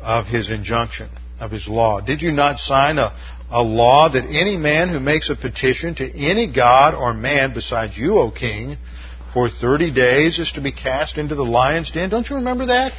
of 0.00 0.26
his 0.26 0.48
injunction, 0.48 1.10
of 1.40 1.50
his 1.50 1.66
law. 1.66 2.00
Did 2.00 2.22
you 2.22 2.30
not 2.30 2.60
sign 2.60 2.98
a, 2.98 3.12
a 3.50 3.62
law 3.62 4.08
that 4.08 4.24
any 4.24 4.56
man 4.56 4.88
who 4.88 5.00
makes 5.00 5.30
a 5.30 5.36
petition 5.36 5.96
to 5.96 6.04
any 6.04 6.52
god 6.52 6.94
or 6.94 7.12
man 7.12 7.54
besides 7.54 7.98
you, 7.98 8.18
O 8.18 8.30
king, 8.30 8.76
for 9.34 9.50
30 9.50 9.92
days 9.92 10.38
is 10.38 10.52
to 10.52 10.60
be 10.60 10.72
cast 10.72 11.18
into 11.18 11.34
the 11.34 11.44
lion's 11.44 11.90
den? 11.90 12.08
Don't 12.08 12.30
you 12.30 12.36
remember 12.36 12.66
that? 12.66 12.92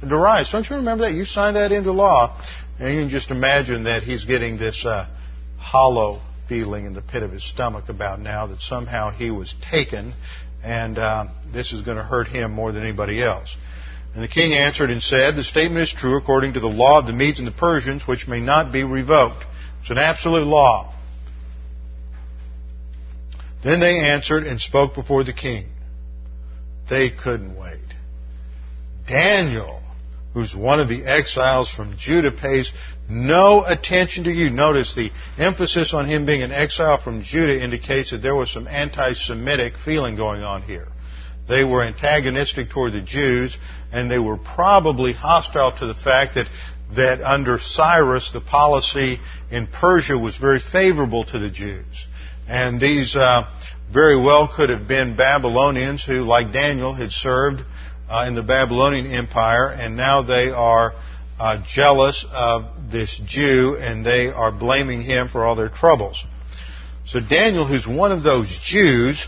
Darius, 0.00 0.50
don't 0.50 0.68
you 0.68 0.76
remember 0.76 1.04
that? 1.04 1.12
You 1.12 1.26
signed 1.26 1.56
that 1.56 1.70
into 1.70 1.92
law. 1.92 2.40
And 2.80 2.94
you 2.94 3.00
can 3.02 3.08
just 3.10 3.30
imagine 3.30 3.84
that 3.84 4.02
he's 4.02 4.24
getting 4.24 4.56
this 4.56 4.84
uh, 4.84 5.06
hollow 5.58 6.20
feeling 6.48 6.86
in 6.86 6.94
the 6.94 7.02
pit 7.02 7.22
of 7.22 7.30
his 7.30 7.44
stomach 7.44 7.88
about 7.88 8.20
now 8.20 8.46
that 8.46 8.60
somehow 8.60 9.10
he 9.10 9.30
was 9.30 9.54
taken 9.70 10.12
and 10.62 10.98
uh, 10.98 11.26
this 11.52 11.72
is 11.72 11.82
going 11.82 11.96
to 11.96 12.04
hurt 12.04 12.28
him 12.28 12.52
more 12.52 12.72
than 12.72 12.82
anybody 12.82 13.22
else. 13.22 13.56
And 14.14 14.22
the 14.22 14.28
king 14.28 14.52
answered 14.52 14.90
and 14.90 15.02
said, 15.02 15.36
The 15.36 15.42
statement 15.42 15.82
is 15.82 15.92
true 15.92 16.16
according 16.16 16.54
to 16.54 16.60
the 16.60 16.68
law 16.68 16.98
of 17.00 17.06
the 17.06 17.12
Medes 17.12 17.38
and 17.38 17.48
the 17.48 17.52
Persians, 17.52 18.06
which 18.06 18.28
may 18.28 18.40
not 18.40 18.72
be 18.72 18.84
revoked. 18.84 19.44
It's 19.80 19.90
an 19.90 19.98
absolute 19.98 20.46
law. 20.46 20.94
Then 23.64 23.80
they 23.80 23.98
answered 24.00 24.44
and 24.44 24.60
spoke 24.60 24.94
before 24.94 25.24
the 25.24 25.32
king. 25.32 25.66
They 26.90 27.10
couldn't 27.10 27.58
wait. 27.58 27.78
Daniel, 29.08 29.81
who's 30.34 30.54
one 30.54 30.80
of 30.80 30.88
the 30.88 31.04
exiles 31.04 31.70
from 31.70 31.96
Judah, 31.98 32.32
pays 32.32 32.72
no 33.08 33.64
attention 33.64 34.24
to 34.24 34.30
you. 34.30 34.50
Notice 34.50 34.94
the 34.94 35.10
emphasis 35.38 35.92
on 35.92 36.06
him 36.06 36.24
being 36.24 36.42
an 36.42 36.52
exile 36.52 37.00
from 37.00 37.22
Judah 37.22 37.62
indicates 37.62 38.10
that 38.10 38.22
there 38.22 38.34
was 38.34 38.50
some 38.50 38.66
anti 38.66 39.12
Semitic 39.12 39.74
feeling 39.76 40.16
going 40.16 40.42
on 40.42 40.62
here. 40.62 40.88
They 41.48 41.64
were 41.64 41.82
antagonistic 41.82 42.70
toward 42.70 42.92
the 42.92 43.02
Jews, 43.02 43.56
and 43.92 44.10
they 44.10 44.18
were 44.18 44.38
probably 44.38 45.12
hostile 45.12 45.76
to 45.78 45.86
the 45.86 45.94
fact 45.94 46.36
that, 46.36 46.46
that 46.94 47.20
under 47.20 47.58
Cyrus, 47.58 48.30
the 48.32 48.40
policy 48.40 49.18
in 49.50 49.66
Persia 49.66 50.16
was 50.16 50.36
very 50.36 50.60
favorable 50.60 51.24
to 51.24 51.38
the 51.38 51.50
Jews. 51.50 52.06
And 52.48 52.80
these 52.80 53.16
uh, 53.16 53.50
very 53.92 54.16
well 54.16 54.48
could 54.54 54.70
have 54.70 54.88
been 54.88 55.16
Babylonians 55.16 56.04
who, 56.04 56.22
like 56.22 56.52
Daniel, 56.52 56.94
had 56.94 57.12
served 57.12 57.62
uh, 58.12 58.26
in 58.26 58.34
the 58.34 58.42
Babylonian 58.42 59.06
Empire, 59.06 59.68
and 59.68 59.96
now 59.96 60.22
they 60.22 60.50
are 60.50 60.92
uh, 61.40 61.64
jealous 61.66 62.26
of 62.30 62.90
this 62.90 63.20
Jew 63.24 63.76
and 63.80 64.04
they 64.04 64.28
are 64.28 64.52
blaming 64.52 65.00
him 65.00 65.28
for 65.28 65.44
all 65.44 65.56
their 65.56 65.70
troubles. 65.70 66.24
So 67.06 67.20
Daniel, 67.20 67.66
who's 67.66 67.86
one 67.86 68.12
of 68.12 68.22
those 68.22 68.60
Jews, 68.62 69.26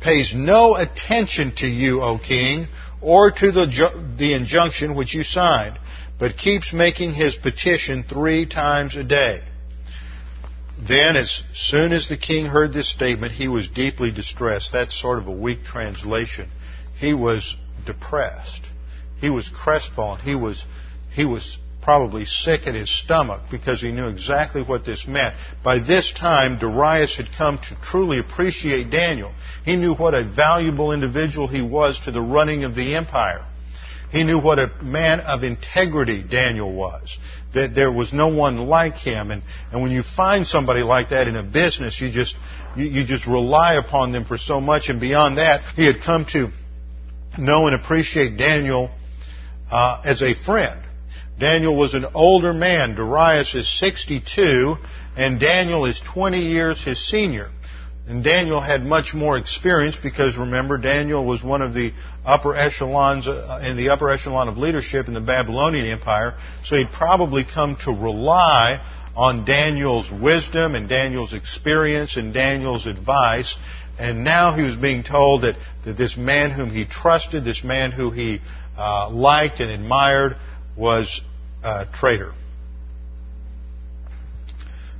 pays 0.00 0.34
no 0.34 0.76
attention 0.76 1.54
to 1.56 1.66
you, 1.66 2.02
O 2.02 2.18
king, 2.18 2.66
or 3.00 3.30
to 3.30 3.52
the, 3.52 4.14
the 4.18 4.34
injunction 4.34 4.94
which 4.94 5.14
you 5.14 5.22
signed, 5.22 5.78
but 6.18 6.36
keeps 6.36 6.72
making 6.72 7.14
his 7.14 7.34
petition 7.34 8.04
three 8.04 8.46
times 8.46 8.94
a 8.96 9.02
day. 9.04 9.40
Then, 10.78 11.16
as 11.16 11.42
soon 11.54 11.92
as 11.92 12.08
the 12.08 12.18
king 12.18 12.44
heard 12.44 12.74
this 12.74 12.90
statement, 12.90 13.32
he 13.32 13.48
was 13.48 13.66
deeply 13.68 14.12
distressed. 14.12 14.72
That's 14.72 14.98
sort 15.00 15.18
of 15.18 15.26
a 15.26 15.32
weak 15.32 15.64
translation. 15.64 16.50
He 16.98 17.14
was 17.14 17.56
depressed. 17.86 18.62
He 19.20 19.30
was 19.30 19.48
crestfallen. 19.48 20.20
He 20.20 20.34
was 20.34 20.64
he 21.12 21.24
was 21.24 21.58
probably 21.86 22.24
sick 22.24 22.66
at 22.66 22.74
his 22.74 22.90
stomach 22.90 23.42
because 23.48 23.80
he 23.80 23.92
knew 23.92 24.08
exactly 24.08 24.60
what 24.60 24.84
this 24.84 25.06
meant. 25.06 25.36
By 25.62 25.78
this 25.78 26.12
time, 26.12 26.58
Darius 26.58 27.16
had 27.16 27.28
come 27.38 27.58
to 27.58 27.76
truly 27.80 28.18
appreciate 28.18 28.90
Daniel. 28.90 29.32
He 29.64 29.76
knew 29.76 29.94
what 29.94 30.12
a 30.12 30.24
valuable 30.24 30.90
individual 30.90 31.46
he 31.46 31.62
was 31.62 32.00
to 32.00 32.10
the 32.10 32.20
running 32.20 32.64
of 32.64 32.74
the 32.74 32.96
empire. 32.96 33.46
He 34.10 34.24
knew 34.24 34.40
what 34.40 34.58
a 34.58 34.70
man 34.82 35.20
of 35.20 35.44
integrity 35.44 36.22
Daniel 36.22 36.72
was. 36.72 37.16
That 37.54 37.76
there 37.76 37.92
was 37.92 38.12
no 38.12 38.28
one 38.28 38.66
like 38.66 38.96
him. 38.96 39.30
And, 39.30 39.42
and 39.70 39.80
when 39.80 39.92
you 39.92 40.02
find 40.02 40.44
somebody 40.44 40.82
like 40.82 41.10
that 41.10 41.28
in 41.28 41.36
a 41.36 41.42
business, 41.44 42.00
you 42.00 42.10
just, 42.10 42.34
you, 42.76 42.86
you 42.86 43.04
just 43.04 43.26
rely 43.26 43.74
upon 43.74 44.10
them 44.10 44.24
for 44.24 44.38
so 44.38 44.60
much. 44.60 44.88
And 44.88 45.00
beyond 45.00 45.38
that, 45.38 45.60
he 45.74 45.86
had 45.86 46.02
come 46.02 46.26
to 46.32 46.48
know 47.38 47.66
and 47.66 47.74
appreciate 47.74 48.36
Daniel 48.36 48.90
uh, 49.70 50.02
as 50.04 50.22
a 50.22 50.34
friend. 50.34 50.80
Daniel 51.38 51.76
was 51.76 51.94
an 51.94 52.06
older 52.14 52.52
man. 52.52 52.94
Darius 52.94 53.54
is 53.54 53.68
62, 53.78 54.76
and 55.16 55.38
Daniel 55.38 55.84
is 55.84 56.00
20 56.00 56.40
years 56.40 56.82
his 56.82 56.98
senior. 57.08 57.50
And 58.08 58.22
Daniel 58.22 58.60
had 58.60 58.84
much 58.84 59.14
more 59.14 59.36
experience 59.36 59.96
because 60.00 60.36
remember, 60.36 60.78
Daniel 60.78 61.24
was 61.24 61.42
one 61.42 61.60
of 61.60 61.74
the 61.74 61.92
upper 62.24 62.54
echelons, 62.54 63.26
uh, 63.26 63.60
in 63.64 63.76
the 63.76 63.88
upper 63.88 64.08
echelon 64.08 64.48
of 64.48 64.56
leadership 64.58 65.08
in 65.08 65.14
the 65.14 65.20
Babylonian 65.20 65.86
Empire. 65.86 66.38
So 66.64 66.76
he'd 66.76 66.92
probably 66.92 67.44
come 67.44 67.76
to 67.84 67.90
rely 67.90 68.80
on 69.16 69.44
Daniel's 69.44 70.10
wisdom 70.10 70.76
and 70.76 70.88
Daniel's 70.88 71.32
experience 71.32 72.16
and 72.16 72.32
Daniel's 72.32 72.86
advice. 72.86 73.56
And 73.98 74.24
now 74.24 74.54
he 74.54 74.62
was 74.62 74.76
being 74.76 75.02
told 75.02 75.42
that, 75.42 75.56
that 75.84 75.96
this 75.96 76.16
man 76.16 76.50
whom 76.50 76.70
he 76.70 76.84
trusted, 76.84 77.44
this 77.44 77.64
man 77.64 77.92
who 77.92 78.10
he 78.10 78.40
uh, 78.76 79.10
liked 79.10 79.60
and 79.60 79.70
admired, 79.70 80.36
was 80.76 81.22
a 81.64 81.86
traitor. 81.94 82.32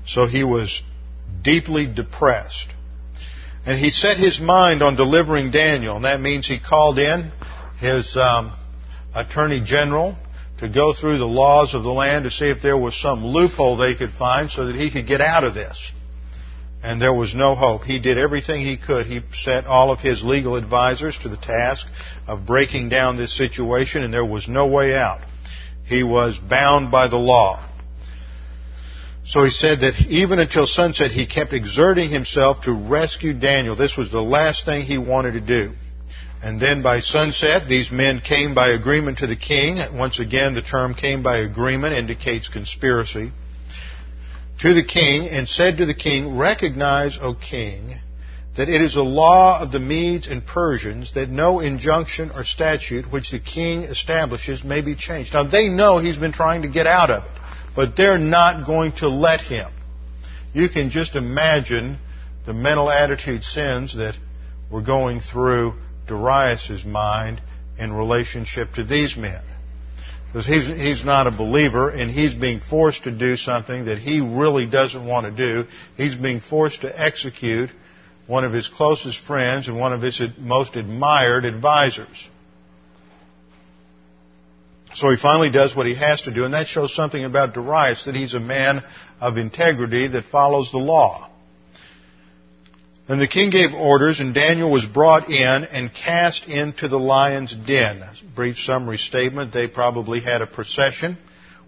So 0.07 0.26
he 0.26 0.44
was 0.44 0.82
deeply 1.42 1.86
depressed. 1.92 2.68
And 3.66 3.78
he 3.78 3.90
set 3.90 4.16
his 4.16 4.40
mind 4.40 4.82
on 4.82 4.94
delivering 4.94 5.51
Daniel, 5.51 5.97
and 5.97 6.05
that 6.05 6.20
means 6.20 6.47
he 6.47 6.61
called 6.61 6.99
in 6.99 7.32
his 7.80 8.16
um, 8.16 8.53
attorney 9.14 9.61
general 9.64 10.16
to 10.61 10.68
go 10.68 10.94
through 10.94 11.18
the 11.18 11.26
laws 11.26 11.74
of 11.74 11.82
the 11.82 11.90
land 11.90 12.24
to 12.24 12.30
see 12.30 12.49
if 12.49 12.62
there 12.62 12.78
was 12.78 13.01
some 13.01 13.24
loophole 13.24 13.76
they 13.76 13.94
could 13.94 14.11
find 14.11 14.51
so 14.51 14.66
that 14.66 14.76
he 14.76 14.90
could 14.90 15.07
get 15.07 15.20
out 15.20 15.44
of 15.44 15.55
this. 15.55 15.92
And 16.87 17.03
there 17.03 17.12
was 17.12 17.34
no 17.34 17.57
hope. 17.57 17.82
He 17.82 17.99
did 17.99 18.16
everything 18.16 18.61
he 18.61 18.76
could. 18.76 19.07
He 19.07 19.20
set 19.32 19.66
all 19.66 19.91
of 19.91 19.99
his 19.99 20.22
legal 20.22 20.55
advisors 20.55 21.18
to 21.18 21.28
the 21.28 21.37
task 21.37 21.84
of 22.28 22.47
breaking 22.47 22.91
down 22.91 23.16
this 23.16 23.37
situation, 23.37 24.05
and 24.05 24.14
there 24.14 24.24
was 24.24 24.47
no 24.47 24.68
way 24.68 24.95
out. 24.95 25.20
He 25.84 26.05
was 26.05 26.39
bound 26.39 26.93
by 26.93 27.09
the 27.09 27.16
law. 27.16 27.68
So 29.24 29.43
he 29.43 29.51
said 29.51 29.80
that 29.80 30.01
even 30.09 30.39
until 30.39 30.64
sunset, 30.64 31.11
he 31.11 31.26
kept 31.26 31.53
exerting 31.53 32.09
himself 32.09 32.62
to 32.62 32.72
rescue 32.72 33.32
Daniel. 33.32 33.74
This 33.74 33.97
was 33.97 34.12
the 34.12 34.22
last 34.22 34.64
thing 34.64 34.82
he 34.82 34.97
wanted 34.97 35.32
to 35.32 35.41
do. 35.41 35.72
And 36.41 36.61
then 36.61 36.82
by 36.82 37.01
sunset, 37.01 37.68
these 37.68 37.91
men 37.91 38.20
came 38.20 38.55
by 38.55 38.68
agreement 38.68 39.18
to 39.18 39.26
the 39.26 39.34
king. 39.34 39.78
Once 39.99 40.20
again, 40.20 40.55
the 40.55 40.62
term 40.62 40.95
came 40.95 41.24
by 41.24 41.39
agreement 41.39 41.95
indicates 41.95 42.47
conspiracy. 42.47 43.32
To 44.61 44.72
the 44.72 44.84
king 44.84 45.28
and 45.28 45.48
said 45.48 45.78
to 45.78 45.86
the 45.86 45.94
king, 45.94 46.36
Recognize, 46.36 47.18
O 47.20 47.34
king, 47.34 47.94
that 48.57 48.70
it 48.70 48.80
is 48.80 48.96
a 48.96 49.02
law 49.02 49.61
of 49.61 49.70
the 49.70 49.80
Medes 49.80 50.28
and 50.28 50.44
Persians 50.44 51.12
that 51.12 51.28
no 51.28 51.61
injunction 51.61 52.30
or 52.30 52.42
statute 52.44 53.12
which 53.12 53.30
the 53.30 53.38
king 53.38 53.82
establishes 53.82 54.64
may 54.64 54.80
be 54.80 54.94
changed. 54.94 55.34
Now 55.34 55.44
they 55.44 55.68
know 55.68 55.98
he's 55.98 56.16
been 56.16 56.32
trying 56.32 56.62
to 56.62 56.68
get 56.68 56.86
out 56.86 57.11
of 57.11 57.24
it. 57.24 57.30
but 57.74 57.94
they're 57.94 58.18
not 58.18 58.66
going 58.66 58.92
to 58.92 59.09
let 59.09 59.42
him. 59.42 59.70
You 60.54 60.70
can 60.70 60.88
just 60.88 61.14
imagine 61.14 61.98
the 62.46 62.54
mental 62.54 62.90
attitude 62.90 63.44
sins 63.44 63.94
that 63.96 64.14
were 64.70 64.80
going 64.80 65.20
through 65.20 65.74
Darius' 66.07 66.84
mind 66.86 67.42
in 67.78 67.92
relationship 67.92 68.72
to 68.74 68.84
these 68.84 69.16
men. 69.18 69.42
Because 70.37 70.49
he's, 70.49 70.66
he's 70.66 71.03
not 71.03 71.26
a 71.26 71.30
believer 71.30 71.89
and 71.89 72.11
he's 72.11 72.34
being 72.34 72.61
forced 72.61 73.05
to 73.05 73.11
do 73.11 73.39
something 73.39 73.87
that 73.87 73.97
he 73.97 74.20
really 74.20 74.66
doesn't 74.66 75.07
want 75.07 75.24
to 75.24 75.32
do. 75.32 75.66
He's 75.97 76.14
being 76.14 76.41
forced 76.41 76.82
to 76.82 77.03
execute 77.03 77.70
one 78.26 78.45
of 78.45 78.53
his 78.53 78.68
closest 78.68 79.20
friends 79.20 79.66
and 79.66 79.80
one 79.80 79.95
of 79.95 80.03
his 80.03 80.20
most 80.37 80.76
admired 80.76 81.47
advisors. 81.47 82.28
So 84.95 85.09
he 85.09 85.16
finally 85.16 85.51
does 85.51 85.74
what 85.74 85.87
he 85.87 85.95
has 85.95 86.20
to 86.22 86.34
do, 86.34 86.45
and 86.45 86.53
that 86.53 86.66
shows 86.66 86.95
something 86.95 87.24
about 87.24 87.55
Darius, 87.55 88.05
that 88.05 88.14
he's 88.14 88.34
a 88.34 88.41
man 88.41 88.84
of 89.22 89.39
integrity 89.39 90.07
that 90.09 90.24
follows 90.24 90.70
the 90.70 90.76
law. 90.76 91.26
And 93.09 93.20
the 93.20 93.28
king 93.28 93.50
gave 93.50 93.72
orders, 93.72 94.18
and 94.18 94.34
Daniel 94.34 94.68
was 94.70 94.84
brought 94.84 95.30
in 95.30 95.64
and 95.64 95.94
cast 95.94 96.48
into 96.48 96.88
the 96.88 96.98
lion's 96.98 97.54
den. 97.54 98.02
Brief 98.34 98.57
summary 98.57 98.98
statement. 98.98 99.52
They 99.52 99.68
probably 99.68 100.20
had 100.20 100.42
a 100.42 100.46
procession 100.46 101.16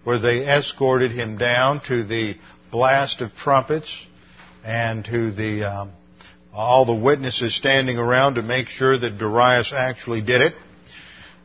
where 0.03 0.19
they 0.19 0.45
escorted 0.45 1.11
him 1.11 1.37
down 1.37 1.81
to 1.87 2.03
the 2.03 2.35
blast 2.71 3.21
of 3.21 3.33
trumpets 3.35 4.05
and 4.65 5.05
to 5.05 5.31
the 5.31 5.63
um, 5.63 5.91
all 6.53 6.85
the 6.85 6.93
witnesses 6.93 7.55
standing 7.55 7.97
around 7.97 8.35
to 8.35 8.41
make 8.41 8.67
sure 8.67 8.97
that 8.97 9.17
Darius 9.17 9.71
actually 9.71 10.21
did 10.21 10.41
it. 10.41 10.55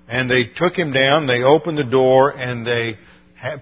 And 0.08 0.28
they 0.28 0.44
took 0.44 0.74
him 0.74 0.92
down, 0.92 1.28
they 1.28 1.44
opened 1.44 1.78
the 1.78 1.84
door, 1.84 2.36
and 2.36 2.66
they 2.66 2.98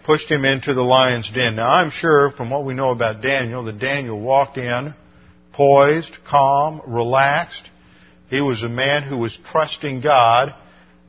pushed 0.04 0.30
him 0.30 0.46
into 0.46 0.72
the 0.72 0.82
lion's 0.82 1.30
den. 1.30 1.56
Now, 1.56 1.70
I'm 1.70 1.90
sure 1.90 2.30
from 2.30 2.48
what 2.48 2.64
we 2.64 2.72
know 2.72 2.90
about 2.90 3.20
Daniel 3.20 3.64
that 3.64 3.78
Daniel 3.78 4.18
walked 4.18 4.56
in 4.56 4.94
poised, 5.52 6.18
calm, 6.28 6.82
relaxed. 6.86 7.68
He 8.28 8.40
was 8.40 8.62
a 8.62 8.68
man 8.68 9.02
who 9.02 9.18
was 9.18 9.38
trusting 9.44 10.00
God 10.00 10.54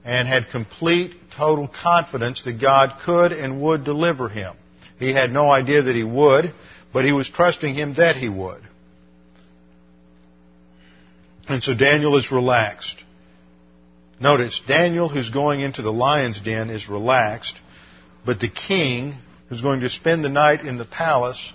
and 0.04 0.28
had 0.28 0.50
complete, 0.50 1.16
total 1.36 1.68
confidence 1.68 2.44
that 2.44 2.60
God 2.60 3.00
could 3.06 3.32
and 3.32 3.62
would 3.62 3.84
deliver 3.86 4.28
him. 4.28 4.56
He 5.00 5.14
had 5.14 5.32
no 5.32 5.50
idea 5.50 5.84
that 5.84 5.96
he 5.96 6.04
would, 6.04 6.54
but 6.92 7.06
he 7.06 7.12
was 7.12 7.30
trusting 7.30 7.74
him 7.76 7.96
that 7.96 8.16
he 8.16 8.30
would. 8.30 8.62
And 11.48 11.64
so 11.64 11.74
Daniel 11.74 12.18
is 12.18 12.32
relaxed. 12.32 13.04
Notice, 14.20 14.62
Daniel, 14.68 15.10
who's 15.10 15.30
going 15.30 15.60
into 15.60 15.82
the 15.82 15.92
lion's 15.92 16.40
den, 16.40 16.70
is 16.70 16.88
relaxed, 16.88 17.56
but 18.26 18.40
the 18.40 18.50
king, 18.50 19.16
who's 19.50 19.62
going 19.62 19.82
to 19.82 19.90
spend 19.90 20.24
the 20.24 20.30
night 20.30 20.62
in 20.62 20.78
the 20.78 20.86
palace, 20.86 21.52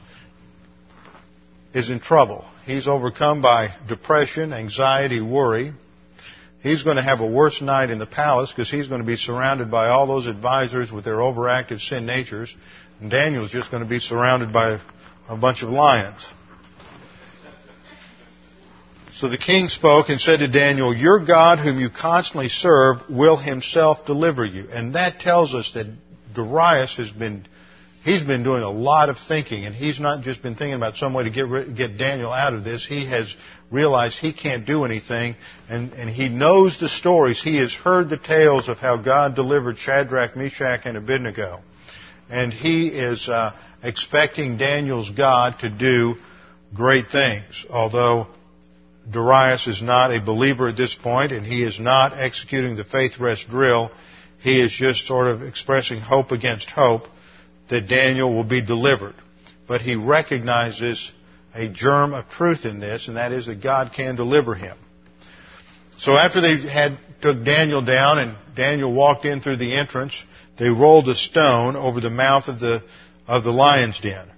is 1.74 1.90
in 1.90 2.00
trouble. 2.00 2.44
He's 2.64 2.88
overcome 2.88 3.42
by 3.42 3.74
depression, 3.86 4.52
anxiety, 4.52 5.20
worry. 5.20 5.72
He's 6.60 6.82
going 6.82 6.96
to 6.96 7.02
have 7.02 7.20
a 7.20 7.26
worse 7.26 7.62
night 7.62 7.90
in 7.90 7.98
the 7.98 8.06
palace 8.06 8.52
because 8.52 8.70
he's 8.70 8.88
going 8.88 9.00
to 9.00 9.06
be 9.06 9.16
surrounded 9.16 9.70
by 9.70 9.88
all 9.88 10.06
those 10.06 10.26
advisors 10.26 10.90
with 10.90 11.04
their 11.04 11.16
overactive 11.16 11.80
sin 11.80 12.04
natures. 12.04 12.54
And 13.00 13.10
Daniel's 13.10 13.50
just 13.50 13.70
going 13.70 13.82
to 13.82 13.88
be 13.88 14.00
surrounded 14.00 14.52
by 14.52 14.80
a 15.28 15.36
bunch 15.36 15.62
of 15.62 15.68
lions. 15.68 16.26
So 19.14 19.28
the 19.28 19.38
king 19.38 19.68
spoke 19.68 20.10
and 20.10 20.20
said 20.20 20.38
to 20.38 20.48
Daniel, 20.48 20.94
Your 20.94 21.24
God, 21.24 21.58
whom 21.58 21.80
you 21.80 21.90
constantly 21.90 22.48
serve, 22.48 22.98
will 23.10 23.36
himself 23.36 24.06
deliver 24.06 24.44
you. 24.44 24.68
And 24.70 24.94
that 24.94 25.20
tells 25.20 25.54
us 25.54 25.72
that 25.74 25.86
Darius 26.34 26.96
has 26.98 27.10
been 27.10 27.46
he's 28.08 28.22
been 28.22 28.42
doing 28.42 28.62
a 28.62 28.70
lot 28.70 29.10
of 29.10 29.18
thinking, 29.18 29.66
and 29.66 29.74
he's 29.74 30.00
not 30.00 30.22
just 30.22 30.42
been 30.42 30.54
thinking 30.54 30.74
about 30.74 30.96
some 30.96 31.12
way 31.12 31.24
to 31.24 31.30
get 31.30 31.74
get 31.74 31.98
Daniel 31.98 32.32
out 32.32 32.54
of 32.54 32.64
this. 32.64 32.86
He 32.86 33.06
has 33.06 33.34
realized 33.70 34.18
he 34.18 34.32
can't 34.32 34.66
do 34.66 34.84
anything, 34.84 35.36
and, 35.68 35.92
and 35.92 36.08
he 36.08 36.28
knows 36.28 36.80
the 36.80 36.88
stories. 36.88 37.42
He 37.42 37.58
has 37.58 37.74
heard 37.74 38.08
the 38.08 38.16
tales 38.16 38.68
of 38.68 38.78
how 38.78 38.96
God 38.96 39.34
delivered 39.34 39.78
Shadrach, 39.78 40.36
Meshach, 40.36 40.86
and 40.86 40.96
Abednego, 40.96 41.60
and 42.30 42.52
he 42.52 42.88
is 42.88 43.28
uh, 43.28 43.54
expecting 43.82 44.56
Daniel's 44.56 45.10
God 45.10 45.58
to 45.60 45.68
do 45.68 46.16
great 46.74 47.08
things. 47.10 47.66
Although 47.68 48.28
Darius 49.10 49.66
is 49.66 49.82
not 49.82 50.14
a 50.14 50.20
believer 50.20 50.68
at 50.68 50.76
this 50.76 50.94
point, 50.94 51.32
and 51.32 51.44
he 51.44 51.62
is 51.62 51.78
not 51.78 52.14
executing 52.14 52.76
the 52.76 52.84
faith 52.84 53.18
rest 53.20 53.48
drill. 53.48 53.90
He 54.40 54.62
is 54.62 54.72
just 54.72 55.04
sort 55.04 55.26
of 55.26 55.42
expressing 55.42 56.00
hope 56.00 56.30
against 56.30 56.70
hope 56.70 57.08
that 57.70 57.88
Daniel 57.88 58.34
will 58.34 58.44
be 58.44 58.64
delivered. 58.64 59.14
But 59.66 59.80
he 59.80 59.96
recognizes 59.96 61.12
a 61.54 61.68
germ 61.68 62.14
of 62.14 62.28
truth 62.28 62.64
in 62.64 62.80
this, 62.80 63.08
and 63.08 63.16
that 63.16 63.32
is 63.32 63.46
that 63.46 63.62
God 63.62 63.92
can 63.94 64.16
deliver 64.16 64.54
him. 64.54 64.76
So 65.98 66.12
after 66.16 66.40
they 66.40 66.60
had 66.68 66.98
took 67.20 67.44
Daniel 67.44 67.82
down 67.82 68.18
and 68.18 68.36
Daniel 68.54 68.92
walked 68.92 69.24
in 69.24 69.40
through 69.40 69.56
the 69.56 69.76
entrance, 69.76 70.14
they 70.58 70.68
rolled 70.68 71.08
a 71.08 71.14
stone 71.14 71.76
over 71.76 72.00
the 72.00 72.10
mouth 72.10 72.48
of 72.48 72.60
the 72.60 72.82
of 73.26 73.44
the 73.44 73.52
lion's 73.52 74.00
den. 74.00 74.30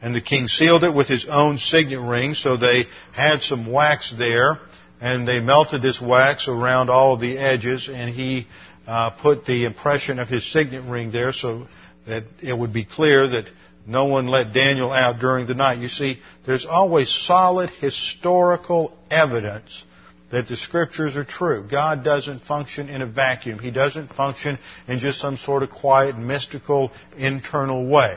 And 0.00 0.14
the 0.14 0.22
king 0.22 0.48
sealed 0.48 0.82
it 0.82 0.94
with 0.94 1.08
his 1.08 1.26
own 1.28 1.58
signet 1.58 2.00
ring, 2.00 2.34
so 2.34 2.56
they 2.56 2.84
had 3.12 3.42
some 3.42 3.70
wax 3.70 4.14
there, 4.16 4.58
and 5.00 5.28
they 5.28 5.40
melted 5.40 5.82
this 5.82 6.00
wax 6.00 6.48
around 6.48 6.88
all 6.88 7.14
of 7.14 7.20
the 7.20 7.36
edges, 7.36 7.90
and 7.92 8.12
he 8.12 8.46
uh, 8.86 9.10
put 9.10 9.44
the 9.44 9.66
impression 9.66 10.18
of 10.18 10.28
his 10.28 10.50
signet 10.50 10.84
ring 10.84 11.12
there, 11.12 11.34
so 11.34 11.66
that 12.06 12.24
it 12.42 12.56
would 12.56 12.72
be 12.72 12.84
clear 12.84 13.28
that 13.28 13.50
no 13.86 14.06
one 14.06 14.26
let 14.26 14.52
Daniel 14.52 14.92
out 14.92 15.20
during 15.20 15.46
the 15.46 15.54
night. 15.54 15.78
You 15.78 15.88
see, 15.88 16.20
there's 16.46 16.66
always 16.66 17.08
solid 17.08 17.70
historical 17.70 18.96
evidence 19.10 19.84
that 20.30 20.46
the 20.48 20.56
scriptures 20.56 21.16
are 21.16 21.24
true. 21.24 21.66
God 21.68 22.04
doesn't 22.04 22.40
function 22.40 22.88
in 22.88 23.02
a 23.02 23.06
vacuum. 23.06 23.58
He 23.58 23.70
doesn't 23.70 24.12
function 24.14 24.58
in 24.86 25.00
just 25.00 25.20
some 25.20 25.36
sort 25.36 25.62
of 25.62 25.70
quiet, 25.70 26.16
mystical, 26.16 26.92
internal 27.16 27.86
way. 27.86 28.16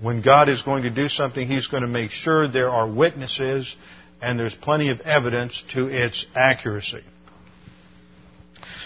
When 0.00 0.20
God 0.20 0.48
is 0.48 0.62
going 0.62 0.82
to 0.82 0.90
do 0.90 1.08
something, 1.08 1.46
He's 1.46 1.68
going 1.68 1.82
to 1.82 1.88
make 1.88 2.10
sure 2.10 2.48
there 2.48 2.70
are 2.70 2.90
witnesses 2.90 3.76
and 4.20 4.38
there's 4.38 4.54
plenty 4.54 4.90
of 4.90 5.00
evidence 5.02 5.62
to 5.74 5.86
its 5.86 6.26
accuracy. 6.34 7.04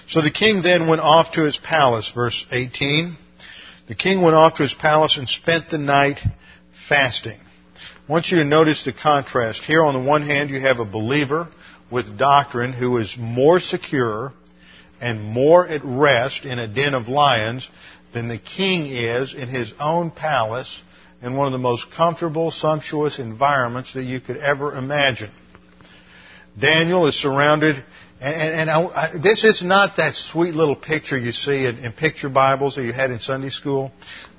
So 0.08 0.20
the 0.22 0.30
king 0.30 0.62
then 0.62 0.88
went 0.88 1.00
off 1.00 1.32
to 1.32 1.44
his 1.44 1.56
palace, 1.58 2.10
verse 2.14 2.46
18. 2.50 3.16
The 3.88 3.94
king 3.94 4.20
went 4.20 4.36
off 4.36 4.56
to 4.56 4.64
his 4.64 4.74
palace 4.74 5.16
and 5.16 5.26
spent 5.26 5.70
the 5.70 5.78
night 5.78 6.20
fasting. 6.88 7.38
I 7.38 8.12
want 8.12 8.30
you 8.30 8.38
to 8.38 8.44
notice 8.44 8.84
the 8.84 8.92
contrast. 8.92 9.64
Here 9.64 9.82
on 9.82 9.94
the 9.94 10.06
one 10.06 10.22
hand, 10.22 10.50
you 10.50 10.60
have 10.60 10.78
a 10.78 10.84
believer 10.84 11.48
with 11.90 12.18
doctrine 12.18 12.74
who 12.74 12.98
is 12.98 13.16
more 13.18 13.58
secure 13.60 14.34
and 15.00 15.24
more 15.24 15.66
at 15.66 15.80
rest 15.84 16.44
in 16.44 16.58
a 16.58 16.68
den 16.68 16.92
of 16.92 17.08
lions 17.08 17.66
than 18.12 18.28
the 18.28 18.38
king 18.38 18.86
is 18.86 19.32
in 19.32 19.48
his 19.48 19.72
own 19.80 20.10
palace 20.10 20.82
in 21.22 21.34
one 21.34 21.46
of 21.46 21.52
the 21.52 21.58
most 21.58 21.90
comfortable, 21.90 22.50
sumptuous 22.50 23.18
environments 23.18 23.94
that 23.94 24.04
you 24.04 24.20
could 24.20 24.36
ever 24.36 24.76
imagine. 24.76 25.30
Daniel 26.58 27.06
is 27.06 27.14
surrounded 27.14 27.82
and, 28.20 28.68
and 28.68 28.70
I, 28.70 28.82
I, 28.84 29.18
this 29.18 29.44
is 29.44 29.62
not 29.62 29.96
that 29.98 30.14
sweet 30.14 30.54
little 30.54 30.74
picture 30.74 31.16
you 31.16 31.32
see 31.32 31.66
in, 31.66 31.78
in, 31.78 31.92
picture 31.92 32.28
Bibles 32.28 32.74
that 32.76 32.82
you 32.82 32.92
had 32.92 33.10
in 33.10 33.20
Sunday 33.20 33.50
school. 33.50 33.92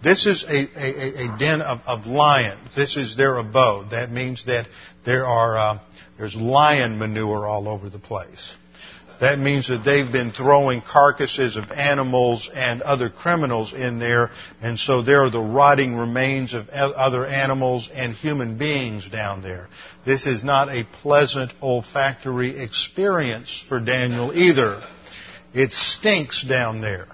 This 0.04 0.26
is 0.26 0.44
a, 0.44 0.50
a, 0.50 1.34
a 1.34 1.38
den 1.38 1.62
of, 1.62 1.80
of, 1.86 2.06
lions. 2.06 2.76
This 2.76 2.98
is 2.98 3.16
their 3.16 3.38
abode. 3.38 3.92
That 3.92 4.12
means 4.12 4.46
that 4.46 4.68
there 5.06 5.26
are 5.26 5.58
uh, 5.58 5.80
there's 6.18 6.36
lion 6.36 7.00
manure 7.00 7.48
all 7.48 7.70
over 7.70 7.90
the 7.90 8.00
place. 8.00 8.56
That 9.20 9.38
means 9.38 9.68
that 9.68 9.84
they've 9.84 10.10
been 10.10 10.32
throwing 10.32 10.82
carcasses 10.82 11.58
of 11.58 11.72
animals 11.72 12.50
and 12.54 12.82
other 12.82 13.10
criminals 13.10 13.74
in 13.74 14.00
there, 14.00 14.32
and 14.62 14.80
so 14.80 15.02
there 15.02 15.24
are 15.24 15.30
the 15.30 15.42
rotting 15.42 15.98
remains 15.98 16.54
of 16.54 16.70
other 16.70 17.26
animals 17.26 17.90
and 17.94 18.14
human 18.14 18.58
beings 18.58 19.10
down 19.10 19.42
there. 19.42 19.68
This 20.06 20.26
is 20.26 20.42
not 20.42 20.70
a 20.70 20.88
pleasant 21.02 21.52
olfactory 21.62 22.58
experience 22.64 23.64
for 23.68 23.82
Daniel 23.82 24.32
either. 24.34 24.82
It 25.54 25.74
stinks 25.74 26.42
down 26.42 26.80
there. 26.80 27.08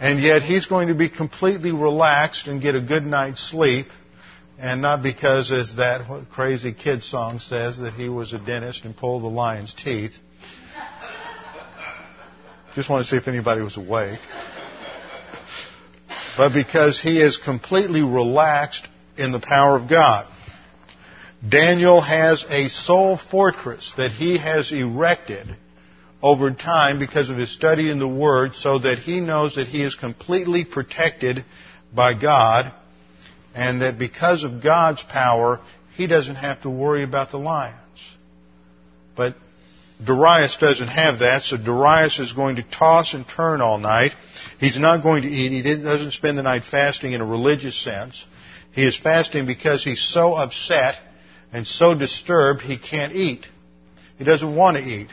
And 0.00 0.20
yet 0.20 0.42
he's 0.42 0.66
going 0.66 0.88
to 0.88 0.94
be 0.94 1.08
completely 1.08 1.72
relaxed 1.72 2.48
and 2.48 2.60
get 2.60 2.74
a 2.74 2.82
good 2.82 3.06
night's 3.06 3.48
sleep, 3.48 3.86
and 4.58 4.82
not 4.82 5.04
because, 5.04 5.52
as 5.52 5.76
that 5.76 6.26
crazy 6.32 6.72
kid 6.72 7.04
song 7.04 7.38
says, 7.38 7.78
that 7.78 7.92
he 7.92 8.08
was 8.08 8.32
a 8.32 8.38
dentist 8.38 8.84
and 8.84 8.96
pulled 8.96 9.22
the 9.22 9.28
lion's 9.28 9.72
teeth. 9.72 10.18
Just 12.76 12.90
want 12.90 13.06
to 13.06 13.10
see 13.10 13.16
if 13.16 13.26
anybody 13.26 13.62
was 13.62 13.78
awake. 13.78 14.20
But 16.36 16.52
because 16.52 17.00
he 17.00 17.18
is 17.18 17.38
completely 17.38 18.02
relaxed 18.02 18.86
in 19.16 19.32
the 19.32 19.40
power 19.40 19.76
of 19.76 19.88
God. 19.88 20.26
Daniel 21.48 22.02
has 22.02 22.44
a 22.50 22.68
soul 22.68 23.16
fortress 23.16 23.94
that 23.96 24.10
he 24.10 24.36
has 24.36 24.72
erected 24.72 25.46
over 26.22 26.50
time 26.50 26.98
because 26.98 27.30
of 27.30 27.38
his 27.38 27.50
study 27.50 27.90
in 27.90 27.98
the 27.98 28.06
Word 28.06 28.54
so 28.54 28.78
that 28.80 28.98
he 28.98 29.20
knows 29.20 29.54
that 29.54 29.68
he 29.68 29.82
is 29.82 29.94
completely 29.94 30.66
protected 30.66 31.46
by 31.94 32.12
God 32.12 32.74
and 33.54 33.80
that 33.80 33.98
because 33.98 34.44
of 34.44 34.62
God's 34.62 35.02
power, 35.02 35.62
he 35.94 36.06
doesn't 36.06 36.36
have 36.36 36.60
to 36.60 36.68
worry 36.68 37.04
about 37.04 37.30
the 37.30 37.38
lions. 37.38 37.80
But 39.16 39.34
Darius 40.04 40.56
doesn't 40.56 40.88
have 40.88 41.20
that, 41.20 41.44
so 41.44 41.56
Darius 41.56 42.18
is 42.18 42.32
going 42.32 42.56
to 42.56 42.62
toss 42.62 43.14
and 43.14 43.26
turn 43.26 43.60
all 43.60 43.78
night. 43.78 44.12
He's 44.60 44.78
not 44.78 45.02
going 45.02 45.22
to 45.22 45.28
eat. 45.28 45.64
He 45.64 45.82
doesn't 45.82 46.12
spend 46.12 46.36
the 46.36 46.42
night 46.42 46.64
fasting 46.64 47.12
in 47.12 47.20
a 47.20 47.26
religious 47.26 47.82
sense. 47.82 48.26
He 48.72 48.86
is 48.86 48.98
fasting 48.98 49.46
because 49.46 49.82
he's 49.82 50.02
so 50.02 50.34
upset 50.34 50.96
and 51.52 51.66
so 51.66 51.98
disturbed 51.98 52.60
he 52.60 52.78
can't 52.78 53.14
eat. 53.14 53.46
He 54.18 54.24
doesn't 54.24 54.54
want 54.54 54.76
to 54.76 54.82
eat. 54.82 55.08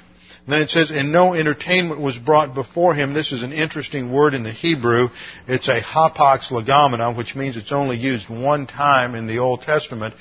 And 0.46 0.54
then 0.54 0.62
it 0.62 0.70
says, 0.70 0.92
and 0.92 1.14
no 1.14 1.34
entertainment 1.34 2.02
was 2.02 2.18
brought 2.18 2.54
before 2.54 2.94
him. 2.94 3.14
This 3.14 3.32
is 3.32 3.44
an 3.44 3.54
interesting 3.54 4.12
word 4.12 4.34
in 4.34 4.44
the 4.44 4.52
Hebrew. 4.52 5.08
It's 5.48 5.70
a 5.70 5.80
hapax 5.82 6.52
legomena, 6.52 7.16
which 7.16 7.36
means 7.36 7.56
it's 7.56 7.72
only 7.72 7.96
used 7.96 8.30
one 8.30 8.68
time 8.68 9.16
in 9.16 9.26
the 9.26 9.40
Old 9.40 9.62
Testament. 9.62 10.14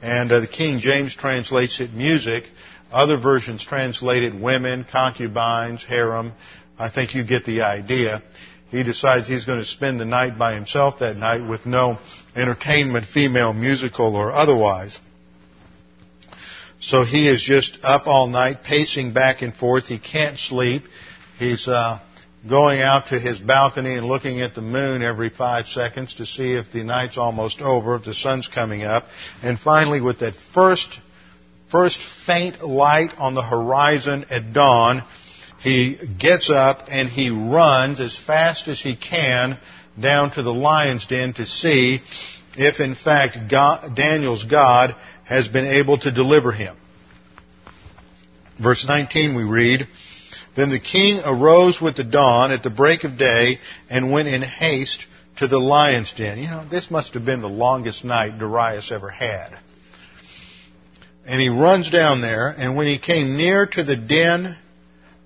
And 0.00 0.32
uh, 0.32 0.40
the 0.40 0.46
King 0.46 0.80
James 0.80 1.14
translates 1.14 1.80
it 1.80 1.92
music. 1.92 2.44
Other 2.92 3.16
versions 3.18 3.64
translate 3.64 4.22
it 4.22 4.34
women, 4.34 4.84
concubines, 4.90 5.84
harem. 5.84 6.32
I 6.78 6.90
think 6.90 7.14
you 7.14 7.24
get 7.24 7.44
the 7.44 7.62
idea. 7.62 8.22
He 8.70 8.82
decides 8.82 9.28
he's 9.28 9.44
going 9.44 9.58
to 9.60 9.64
spend 9.64 10.00
the 10.00 10.04
night 10.04 10.38
by 10.38 10.54
himself 10.54 10.98
that 10.98 11.16
night 11.16 11.48
with 11.48 11.66
no 11.66 11.98
entertainment, 12.34 13.06
female, 13.06 13.52
musical, 13.52 14.16
or 14.16 14.32
otherwise. 14.32 14.98
So 16.80 17.04
he 17.04 17.26
is 17.28 17.42
just 17.42 17.78
up 17.82 18.06
all 18.06 18.26
night, 18.26 18.62
pacing 18.62 19.12
back 19.12 19.42
and 19.42 19.54
forth. 19.54 19.86
He 19.86 19.98
can't 19.98 20.38
sleep. 20.38 20.82
He's 21.38 21.66
uh, 21.66 22.00
going 22.48 22.80
out 22.80 23.08
to 23.08 23.18
his 23.18 23.38
balcony 23.38 23.94
and 23.94 24.06
looking 24.06 24.40
at 24.40 24.54
the 24.54 24.62
moon 24.62 25.02
every 25.02 25.30
five 25.30 25.66
seconds 25.66 26.14
to 26.16 26.26
see 26.26 26.52
if 26.52 26.70
the 26.72 26.84
night's 26.84 27.18
almost 27.18 27.60
over, 27.60 27.96
if 27.96 28.04
the 28.04 28.14
sun's 28.14 28.46
coming 28.48 28.82
up. 28.82 29.04
And 29.42 29.58
finally, 29.58 30.00
with 30.00 30.20
that 30.20 30.34
first, 30.54 31.00
first 31.70 32.00
faint 32.26 32.62
light 32.62 33.12
on 33.18 33.34
the 33.34 33.42
horizon 33.42 34.26
at 34.30 34.52
dawn, 34.52 35.02
he 35.60 35.98
gets 36.18 36.50
up 36.50 36.84
and 36.88 37.08
he 37.08 37.30
runs 37.30 38.00
as 38.00 38.18
fast 38.18 38.68
as 38.68 38.80
he 38.80 38.96
can 38.96 39.58
down 40.00 40.30
to 40.32 40.42
the 40.42 40.52
lion's 40.52 41.06
den 41.06 41.32
to 41.34 41.46
see 41.46 42.00
if 42.56 42.80
in 42.80 42.94
fact 42.94 43.50
God, 43.50 43.96
Daniel's 43.96 44.44
God 44.44 44.94
has 45.24 45.48
been 45.48 45.66
able 45.66 45.98
to 45.98 46.10
deliver 46.10 46.52
him. 46.52 46.76
Verse 48.62 48.86
19 48.88 49.34
we 49.34 49.42
read, 49.42 49.86
Then 50.54 50.70
the 50.70 50.80
king 50.80 51.20
arose 51.24 51.80
with 51.80 51.96
the 51.96 52.04
dawn 52.04 52.52
at 52.52 52.62
the 52.62 52.70
break 52.70 53.04
of 53.04 53.18
day 53.18 53.58
and 53.90 54.12
went 54.12 54.28
in 54.28 54.42
haste 54.42 55.04
to 55.38 55.48
the 55.48 55.58
lion's 55.58 56.12
den. 56.12 56.38
You 56.38 56.48
know, 56.48 56.66
this 56.68 56.90
must 56.90 57.14
have 57.14 57.24
been 57.24 57.42
the 57.42 57.48
longest 57.48 58.04
night 58.04 58.38
Darius 58.38 58.90
ever 58.92 59.10
had. 59.10 59.58
And 61.26 61.40
he 61.40 61.48
runs 61.48 61.90
down 61.90 62.20
there, 62.20 62.48
and 62.48 62.76
when 62.76 62.86
he 62.86 62.98
came 62.98 63.36
near 63.36 63.66
to 63.66 63.82
the 63.82 63.96
den, 63.96 64.56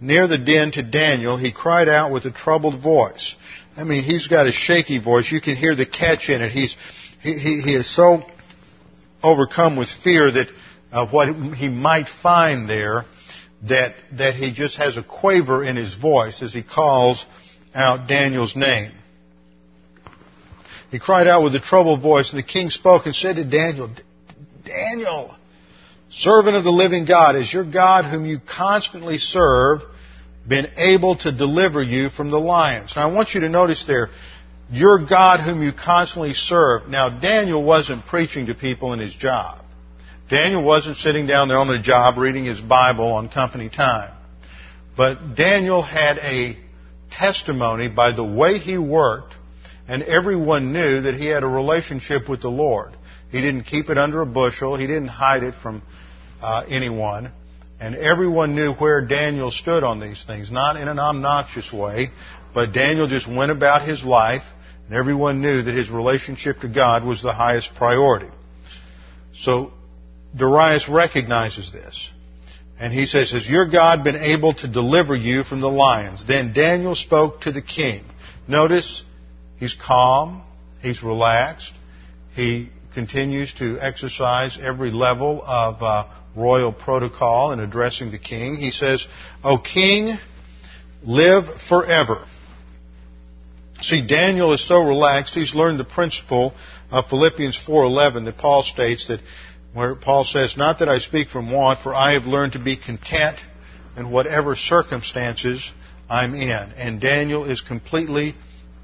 near 0.01 0.27
the 0.27 0.39
den 0.39 0.73
to 0.73 0.83
Daniel, 0.83 1.37
he 1.37 1.53
cried 1.53 1.89
out 1.89 2.11
with 2.11 2.25
a 2.25 2.31
troubled 2.31 2.83
voice. 2.83 3.35
I 3.77 3.85
mean, 3.85 4.03
he's 4.03 4.27
got 4.27 4.47
a 4.47 4.53
shaky 4.53 4.99
voice. 4.99 5.31
You 5.31 5.41
can 5.41 5.57
hear 5.57 5.75
the 5.75 5.87
catch 5.87 6.31
in 6.31 6.41
it. 6.41 6.53
He's, 6.53 6.75
he, 7.23 7.35
he, 7.35 7.61
he 7.61 7.75
is 7.75 7.95
so 7.95 8.23
overcome 9.23 9.77
with 9.77 9.89
fear 10.03 10.31
that 10.31 10.49
of 10.91 11.13
what 11.13 11.35
he 11.55 11.69
might 11.69 12.09
find 12.09 12.69
there 12.69 13.05
that, 13.69 13.95
that 14.17 14.35
he 14.35 14.53
just 14.53 14.77
has 14.79 14.97
a 14.97 15.03
quaver 15.03 15.63
in 15.63 15.77
his 15.77 15.95
voice 15.95 16.43
as 16.43 16.53
he 16.53 16.63
calls 16.63 17.25
out 17.75 18.09
Daniel's 18.09 18.57
name. 18.57 18.93
He 20.91 20.99
cried 20.99 21.29
out 21.29 21.45
with 21.45 21.55
a 21.55 21.61
troubled 21.61 22.03
voice, 22.03 22.33
and 22.33 22.39
the 22.39 22.47
king 22.47 22.71
spoke 22.71 23.07
and 23.07 23.15
said 23.15 23.37
to 23.37 23.45
Daniel, 23.45 23.91
Daniel, 24.65 25.37
servant 26.11 26.57
of 26.57 26.65
the 26.65 26.71
living 26.71 27.05
God, 27.05 27.37
is 27.37 27.53
your 27.53 27.71
God 27.71 28.05
whom 28.05 28.27
you 28.27 28.41
constantly 28.41 29.19
serve 29.19 29.81
been 30.47 30.67
able 30.77 31.17
to 31.17 31.33
deliver 31.33 31.83
you 31.83 32.11
from 32.11 32.31
the 32.31 32.41
lions? 32.41 32.93
Now 32.97 33.09
I 33.09 33.13
want 33.13 33.35
you 33.35 33.41
to 33.41 33.49
notice 33.49 33.85
there, 33.87 34.09
your 34.71 35.05
God 35.07 35.41
whom 35.41 35.63
you 35.63 35.73
constantly 35.73 36.35
serve. 36.35 36.89
Now 36.89 37.21
Daniel 37.21 37.63
wasn't 37.63 38.07
preaching 38.07 38.47
to 38.47 38.55
people 38.55 38.93
in 38.93 38.99
his 38.99 39.15
job. 39.15 39.65
Daniel 40.29 40.63
wasn't 40.63 40.97
sitting 40.97 41.27
down 41.27 41.49
there 41.49 41.59
on 41.59 41.67
the 41.67 41.81
job 41.81 42.17
reading 42.17 42.45
his 42.45 42.61
Bible 42.61 43.13
on 43.13 43.29
company 43.29 43.69
time. 43.69 44.13
But 44.97 45.35
Daniel 45.35 45.83
had 45.83 46.19
a 46.19 46.57
testimony 47.11 47.89
by 47.89 48.15
the 48.15 48.25
way 48.25 48.59
he 48.59 48.79
worked, 48.79 49.35
and 49.89 50.03
everyone 50.05 50.73
knew 50.73 51.03
that 51.03 51.15
he 51.15 51.27
had 51.27 51.43
a 51.43 51.49
relationship 51.49 52.29
with 52.29 52.43
the 52.43 52.51
Lord. 52.51 52.97
He 53.31 53.41
didn't 53.41 53.65
keep 53.65 53.91
it 53.91 53.99
under 53.99 54.21
a 54.21 54.27
bushel. 54.27 54.77
He 54.77 54.87
didn't 54.87 55.09
hide 55.09 55.43
it 55.43 55.55
from 55.55 55.83
uh, 56.41 56.65
anyone. 56.69 57.33
And 57.81 57.95
everyone 57.95 58.55
knew 58.55 58.75
where 58.75 59.01
Daniel 59.01 59.51
stood 59.51 59.85
on 59.85 60.01
these 60.01 60.23
things, 60.25 60.51
not 60.51 60.77
in 60.77 60.87
an 60.87 60.99
obnoxious 60.99 61.73
way, 61.73 62.09
but 62.53 62.73
Daniel 62.73 63.07
just 63.07 63.27
went 63.27 63.51
about 63.51 63.89
his 63.89 64.05
life, 64.05 64.43
and 64.87 64.95
everyone 64.95 65.41
knew 65.41 65.63
that 65.63 65.75
his 65.75 65.89
relationship 65.89 66.61
to 66.61 66.69
God 66.69 67.05
was 67.05 67.23
the 67.23 67.33
highest 67.33 67.75
priority. 67.77 68.29
So 69.33 69.73
Darius 70.37 70.89
recognizes 70.89 71.73
this. 71.73 72.11
And 72.79 72.93
he 72.93 73.07
says, 73.07 73.33
Has 73.33 73.49
your 73.49 73.69
God 73.69 74.05
been 74.05 74.17
able 74.17 74.55
to 74.55 74.69
deliver 74.69 75.15
you 75.15 75.45
from 75.45 75.61
the 75.61 75.69
lions? 75.69 76.27
Then 76.27 76.53
Daniel 76.53 76.95
spoke 76.95 77.43
to 77.43 77.53
the 77.53 77.63
king. 77.63 78.05
Notice, 78.49 79.05
he's 79.59 79.75
calm, 79.75 80.43
he's 80.81 81.03
relaxed, 81.03 81.73
he 82.35 82.71
continues 82.95 83.53
to 83.55 83.79
exercise 83.81 84.59
every 84.61 84.91
level 84.91 85.43
of 85.45 85.83
uh, 85.83 86.07
royal 86.37 86.73
protocol 86.73 87.53
in 87.53 87.61
addressing 87.61 88.11
the 88.11 88.19
king. 88.19 88.57
He 88.57 88.71
says, 88.71 89.07
O 89.43 89.59
king, 89.59 90.17
live 91.03 91.45
forever. 91.69 92.25
See, 93.83 94.07
Daniel 94.07 94.53
is 94.53 94.67
so 94.67 94.83
relaxed, 94.83 95.35
he's 95.35 95.55
learned 95.55 95.81
the 95.81 95.85
principle 95.85 96.55
of 96.91 97.07
Philippians 97.07 97.59
4.11 97.67 98.27
that 98.27 98.37
Paul 98.37 98.63
states 98.63 99.09
that 99.09 99.21
where 99.73 99.95
Paul 99.95 100.25
says, 100.25 100.57
Not 100.57 100.81
that 100.81 100.89
I 100.89 100.99
speak 100.99 101.29
from 101.29 101.51
want, 101.51 101.81
for 101.81 101.95
I 101.95 102.15
have 102.15 102.25
learned 102.25 102.55
to 102.55 102.59
be 102.59 102.77
content 102.77 103.39
in 103.97 104.11
whatever 104.11 104.57
circumstances 104.57 105.71
I'm 106.09 106.35
in. 106.35 106.51
And 106.51 107.01
Daniel 107.01 107.45
is 107.45 107.61
completely 107.61 108.35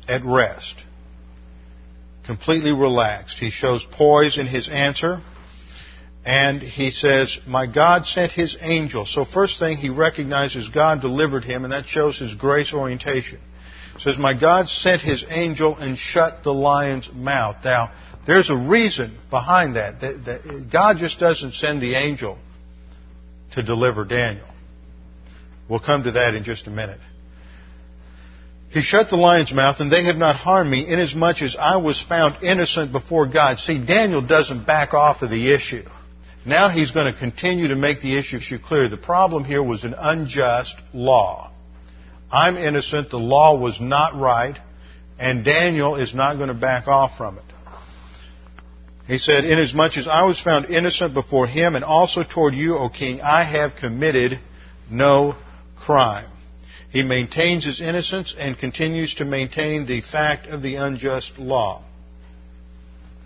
at 0.09 0.25
rest, 0.25 0.77
completely 2.25 2.73
relaxed. 2.73 3.39
He 3.39 3.51
shows 3.51 3.85
poise 3.85 4.39
in 4.39 4.47
his 4.47 4.69
answer. 4.69 5.21
And 6.27 6.61
he 6.61 6.91
says, 6.91 7.39
My 7.47 7.69
God 7.73 8.05
sent 8.05 8.33
his 8.33 8.57
angel. 8.61 9.07
So, 9.07 9.25
first 9.25 9.61
thing, 9.61 9.77
he 9.77 9.91
recognizes 9.91 10.69
God 10.69 11.01
delivered 11.01 11.45
him, 11.45 11.63
and 11.63 11.73
that 11.73 11.87
shows 11.87 12.19
his 12.19 12.35
grace 12.35 12.75
orientation. 12.75 13.39
He 13.95 14.01
says, 14.01 14.19
My 14.19 14.35
God 14.39 14.69
sent 14.69 15.03
his 15.03 15.25
angel 15.29 15.77
and 15.77 15.97
shut 15.97 16.43
the 16.43 16.53
lion's 16.53 17.13
mouth. 17.13 17.59
Now, 17.65 17.93
there's 18.27 18.51
a 18.51 18.57
reason 18.57 19.17
behind 19.31 19.77
that. 19.77 20.69
God 20.73 20.97
just 20.97 21.21
doesn't 21.21 21.55
send 21.55 21.81
the 21.81 21.95
angel 21.95 22.39
to 23.53 23.63
deliver 23.63 24.05
Daniel. 24.05 24.49
We'll 25.71 25.79
come 25.79 26.03
to 26.03 26.11
that 26.11 26.35
in 26.35 26.43
just 26.43 26.67
a 26.67 26.71
minute. 26.71 27.01
He 28.71 28.83
shut 28.83 29.11
the 29.11 29.17
lion's 29.17 29.53
mouth, 29.53 29.77
and 29.79 29.93
they 29.93 30.07
have 30.07 30.17
not 30.17 30.35
harmed 30.35 30.73
me, 30.73 30.89
inasmuch 30.89 31.41
as 31.41 31.57
I 31.57 31.77
was 31.77 32.03
found 32.03 32.43
innocent 32.43 32.91
before 32.91 33.29
God. 33.29 33.61
See, 33.61 33.79
Daniel 33.79 34.23
doesn't 34.23 34.67
back 34.67 34.93
off 34.93 35.23
of 35.23 35.31
the 35.31 35.55
issue. 35.55 35.85
Now 36.47 36.69
he's 36.69 36.93
going 36.93 37.13
to 37.13 37.19
continue 37.19 37.69
to 37.69 37.77
make 37.77 38.01
the 38.01 38.17
issue 38.17 38.39
clear. 38.65 38.89
The 38.89 38.97
problem 38.97 39.43
here 39.45 39.63
was 39.63 39.83
an 39.83 39.95
unjust 39.99 40.77
law. 40.95 41.51
I'm 42.31 42.57
innocent, 42.57 43.11
the 43.11 43.19
law 43.19 43.59
was 43.59 43.81
not 43.81 44.15
right, 44.15 44.57
and 45.19 45.45
Daniel 45.45 45.97
is 45.97 46.15
not 46.15 46.37
going 46.37 46.49
to 46.49 46.55
back 46.55 46.87
off 46.87 47.17
from 47.17 47.39
it. 47.39 47.45
He 49.07 49.19
said, 49.19 49.45
Inasmuch 49.45 49.97
as 49.97 50.07
I 50.07 50.23
was 50.23 50.41
found 50.41 50.67
innocent 50.67 51.15
before 51.15 51.47
him 51.49 51.75
and 51.75 51.85
also 51.85 52.23
toward 52.23 52.55
you, 52.55 52.77
O 52.77 52.89
king, 52.89 53.21
I 53.21 53.43
have 53.45 53.77
committed 53.77 54.39
no 54.91 55.37
crime. 55.77 56.29
He 56.91 57.03
maintains 57.03 57.65
his 57.65 57.81
innocence 57.81 58.35
and 58.37 58.59
continues 58.59 59.17
to 59.17 59.25
maintain 59.25 59.87
the 59.87 60.01
fact 60.01 60.47
of 60.47 60.63
the 60.63 60.77
unjust 60.77 61.39
law. 61.39 61.83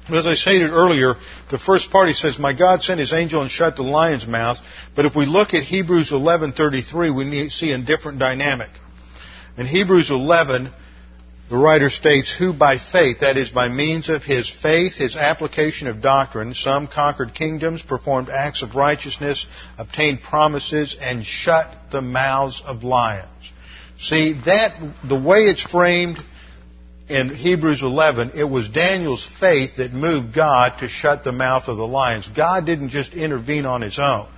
As 0.08 0.26
I 0.26 0.34
stated 0.34 0.70
earlier, 0.70 1.14
the 1.50 1.58
first 1.58 1.90
part 1.90 2.08
he 2.08 2.14
says, 2.14 2.38
"My 2.38 2.52
God 2.52 2.82
sent 2.82 2.98
His 2.98 3.12
angel 3.12 3.42
and 3.42 3.50
shut 3.50 3.76
the 3.76 3.82
lion's 3.82 4.26
mouth." 4.26 4.58
But 4.96 5.04
if 5.04 5.14
we 5.14 5.26
look 5.26 5.54
at 5.54 5.62
Hebrews 5.62 6.10
11:33, 6.10 7.10
we 7.10 7.48
see 7.48 7.72
a 7.72 7.78
different 7.78 8.18
dynamic. 8.18 8.70
In 9.56 9.66
Hebrews 9.66 10.10
11, 10.10 10.70
the 11.50 11.56
writer 11.56 11.90
states, 11.90 12.30
who 12.30 12.52
by 12.52 12.78
faith, 12.78 13.20
that 13.20 13.36
is, 13.36 13.50
by 13.50 13.68
means 13.68 14.08
of 14.08 14.22
his 14.22 14.48
faith, 14.48 14.94
his 14.94 15.16
application 15.16 15.88
of 15.88 16.00
doctrine, 16.00 16.54
some 16.54 16.86
conquered 16.86 17.34
kingdoms, 17.34 17.82
performed 17.82 18.30
acts 18.30 18.62
of 18.62 18.76
righteousness, 18.76 19.46
obtained 19.76 20.22
promises, 20.22 20.96
and 21.00 21.26
shut 21.26 21.68
the 21.90 22.00
mouths 22.00 22.62
of 22.64 22.84
lions. 22.84 23.26
See, 23.98 24.32
that, 24.46 24.76
the 25.04 25.20
way 25.20 25.40
it's 25.40 25.62
framed 25.62 26.22
in 27.10 27.34
Hebrews 27.34 27.82
11, 27.82 28.32
it 28.36 28.44
was 28.44 28.68
Daniel's 28.68 29.28
faith 29.40 29.76
that 29.78 29.92
moved 29.92 30.34
God 30.34 30.78
to 30.78 30.88
shut 30.88 31.24
the 31.24 31.32
mouth 31.32 31.66
of 31.66 31.76
the 31.76 31.86
lions. 31.86 32.28
God 32.28 32.64
didn't 32.64 32.90
just 32.90 33.14
intervene 33.14 33.66
on 33.66 33.80
his 33.80 33.98
own. 33.98 34.28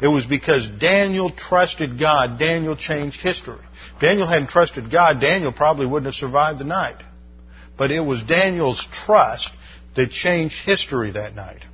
It 0.00 0.08
was 0.08 0.26
because 0.26 0.68
Daniel 0.68 1.30
trusted 1.30 1.98
God, 1.98 2.38
Daniel 2.38 2.74
changed 2.74 3.20
history. 3.20 3.60
If 3.94 4.00
Daniel 4.00 4.26
hadn't 4.26 4.48
trusted 4.48 4.90
God, 4.90 5.20
Daniel 5.20 5.52
probably 5.52 5.86
wouldn't 5.86 6.06
have 6.06 6.14
survived 6.14 6.58
the 6.58 6.64
night. 6.64 7.02
But 7.76 7.90
it 7.90 8.00
was 8.00 8.22
Daniel's 8.22 8.86
trust 8.92 9.50
that 9.94 10.10
changed 10.10 10.56
history 10.64 11.12
that 11.12 11.34
night. 11.34 11.64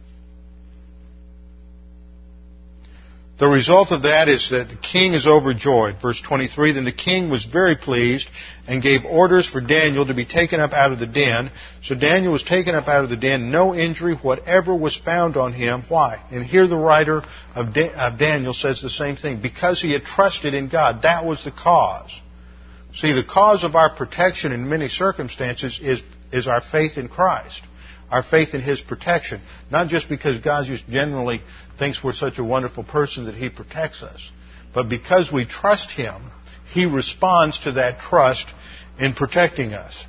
The 3.43 3.49
result 3.49 3.91
of 3.91 4.03
that 4.03 4.29
is 4.29 4.51
that 4.51 4.69
the 4.69 4.77
king 4.77 5.15
is 5.15 5.27
overjoyed. 5.27 5.97
Verse 6.01 6.23
23, 6.23 6.75
then 6.75 6.85
the 6.85 6.93
king 6.93 7.29
was 7.29 7.45
very 7.45 7.75
pleased 7.75 8.29
and 8.69 8.81
gave 8.81 9.05
orders 9.05 9.51
for 9.51 9.61
Daniel 9.61 10.07
to 10.07 10.15
be 10.15 10.25
taken 10.25 10.61
up 10.61 10.73
out 10.73 10.93
of 10.93 11.01
the 11.01 11.09
den. 11.09 11.51
So 11.83 11.97
Daniel 11.97 12.33
was 12.33 12.45
taken 12.45 12.77
up 12.77 12.87
out 12.87 13.03
of 13.03 13.11
the 13.11 13.17
den, 13.17 13.51
no 13.51 13.75
injury 13.75 14.15
whatever 14.15 14.73
was 14.77 14.97
found 14.97 15.37
on 15.37 15.53
him. 15.53 15.83
Why? 15.89 16.23
And 16.31 16.47
here 16.47 16.69
the 16.69 16.77
writer 16.77 17.25
of, 17.57 17.75
Daniel 17.75 18.55
says 18.55 18.81
the 18.81 18.89
same 18.89 19.17
thing. 19.17 19.43
Because 19.43 19.83
he 19.83 19.93
had 19.93 20.05
trusted 20.05 20.55
in 20.55 20.69
God. 20.69 21.03
That 21.03 21.25
was 21.25 21.43
the 21.43 21.51
cause. 21.51 22.17
See, 22.95 23.13
the 23.13 23.25
cause 23.25 23.65
of 23.65 23.75
our 23.75 23.93
protection 23.93 24.53
in 24.53 24.69
many 24.69 24.87
circumstances 24.87 25.81
is, 25.83 26.01
is 26.31 26.47
our 26.47 26.61
faith 26.61 26.97
in 26.97 27.09
Christ 27.09 27.61
our 28.13 28.23
faith 28.23 28.53
in 28.53 28.61
His 28.61 28.81
protection. 28.81 29.41
Not 29.71 29.89
just 29.89 30.09
because 30.09 30.39
God 30.39 30.67
just 30.67 30.87
generally 30.87 31.41
thinks 31.79 32.05
we're 32.05 32.13
such 32.13 32.39
a 32.39 32.45
wonderful 32.45 32.85
person 32.85 33.25
that 33.25 33.35
He 33.35 33.49
protects 33.49 34.03
us, 34.03 34.31
but 34.75 34.89
because 34.91 35.33
we 35.33 35.47
trust 35.47 35.91
Him, 35.91 36.31
He 36.73 36.85
responds 36.85 37.61
to 37.61 37.73
that 37.73 38.01
trust 38.01 38.47
in 39.01 39.15
protecting 39.15 39.73
us. 39.73 40.07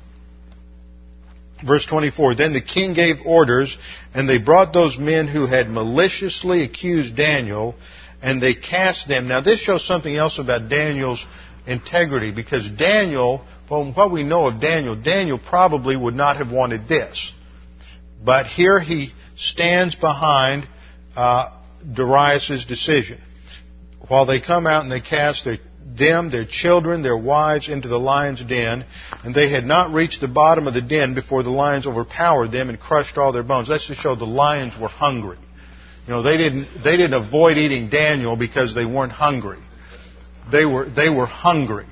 Verse 1.66 1.86
24, 1.86 2.34
Then 2.34 2.52
the 2.52 2.60
king 2.60 2.92
gave 2.92 3.24
orders, 3.24 3.78
and 4.12 4.28
they 4.28 4.38
brought 4.38 4.74
those 4.74 4.98
men 4.98 5.26
who 5.26 5.46
had 5.46 5.70
maliciously 5.70 6.62
accused 6.62 7.16
Daniel, 7.16 7.74
and 8.20 8.42
they 8.42 8.54
cast 8.54 9.08
them. 9.08 9.28
Now 9.28 9.40
this 9.40 9.60
shows 9.60 9.86
something 9.86 10.14
else 10.14 10.38
about 10.38 10.68
Daniel's 10.68 11.24
integrity, 11.66 12.32
because 12.32 12.68
Daniel, 12.70 13.46
from 13.66 13.94
what 13.94 14.12
we 14.12 14.24
know 14.24 14.46
of 14.48 14.60
Daniel, 14.60 14.94
Daniel 14.94 15.38
probably 15.38 15.96
would 15.96 16.14
not 16.14 16.36
have 16.36 16.52
wanted 16.52 16.86
this. 16.86 17.32
But 18.24 18.46
here 18.46 18.80
he 18.80 19.12
stands 19.36 19.94
behind 19.94 20.66
uh, 21.14 21.50
decision. 22.64 23.20
While 24.08 24.26
they 24.26 24.40
come 24.40 24.66
out 24.66 24.82
and 24.82 24.92
they 24.92 25.00
cast 25.00 25.44
their, 25.44 25.58
them, 25.98 26.30
their 26.30 26.44
children, 26.44 27.02
their 27.02 27.16
wives 27.16 27.68
into 27.68 27.88
the 27.88 27.98
lion's 27.98 28.42
den, 28.44 28.84
and 29.22 29.34
they 29.34 29.50
had 29.50 29.64
not 29.64 29.92
reached 29.92 30.20
the 30.20 30.28
bottom 30.28 30.66
of 30.66 30.74
the 30.74 30.82
den 30.82 31.14
before 31.14 31.42
the 31.42 31.50
lions 31.50 31.86
overpowered 31.86 32.48
them 32.48 32.68
and 32.68 32.80
crushed 32.80 33.18
all 33.18 33.32
their 33.32 33.42
bones. 33.42 33.68
That's 33.68 33.86
to 33.88 33.94
show 33.94 34.14
the 34.14 34.24
lions 34.24 34.74
were 34.80 34.88
hungry. 34.88 35.38
You 36.06 36.12
know, 36.12 36.22
they 36.22 36.36
didn't, 36.36 36.68
they 36.82 36.96
didn't 36.96 37.14
avoid 37.14 37.56
eating 37.56 37.88
Daniel 37.88 38.36
because 38.36 38.74
they 38.74 38.84
weren't 38.84 39.12
hungry. 39.12 39.58
They 40.50 40.66
were, 40.66 40.88
they 40.88 41.08
were 41.08 41.26
hungry. 41.26 41.86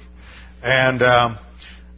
And, 0.62 1.02
um, 1.02 1.38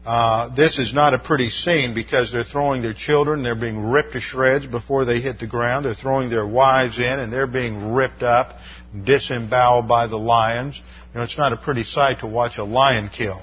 uh, 0.04 0.54
this 0.54 0.78
is 0.78 0.92
not 0.92 1.14
a 1.14 1.18
pretty 1.18 1.48
scene 1.48 1.94
because 1.94 2.30
they're 2.30 2.44
throwing 2.44 2.82
their 2.82 2.92
children, 2.92 3.42
they're 3.42 3.54
being 3.54 3.82
ripped 3.82 4.12
to 4.12 4.20
shreds 4.20 4.66
before 4.66 5.04
they 5.06 5.20
hit 5.20 5.38
the 5.38 5.46
ground. 5.46 5.86
They're 5.86 5.94
throwing 5.94 6.28
their 6.28 6.46
wives 6.46 6.98
in 6.98 7.04
and 7.04 7.32
they're 7.32 7.46
being 7.46 7.94
ripped 7.94 8.22
up, 8.22 8.58
disemboweled 9.04 9.88
by 9.88 10.06
the 10.06 10.18
lions. 10.18 10.76
You 11.12 11.18
know, 11.18 11.24
it's 11.24 11.38
not 11.38 11.54
a 11.54 11.56
pretty 11.56 11.84
sight 11.84 12.20
to 12.20 12.26
watch 12.26 12.58
a 12.58 12.64
lion 12.64 13.08
kill. 13.08 13.40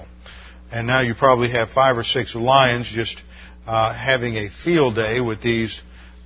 And 0.70 0.86
now 0.86 1.00
you 1.00 1.14
probably 1.14 1.50
have 1.50 1.70
five 1.70 1.98
or 1.98 2.04
six 2.04 2.34
lions 2.34 2.88
just 2.88 3.20
uh, 3.66 3.92
having 3.92 4.36
a 4.36 4.48
field 4.64 4.94
day 4.94 5.20
with 5.20 5.42
these 5.42 5.80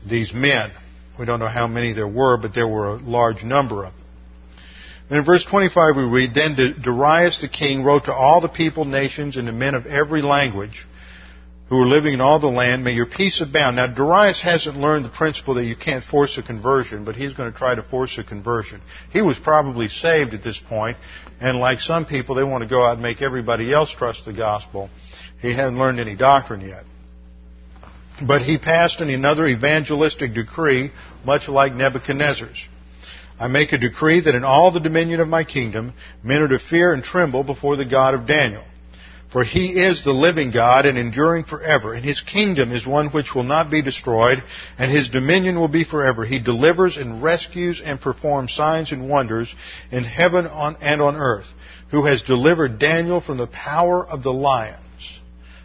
these 0.09 0.33
men. 0.33 0.71
We 1.19 1.25
don't 1.25 1.41
know 1.41 1.49
how 1.49 1.67
many 1.67 1.95
there 1.95 2.07
were, 2.07 2.37
but 2.37 2.55
there 2.55 2.69
were 2.69 2.89
a 2.89 2.97
large 2.97 3.43
number 3.43 3.85
of 3.85 3.93
them. 3.95 4.06
And 5.09 5.19
in 5.19 5.25
verse 5.25 5.45
25 5.45 5.97
we 5.97 6.03
read, 6.03 6.35
Then 6.35 6.57
Darius 6.83 7.41
the 7.41 7.49
king 7.49 7.85
wrote 7.85 8.07
to 8.07 8.15
all 8.15 8.41
the 8.41 8.49
people, 8.49 8.85
nations, 8.85 9.37
and 9.37 9.47
the 9.47 9.53
men 9.53 9.75
of 9.75 9.87
every 9.87 10.23
language 10.23 10.87
who 11.69 11.81
are 11.81 11.87
living 11.87 12.15
in 12.15 12.21
all 12.21 12.39
the 12.39 12.47
land, 12.47 12.85
may 12.85 12.93
your 12.93 13.07
peace 13.07 13.41
abound. 13.41 13.77
Now 13.77 13.89
Darius 13.89 14.41
hasn't 14.41 14.77
learned 14.77 15.05
the 15.05 15.11
principle 15.11 15.55
that 15.55 15.65
you 15.65 15.75
can't 15.75 16.05
force 16.05 16.39
a 16.39 16.43
conversion, 16.43 17.05
but 17.05 17.17
he's 17.17 17.33
going 17.33 17.53
to 17.53 17.59
try 17.59 17.75
to 17.75 17.83
force 17.83 18.19
a 18.19 18.25
conversion. 18.25 18.81
He 19.13 19.21
was 19.21 19.39
probably 19.39 19.89
saved 19.89 20.33
at 20.33 20.45
this 20.45 20.61
point, 20.61 20.97
and 21.41 21.59
like 21.59 21.81
some 21.81 22.07
people, 22.07 22.37
they 22.37 22.45
want 22.45 22.63
to 22.63 22.69
go 22.69 22.85
out 22.85 22.95
and 22.95 23.03
make 23.03 23.21
everybody 23.21 23.73
else 23.73 23.91
trust 23.91 24.25
the 24.25 24.33
gospel. 24.33 24.91
He 25.41 25.53
hadn't 25.53 25.79
learned 25.79 25.99
any 25.99 26.15
doctrine 26.15 26.61
yet. 26.61 26.85
But 28.25 28.43
he 28.43 28.59
passed 28.59 29.01
another 29.01 29.47
evangelistic 29.47 30.35
decree, 30.35 30.93
much 31.25 31.49
like 31.49 31.73
Nebuchadnezzar's. 31.75 32.67
I 33.39 33.49
make 33.49 33.73
a 33.73 33.79
decree 33.79 34.21
that 34.21 34.35
in 34.35 34.45
all 34.45 34.71
the 34.71 34.81
dominion 34.81 35.21
of 35.21 35.29
my 35.29 35.45
kingdom 35.45 35.93
men 36.23 36.43
are 36.43 36.49
to 36.49 36.59
fear 36.59 36.95
and 36.95 37.05
tremble 37.05 37.45
before 37.45 37.77
the 37.77 37.85
God 37.85 38.15
of 38.15 38.27
Daniel. 38.27 38.65
For 39.31 39.45
he 39.45 39.73
is 39.73 40.03
the 40.03 40.13
living 40.13 40.51
God 40.51 40.87
and 40.87 40.97
enduring 40.97 41.45
forever, 41.45 41.93
and 41.93 42.05
his 42.05 42.23
kingdom 42.23 42.73
is 42.73 42.87
one 42.87 43.09
which 43.09 43.35
will 43.35 43.43
not 43.43 43.71
be 43.71 43.83
destroyed, 43.83 44.43
and 44.79 44.91
his 44.91 45.11
dominion 45.11 45.59
will 45.61 45.69
be 45.69 45.85
forever. 45.85 46.25
He 46.25 46.39
delivers 46.39 46.97
and 46.97 47.23
rescues 47.23 47.83
and 47.85 48.01
performs 48.01 48.55
signs 48.55 48.93
and 48.93 49.11
wonders 49.11 49.55
in 49.91 50.05
heaven 50.05 50.47
and 50.47 51.03
on 51.03 51.17
earth, 51.17 51.49
who 51.91 52.07
has 52.07 52.23
delivered 52.23 52.79
Daniel 52.79 53.21
from 53.21 53.37
the 53.37 53.49
power 53.49 54.07
of 54.07 54.23
the 54.23 54.33
lions. 54.33 54.81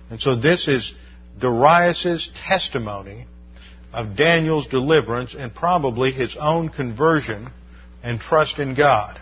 And 0.09 0.19
so 0.19 0.35
this 0.35 0.67
is 0.67 0.93
Darius' 1.39 2.29
testimony 2.47 3.27
of 3.93 4.17
Daniel's 4.17 4.67
deliverance 4.67 5.35
and 5.37 5.53
probably 5.53 6.11
his 6.11 6.35
own 6.37 6.69
conversion 6.69 7.51
and 8.03 8.19
trust 8.19 8.59
in 8.59 8.75
God. 8.75 9.19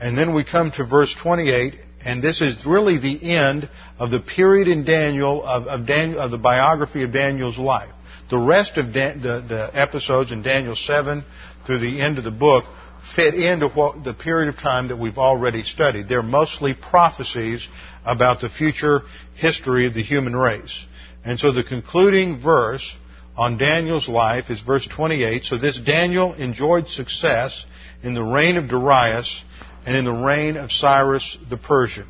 And 0.00 0.16
then 0.16 0.34
we 0.34 0.44
come 0.44 0.70
to 0.72 0.84
verse 0.84 1.14
28, 1.20 1.74
and 2.04 2.22
this 2.22 2.40
is 2.40 2.64
really 2.64 2.98
the 2.98 3.36
end 3.36 3.68
of 3.98 4.10
the 4.10 4.20
period 4.20 4.68
in 4.68 4.84
Daniel, 4.84 5.44
of, 5.44 5.66
of, 5.66 5.86
Daniel, 5.86 6.20
of 6.20 6.30
the 6.30 6.38
biography 6.38 7.02
of 7.02 7.12
Daniel's 7.12 7.58
life. 7.58 7.90
The 8.30 8.38
rest 8.38 8.76
of 8.76 8.92
Dan, 8.92 9.20
the, 9.20 9.44
the 9.46 9.70
episodes 9.72 10.32
in 10.32 10.42
Daniel 10.42 10.76
7 10.76 11.24
through 11.66 11.78
the 11.78 12.00
end 12.00 12.18
of 12.18 12.24
the 12.24 12.30
book 12.30 12.64
fit 13.16 13.34
into 13.34 13.68
what, 13.68 14.04
the 14.04 14.14
period 14.14 14.48
of 14.48 14.56
time 14.56 14.88
that 14.88 14.98
we've 14.98 15.18
already 15.18 15.62
studied. 15.62 16.08
They're 16.08 16.22
mostly 16.22 16.74
prophecies 16.74 17.66
about 18.04 18.40
the 18.40 18.48
future 18.48 19.00
history 19.34 19.86
of 19.86 19.94
the 19.94 20.02
human 20.02 20.36
race. 20.36 20.86
And 21.24 21.38
so 21.40 21.52
the 21.52 21.64
concluding 21.64 22.40
verse 22.40 22.96
on 23.38 23.56
Daniel's 23.56 24.08
life 24.08 24.50
is 24.50 24.60
verse 24.60 24.86
28. 24.88 25.44
So 25.44 25.58
this 25.58 25.78
Daniel 25.78 26.34
enjoyed 26.34 26.88
success 26.88 27.64
in 28.02 28.12
the 28.12 28.22
reign 28.22 28.56
of 28.56 28.68
Darius 28.68 29.44
and 29.86 29.96
in 29.96 30.04
the 30.04 30.12
reign 30.12 30.56
of 30.56 30.72
Cyrus 30.72 31.38
the 31.48 31.56
Persian. 31.56 32.08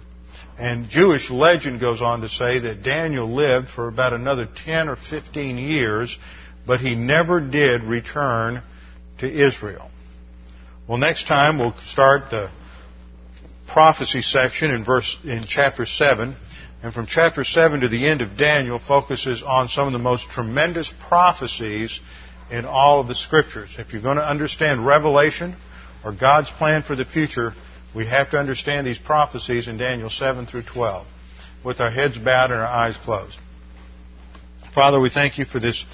And 0.58 0.88
Jewish 0.88 1.30
legend 1.30 1.80
goes 1.80 2.00
on 2.00 2.22
to 2.22 2.30
say 2.30 2.60
that 2.60 2.82
Daniel 2.82 3.32
lived 3.32 3.68
for 3.68 3.88
about 3.88 4.14
another 4.14 4.48
10 4.64 4.88
or 4.88 4.96
15 4.96 5.58
years, 5.58 6.18
but 6.66 6.80
he 6.80 6.94
never 6.94 7.40
did 7.40 7.84
return 7.84 8.62
to 9.18 9.30
Israel. 9.30 9.90
Well, 10.88 10.98
next 10.98 11.28
time 11.28 11.58
we'll 11.58 11.76
start 11.88 12.30
the 12.30 12.50
prophecy 13.70 14.22
section 14.22 14.70
in 14.70 14.82
verse 14.82 15.18
in 15.24 15.44
chapter 15.46 15.84
7 15.84 16.36
and 16.82 16.94
from 16.94 17.06
chapter 17.06 17.42
7 17.42 17.80
to 17.80 17.88
the 17.88 18.06
end 18.06 18.20
of 18.20 18.36
Daniel 18.36 18.78
focuses 18.78 19.42
on 19.42 19.68
some 19.68 19.86
of 19.86 19.92
the 19.92 19.98
most 19.98 20.28
tremendous 20.30 20.92
prophecies 21.08 22.00
in 22.50 22.64
all 22.64 23.00
of 23.00 23.08
the 23.08 23.14
scriptures. 23.14 23.74
If 23.78 23.92
you're 23.92 24.02
going 24.02 24.16
to 24.16 24.28
understand 24.28 24.86
Revelation 24.86 25.56
or 26.04 26.12
God's 26.12 26.50
plan 26.52 26.84
for 26.84 26.94
the 26.94 27.04
future, 27.04 27.52
we 27.94 28.06
have 28.06 28.30
to 28.30 28.38
understand 28.38 28.86
these 28.86 28.98
prophecies 28.98 29.66
in 29.66 29.76
Daniel 29.76 30.08
7 30.08 30.46
through 30.46 30.62
12 30.72 31.06
with 31.64 31.80
our 31.80 31.90
heads 31.90 32.16
bowed 32.16 32.52
and 32.52 32.60
our 32.60 32.66
eyes 32.66 32.96
closed. 32.96 33.38
Father, 34.72 35.00
we 35.00 35.10
thank 35.10 35.38
you 35.38 35.44
for 35.44 35.58
this 35.58 35.84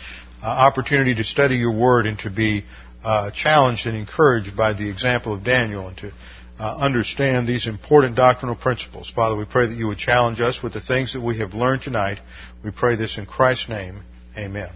uh, 0.43 0.47
opportunity 0.47 1.15
to 1.15 1.25
study 1.25 1.57
your 1.57 1.73
word 1.73 2.07
and 2.07 2.19
to 2.19 2.31
be 2.31 2.65
uh, 3.03 3.31
challenged 3.31 3.87
and 3.87 3.97
encouraged 3.97 4.55
by 4.55 4.75
the 4.75 4.91
example 4.91 5.33
of 5.33 5.45
Daniel 5.45 5.89
and 5.89 5.97
to 5.97 6.13
uh, 6.59 6.77
understand 6.77 7.49
these 7.49 7.67
important 7.67 8.17
doctrinal 8.17 8.55
principles. 8.55 9.11
Father, 9.11 9.37
we 9.37 9.45
pray 9.45 9.67
that 9.67 9.75
you 9.77 9.89
would 9.89 9.99
challenge 9.99 10.41
us 10.41 10.63
with 10.63 10.73
the 10.73 10.81
things 10.81 11.15
that 11.15 11.21
we 11.21 11.39
have 11.39 11.55
learned 11.55 11.83
tonight. 11.83 12.19
We 12.63 12.71
pray 12.71 12.97
this 12.97 13.19
in 13.19 13.27
Christ's 13.27 13.69
name. 13.69 14.03
Amen. 14.37 14.71